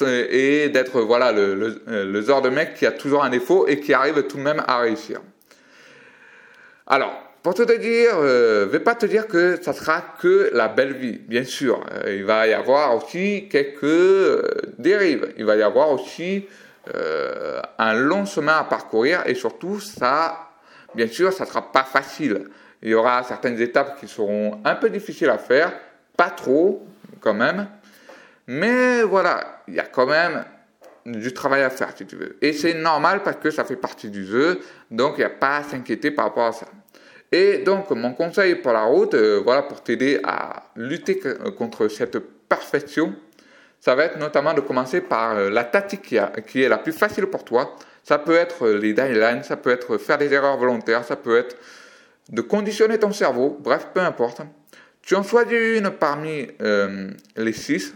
Et 0.04 0.70
d'être 0.70 1.02
voilà 1.02 1.32
le, 1.32 1.56
le, 1.56 2.06
le, 2.06 2.22
genre 2.22 2.42
de 2.42 2.50
mec 2.50 2.76
qui 2.76 2.86
a 2.86 2.92
toujours 2.92 3.24
un 3.24 3.30
défaut 3.30 3.68
et 3.68 3.80
qui 3.80 3.94
arrive 3.94 4.24
tout 4.28 4.38
de 4.38 4.44
même 4.44 4.64
à 4.68 4.78
réussir. 4.80 5.20
Alors, 6.86 7.12
pour 7.42 7.54
te 7.54 7.64
dire, 7.78 8.12
euh, 8.16 8.66
je 8.66 8.70
vais 8.70 8.80
pas 8.80 8.96
te 8.96 9.06
dire 9.06 9.28
que 9.28 9.58
ça 9.62 9.74
sera 9.74 10.02
que 10.20 10.52
la 10.54 10.68
belle 10.68 10.94
vie, 10.94 11.20
bien 11.20 11.44
sûr. 11.44 11.84
Euh, 11.92 12.16
il 12.16 12.26
va 12.26 12.48
y 12.48 12.54
avoir 12.54 12.96
aussi 12.96 13.48
quelques 13.50 13.84
euh, 13.84 14.44
dérives. 14.78 15.34
Il 15.38 15.46
va 15.46 15.56
y 15.56 15.64
avoir 15.64 15.90
aussi 15.92 16.48
euh, 16.96 17.62
un 17.78 17.94
long 17.94 18.26
chemin 18.26 18.58
à 18.58 18.64
parcourir 18.64 19.24
et 19.26 19.36
surtout, 19.36 19.80
ça, 19.80 20.50
bien 20.96 21.08
sûr, 21.08 21.32
ça 21.32 21.46
sera 21.46 21.72
pas 21.72 21.84
facile. 21.84 22.50
Il 22.82 22.90
y 22.90 22.94
aura 22.94 23.24
certaines 23.24 23.60
étapes 23.60 24.00
qui 24.00 24.08
seront 24.08 24.60
un 24.64 24.76
peu 24.76 24.90
difficiles 24.90 25.30
à 25.30 25.38
faire, 25.38 25.74
pas 26.16 26.30
trop 26.30 26.86
quand 27.20 27.34
même, 27.34 27.68
mais 28.48 29.04
voilà, 29.04 29.62
il 29.68 29.76
y 29.76 29.80
a 29.80 29.86
quand 29.86 30.06
même 30.06 30.44
du 31.06 31.34
travail 31.34 31.62
à 31.62 31.70
faire 31.70 31.90
si 31.96 32.06
tu 32.06 32.16
veux. 32.16 32.38
Et 32.42 32.54
c'est 32.54 32.74
normal 32.74 33.22
parce 33.24 33.38
que 33.38 33.52
ça 33.52 33.64
fait 33.64 33.76
partie 33.76 34.10
du 34.10 34.26
jeu, 34.26 34.60
donc 34.92 35.16
il 35.18 35.20
n'y 35.20 35.26
a 35.26 35.30
pas 35.30 35.58
à 35.58 35.64
s'inquiéter 35.64 36.12
par 36.12 36.26
rapport 36.26 36.46
à 36.46 36.52
ça. 36.52 36.68
Et 37.32 37.60
donc 37.60 37.92
mon 37.92 38.14
conseil 38.14 38.56
pour 38.56 38.74
la 38.74 38.84
route, 38.84 39.14
euh, 39.14 39.42
voilà, 39.44 39.64
pour 39.64 39.84
t'aider 39.84 40.20
à 40.24 40.64
lutter 40.76 41.20
contre 41.58 41.88
cette 41.88 42.18
perfection, 42.48 43.14
ça 43.80 43.96
va 43.96 44.06
être 44.06 44.18
notamment 44.18 44.54
de 44.54 44.62
commencer 44.62 45.02
par 45.02 45.38
euh, 45.38 45.50
la 45.50 45.64
tactique 45.64 46.16
qui, 46.48 46.62
est 46.62 46.70
la 46.70 46.78
plus 46.78 46.92
facile 46.92 47.28
pour 47.28 47.46
toi. 47.46 47.76
Ça 48.04 48.18
peut 48.18 48.36
être 48.36 48.68
les 48.68 48.94
deadlines, 48.94 49.44
ça 49.44 49.58
peut 49.58 49.70
être 49.70 49.98
faire 49.98 50.18
des 50.18 50.34
erreurs 50.34 50.58
volontaires, 50.58 51.04
ça 51.04 51.16
peut 51.16 51.38
être 51.38 51.56
de 52.30 52.42
conditionner 52.42 52.98
ton 53.00 53.12
cerveau, 53.12 53.58
bref, 53.60 53.88
peu 53.94 54.00
importe. 54.00 54.42
Tu 55.02 55.16
en 55.16 55.24
choisis 55.24 55.78
une 55.78 55.90
parmi 55.92 56.48
euh, 56.62 57.10
les 57.36 57.54
six, 57.54 57.96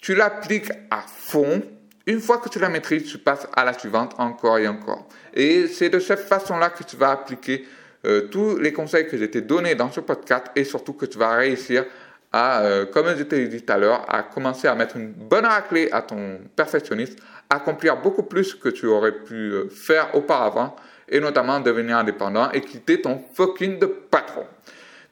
tu 0.00 0.14
l'appliques 0.14 0.70
à 0.90 1.02
fond. 1.06 1.62
Une 2.06 2.20
fois 2.20 2.38
que 2.38 2.48
tu 2.48 2.58
la 2.58 2.68
maîtrises, 2.68 3.04
tu 3.04 3.18
passes 3.18 3.48
à 3.54 3.64
la 3.64 3.72
suivante 3.72 4.14
encore 4.18 4.58
et 4.58 4.68
encore. 4.68 5.08
Et 5.32 5.66
c'est 5.66 5.88
de 5.88 5.98
cette 5.98 6.20
façon-là 6.20 6.70
que 6.70 6.84
tu 6.84 6.96
vas 6.96 7.10
appliquer 7.10 7.66
euh, 8.04 8.28
tous 8.28 8.58
les 8.58 8.72
conseils 8.72 9.08
que 9.08 9.16
je 9.16 9.24
t'ai 9.24 9.40
donnés 9.40 9.74
dans 9.74 9.90
ce 9.90 10.00
podcast 10.00 10.46
et 10.54 10.64
surtout 10.64 10.92
que 10.92 11.06
tu 11.06 11.18
vas 11.18 11.34
réussir 11.34 11.86
à, 12.30 12.62
euh, 12.62 12.84
comme 12.84 13.06
je 13.16 13.22
t'ai 13.22 13.48
dit 13.48 13.62
tout 13.62 13.72
à 13.72 13.78
l'heure, 13.78 14.04
à 14.08 14.22
commencer 14.22 14.68
à 14.68 14.74
mettre 14.74 14.96
une 14.96 15.12
bonne 15.12 15.46
raclée 15.46 15.88
à 15.90 16.02
ton 16.02 16.38
perfectionniste, 16.54 17.18
accomplir 17.48 17.96
beaucoup 17.96 18.24
plus 18.24 18.54
que 18.54 18.68
tu 18.68 18.86
aurais 18.86 19.12
pu 19.12 19.54
faire 19.70 20.14
auparavant 20.14 20.76
et 21.08 21.20
notamment 21.20 21.60
devenir 21.60 21.98
indépendant 21.98 22.50
et 22.52 22.60
quitter 22.60 23.00
ton 23.00 23.20
fucking 23.34 23.78
de 23.78 23.86
patron. 23.86 24.44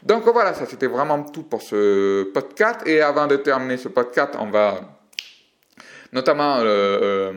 Donc 0.03 0.25
voilà, 0.25 0.53
ça 0.53 0.67
c'était 0.67 0.89
vraiment 0.89 1.23
tout 1.23 1.45
pour 1.45 1.63
ce 1.63 2.25
podcast. 2.33 2.81
Et 2.87 3.01
avant 3.01 3.27
de 3.27 3.37
terminer 3.37 3.77
ce 3.77 3.89
podcast, 3.89 4.35
on 4.39 4.51
va 4.51 4.81
notamment 6.13 6.59
euh, 6.59 6.65
euh, 6.65 7.33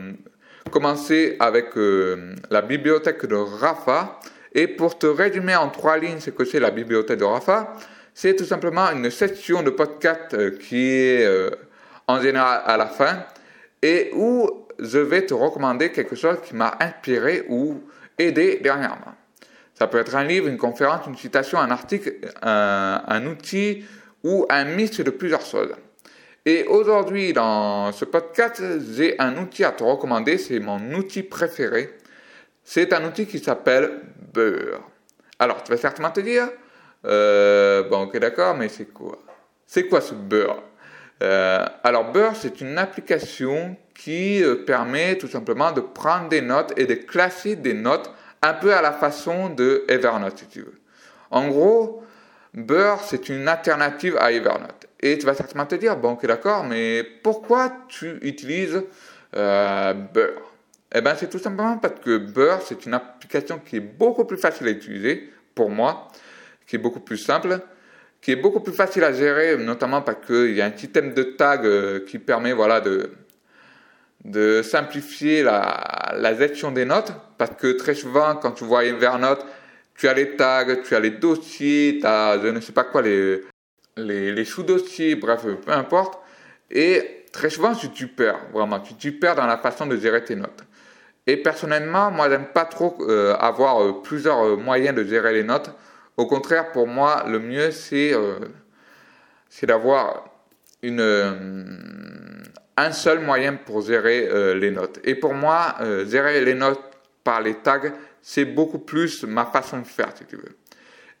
commencer 0.70 1.36
avec 1.38 1.76
euh, 1.76 2.34
la 2.50 2.62
bibliothèque 2.62 3.26
de 3.26 3.36
Rafa. 3.36 4.18
Et 4.52 4.66
pour 4.66 4.98
te 4.98 5.06
résumer 5.06 5.54
en 5.54 5.68
trois 5.68 5.98
lignes 5.98 6.18
ce 6.18 6.30
que 6.30 6.44
c'est 6.44 6.60
la 6.60 6.70
bibliothèque 6.70 7.18
de 7.18 7.24
Rafa, 7.24 7.74
c'est 8.14 8.34
tout 8.34 8.44
simplement 8.44 8.90
une 8.90 9.10
section 9.10 9.62
de 9.62 9.70
podcast 9.70 10.58
qui 10.58 10.90
est 10.90 11.28
en 12.06 12.22
général 12.22 12.62
à 12.64 12.78
la 12.78 12.86
fin 12.86 13.26
et 13.82 14.10
où 14.14 14.48
je 14.78 14.98
vais 14.98 15.26
te 15.26 15.34
recommander 15.34 15.92
quelque 15.92 16.16
chose 16.16 16.38
qui 16.42 16.54
m'a 16.54 16.74
inspiré 16.80 17.44
ou 17.50 17.82
aider 18.18 18.60
dernièrement. 18.62 19.14
Ça 19.74 19.86
peut 19.86 19.98
être 19.98 20.16
un 20.16 20.24
livre, 20.24 20.48
une 20.48 20.56
conférence, 20.56 21.06
une 21.06 21.16
citation, 21.16 21.58
un 21.58 21.70
article, 21.70 22.14
un, 22.42 23.02
un 23.06 23.26
outil 23.26 23.84
ou 24.24 24.46
un 24.48 24.64
mix 24.64 25.00
de 25.00 25.10
plusieurs 25.10 25.42
choses. 25.42 25.74
Et 26.46 26.64
aujourd'hui, 26.64 27.32
dans 27.32 27.90
ce 27.92 28.04
podcast, 28.04 28.62
j'ai 28.94 29.20
un 29.20 29.36
outil 29.36 29.64
à 29.64 29.72
te 29.72 29.82
recommander. 29.82 30.38
C'est 30.38 30.60
mon 30.60 30.80
outil 30.94 31.24
préféré. 31.24 31.98
C'est 32.62 32.92
un 32.92 33.04
outil 33.04 33.26
qui 33.26 33.38
s'appelle 33.38 34.00
Beurre. 34.32 34.80
Alors, 35.38 35.62
tu 35.62 35.72
vas 35.72 35.76
certainement 35.76 36.12
te 36.12 36.20
dire, 36.20 36.48
euh, 37.04 37.82
bon, 37.88 38.02
ok, 38.02 38.18
d'accord, 38.18 38.54
mais 38.56 38.68
c'est 38.68 38.86
quoi? 38.86 39.18
C'est 39.66 39.88
quoi 39.88 40.00
ce 40.00 40.14
Beurre? 40.14 40.62
Euh, 41.22 41.64
Alors, 41.82 42.12
Beurre, 42.12 42.36
c'est 42.36 42.60
une 42.60 42.78
application 42.78 43.76
qui 43.96 44.42
euh, 44.42 44.64
permet 44.64 45.16
tout 45.16 45.28
simplement 45.28 45.72
de 45.72 45.80
prendre 45.80 46.28
des 46.28 46.40
notes 46.40 46.72
et 46.76 46.86
de 46.86 46.94
classer 46.94 47.56
des 47.56 47.74
notes 47.74 48.10
un 48.42 48.54
peu 48.54 48.74
à 48.74 48.82
la 48.82 48.92
façon 48.92 49.48
de 49.48 49.84
Evernote, 49.88 50.38
si 50.38 50.46
tu 50.46 50.60
veux. 50.60 50.78
En 51.30 51.48
gros, 51.48 52.04
Beurre, 52.54 53.00
c'est 53.02 53.28
une 53.28 53.48
alternative 53.48 54.16
à 54.18 54.32
Evernote. 54.32 54.86
Et 55.00 55.18
tu 55.18 55.26
vas 55.26 55.34
certainement 55.34 55.66
te 55.66 55.74
dire, 55.74 55.96
bon, 55.96 56.12
ok, 56.12 56.26
d'accord, 56.26 56.64
mais 56.64 57.02
pourquoi 57.22 57.72
tu 57.88 58.18
utilises 58.22 58.82
euh, 59.34 59.92
Beurre 59.92 60.52
Eh 60.94 61.00
bien, 61.00 61.14
c'est 61.16 61.28
tout 61.28 61.38
simplement 61.38 61.78
parce 61.78 62.00
que 62.00 62.18
Beurre, 62.18 62.62
c'est 62.62 62.86
une 62.86 62.94
application 62.94 63.60
qui 63.64 63.76
est 63.76 63.80
beaucoup 63.80 64.24
plus 64.24 64.38
facile 64.38 64.68
à 64.68 64.70
utiliser 64.70 65.30
pour 65.54 65.70
moi, 65.70 66.08
qui 66.66 66.76
est 66.76 66.78
beaucoup 66.78 67.00
plus 67.00 67.18
simple, 67.18 67.60
qui 68.20 68.32
est 68.32 68.36
beaucoup 68.36 68.60
plus 68.60 68.72
facile 68.72 69.04
à 69.04 69.12
gérer, 69.12 69.56
notamment 69.56 70.02
parce 70.02 70.26
qu'il 70.26 70.54
y 70.54 70.60
a 70.60 70.66
un 70.66 70.76
système 70.76 71.14
de 71.14 71.22
tag 71.22 71.64
euh, 71.64 72.00
qui 72.06 72.18
permet, 72.18 72.52
voilà, 72.52 72.80
de, 72.80 73.10
de 74.24 74.62
simplifier 74.62 75.42
la, 75.42 76.34
gestion 76.36 76.72
des 76.72 76.84
notes, 76.84 77.12
parce 77.38 77.52
que 77.56 77.72
très 77.72 77.94
souvent, 77.94 78.36
quand 78.36 78.52
tu 78.52 78.64
vois 78.64 78.84
Evernote, 78.84 79.44
tu 79.94 80.08
as 80.08 80.14
les 80.14 80.36
tags, 80.36 80.76
tu 80.84 80.94
as 80.94 81.00
les 81.00 81.10
dossiers, 81.10 81.98
tu 82.00 82.06
as 82.06 82.38
je 82.42 82.48
ne 82.48 82.60
sais 82.60 82.72
pas 82.72 82.84
quoi, 82.84 83.02
les, 83.02 83.42
les, 83.96 84.44
sous-dossiers, 84.44 85.14
bref, 85.14 85.46
peu 85.64 85.72
importe. 85.72 86.18
Et 86.70 87.24
très 87.32 87.50
souvent, 87.50 87.74
tu, 87.74 87.90
tu 87.90 88.08
perds, 88.08 88.40
vraiment, 88.52 88.80
tu, 88.80 88.94
tu 88.94 89.12
perds 89.12 89.36
dans 89.36 89.46
la 89.46 89.58
façon 89.58 89.86
de 89.86 89.96
gérer 89.96 90.24
tes 90.24 90.36
notes. 90.36 90.64
Et 91.26 91.36
personnellement, 91.36 92.10
moi, 92.10 92.30
j'aime 92.30 92.46
pas 92.46 92.64
trop 92.64 92.96
euh, 93.00 93.34
avoir 93.36 93.82
euh, 93.82 94.00
plusieurs 94.02 94.44
euh, 94.44 94.56
moyens 94.56 94.94
de 94.94 95.02
gérer 95.04 95.32
les 95.32 95.42
notes. 95.42 95.70
Au 96.16 96.26
contraire, 96.26 96.70
pour 96.72 96.86
moi, 96.86 97.24
le 97.26 97.40
mieux, 97.40 97.70
c'est 97.72 98.14
d'avoir 99.64 100.30
une 100.82 101.02
un 102.76 102.92
seul 102.92 103.20
moyen 103.20 103.54
pour 103.54 103.82
gérer 103.82 104.54
les 104.54 104.70
notes. 104.70 105.00
Et 105.04 105.14
pour 105.14 105.32
moi, 105.34 105.76
gérer 106.06 106.44
les 106.44 106.54
notes 106.54 106.80
par 107.24 107.40
les 107.40 107.54
tags, 107.54 107.92
c'est 108.20 108.44
beaucoup 108.44 108.78
plus 108.78 109.24
ma 109.24 109.46
façon 109.46 109.78
de 109.78 109.86
faire, 109.86 110.12
si 110.16 110.24
tu 110.24 110.36
veux. 110.36 110.56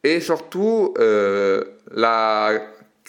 Et 0.02 0.20
surtout, 0.20 0.94
euh, 0.98 1.64
la 1.90 2.50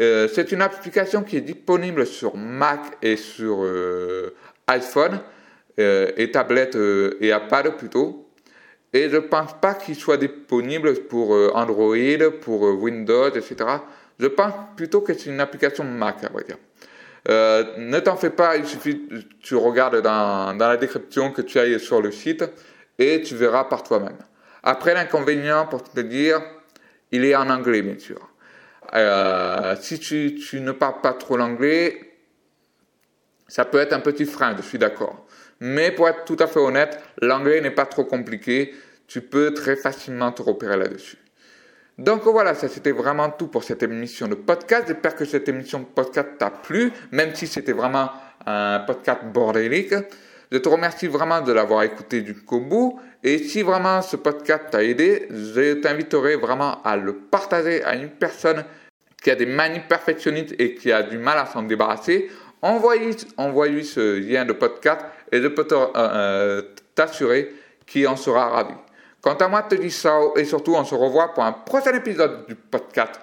Euh, 0.00 0.28
c'est 0.32 0.50
une 0.52 0.62
application 0.62 1.22
qui 1.22 1.36
est 1.36 1.42
disponible 1.42 2.06
sur 2.06 2.36
Mac 2.36 2.80
et 3.02 3.16
sur 3.16 3.64
euh, 3.64 4.34
iPhone 4.66 5.20
euh, 5.78 6.10
et 6.16 6.30
tablette 6.30 6.76
et 6.76 7.28
iPad 7.28 7.76
plutôt. 7.76 8.26
Et 8.92 9.08
je 9.08 9.16
ne 9.16 9.20
pense 9.20 9.60
pas 9.60 9.74
qu'il 9.74 9.94
soit 9.94 10.16
disponible 10.16 10.94
pour 11.04 11.30
Android, 11.54 11.94
pour 12.40 12.62
Windows, 12.62 13.28
etc. 13.28 13.56
Je 14.18 14.26
pense 14.26 14.52
plutôt 14.74 15.00
que 15.00 15.14
c'est 15.14 15.30
une 15.30 15.38
application 15.38 15.84
Mac, 15.84 16.24
à 16.24 16.28
vrai 16.28 16.44
dire. 16.44 16.56
ne 17.28 18.00
t'en 18.00 18.16
fais 18.16 18.30
pas, 18.30 18.56
il 18.56 18.66
suffit 18.66 19.06
que 19.06 19.14
tu 19.40 19.54
regardes 19.54 20.02
dans, 20.02 20.56
dans 20.56 20.68
la 20.68 20.76
description 20.76 21.30
que 21.30 21.42
tu 21.42 21.58
ailles 21.60 21.78
sur 21.78 22.02
le 22.02 22.10
site 22.10 22.44
et 22.98 23.22
tu 23.22 23.36
verras 23.36 23.64
par 23.64 23.84
toi-même. 23.84 24.18
Après, 24.64 24.92
l'inconvénient, 24.92 25.66
pour 25.66 25.84
te 25.84 26.00
dire, 26.00 26.42
il 27.12 27.24
est 27.24 27.36
en 27.36 27.48
anglais, 27.48 27.82
bien 27.82 27.98
sûr. 27.98 28.29
Euh, 28.94 29.76
si 29.80 29.98
tu, 29.98 30.34
tu, 30.34 30.60
ne 30.60 30.72
parles 30.72 31.00
pas 31.00 31.12
trop 31.12 31.36
l'anglais, 31.36 32.00
ça 33.46 33.64
peut 33.64 33.78
être 33.78 33.92
un 33.92 34.00
petit 34.00 34.24
frein, 34.24 34.56
je 34.56 34.62
suis 34.62 34.78
d'accord. 34.78 35.26
Mais 35.60 35.92
pour 35.92 36.08
être 36.08 36.24
tout 36.24 36.36
à 36.38 36.46
fait 36.46 36.58
honnête, 36.58 36.98
l'anglais 37.20 37.60
n'est 37.60 37.70
pas 37.70 37.86
trop 37.86 38.04
compliqué. 38.04 38.74
Tu 39.06 39.20
peux 39.20 39.52
très 39.52 39.76
facilement 39.76 40.32
te 40.32 40.42
repérer 40.42 40.76
là-dessus. 40.76 41.18
Donc 41.98 42.22
voilà, 42.22 42.54
ça 42.54 42.68
c'était 42.68 42.92
vraiment 42.92 43.28
tout 43.30 43.48
pour 43.48 43.62
cette 43.62 43.82
émission 43.82 44.26
de 44.26 44.34
podcast. 44.34 44.84
J'espère 44.88 45.14
que 45.14 45.26
cette 45.26 45.48
émission 45.48 45.80
de 45.80 45.84
podcast 45.84 46.30
t'a 46.38 46.50
plu, 46.50 46.92
même 47.12 47.34
si 47.34 47.46
c'était 47.46 47.72
vraiment 47.72 48.10
un 48.46 48.80
podcast 48.80 49.20
bordélique. 49.24 49.94
Je 50.52 50.58
te 50.58 50.68
remercie 50.68 51.06
vraiment 51.06 51.40
de 51.40 51.52
l'avoir 51.52 51.84
écouté 51.84 52.22
du 52.22 52.34
bout. 52.34 52.98
Et 53.22 53.38
si 53.38 53.62
vraiment 53.62 54.02
ce 54.02 54.16
podcast 54.16 54.64
t'a 54.70 54.82
aidé, 54.82 55.28
je 55.30 55.74
t'inviterai 55.74 56.36
vraiment 56.36 56.82
à 56.82 56.96
le 56.96 57.14
partager 57.14 57.84
à 57.84 57.94
une 57.94 58.08
personne 58.08 58.64
qui 59.22 59.30
a 59.30 59.36
des 59.36 59.46
manies 59.46 59.82
perfectionnistes 59.88 60.54
et 60.58 60.74
qui 60.74 60.90
a 60.90 61.02
du 61.02 61.18
mal 61.18 61.38
à 61.38 61.46
s'en 61.46 61.62
débarrasser, 61.62 62.30
envoie-lui 62.62 63.84
ce 63.84 64.18
lien 64.18 64.44
de 64.44 64.52
podcast 64.52 65.02
et 65.30 65.40
je 65.40 65.48
peux 65.48 65.66
euh, 65.70 65.86
euh, 65.96 66.62
t'assurer 66.94 67.52
qu'il 67.86 68.08
en 68.08 68.16
sera 68.16 68.48
ravi. 68.48 68.74
Quant 69.20 69.34
à 69.34 69.48
moi, 69.48 69.62
te 69.62 69.74
dis 69.74 69.90
ça 69.90 70.18
et 70.36 70.44
surtout 70.44 70.74
on 70.74 70.84
se 70.84 70.94
revoit 70.94 71.34
pour 71.34 71.44
un 71.44 71.52
prochain 71.52 71.92
épisode 71.92 72.46
du 72.48 72.54
podcast. 72.54 73.20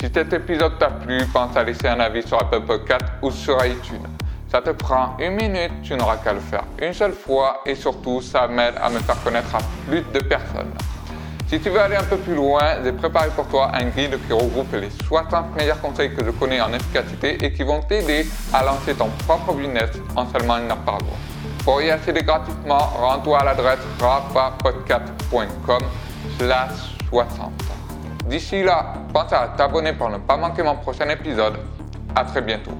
Si 0.00 0.08
cet 0.14 0.32
épisode 0.32 0.78
t'a 0.78 0.88
plu, 0.88 1.26
pense 1.26 1.54
à 1.54 1.62
laisser 1.62 1.86
un 1.86 2.00
avis 2.00 2.26
sur 2.26 2.40
Apple 2.40 2.62
Podcast 2.62 3.04
ou 3.20 3.30
sur 3.30 3.62
iTunes. 3.66 4.06
Ça 4.50 4.62
te 4.62 4.70
prend 4.70 5.14
une 5.18 5.34
minute, 5.34 5.72
tu 5.82 5.94
n'auras 5.94 6.16
qu'à 6.16 6.32
le 6.32 6.40
faire 6.40 6.64
une 6.80 6.94
seule 6.94 7.12
fois 7.12 7.60
et 7.66 7.74
surtout 7.74 8.22
ça 8.22 8.48
m'aide 8.48 8.76
à 8.80 8.88
me 8.88 8.98
faire 9.00 9.22
connaître 9.22 9.54
à 9.54 9.58
plus 9.86 10.00
de 10.00 10.20
personnes. 10.20 10.72
Si 11.48 11.60
tu 11.60 11.68
veux 11.68 11.80
aller 11.80 11.96
un 11.96 12.04
peu 12.04 12.16
plus 12.16 12.34
loin, 12.34 12.82
j'ai 12.82 12.92
préparé 12.92 13.28
pour 13.36 13.46
toi 13.48 13.72
un 13.74 13.90
guide 13.90 14.18
qui 14.26 14.32
regroupe 14.32 14.72
les 14.72 14.88
60 15.06 15.54
meilleurs 15.54 15.82
conseils 15.82 16.14
que 16.14 16.24
je 16.24 16.30
connais 16.30 16.62
en 16.62 16.72
efficacité 16.72 17.36
et 17.44 17.52
qui 17.52 17.62
vont 17.62 17.82
t'aider 17.82 18.24
à 18.54 18.64
lancer 18.64 18.94
ton 18.94 19.10
propre 19.26 19.52
business 19.52 19.90
en 20.16 20.26
seulement 20.30 20.56
une 20.56 20.70
heure 20.70 20.78
par 20.78 20.98
jour. 21.00 21.18
Pour 21.62 21.82
y 21.82 21.90
accéder 21.90 22.22
gratuitement, 22.22 22.78
rends-toi 22.78 23.40
à 23.40 23.44
l'adresse 23.44 23.80
rapapodcast.com 24.00 25.82
slash 26.38 26.96
60. 27.10 27.79
D'ici 28.30 28.62
là, 28.62 28.94
pense 29.12 29.32
à 29.32 29.48
t'abonner 29.56 29.92
pour 29.92 30.08
ne 30.08 30.18
pas 30.18 30.36
manquer 30.36 30.62
mon 30.62 30.76
prochain 30.76 31.08
épisode. 31.08 31.54
À 32.14 32.24
très 32.24 32.40
bientôt. 32.40 32.70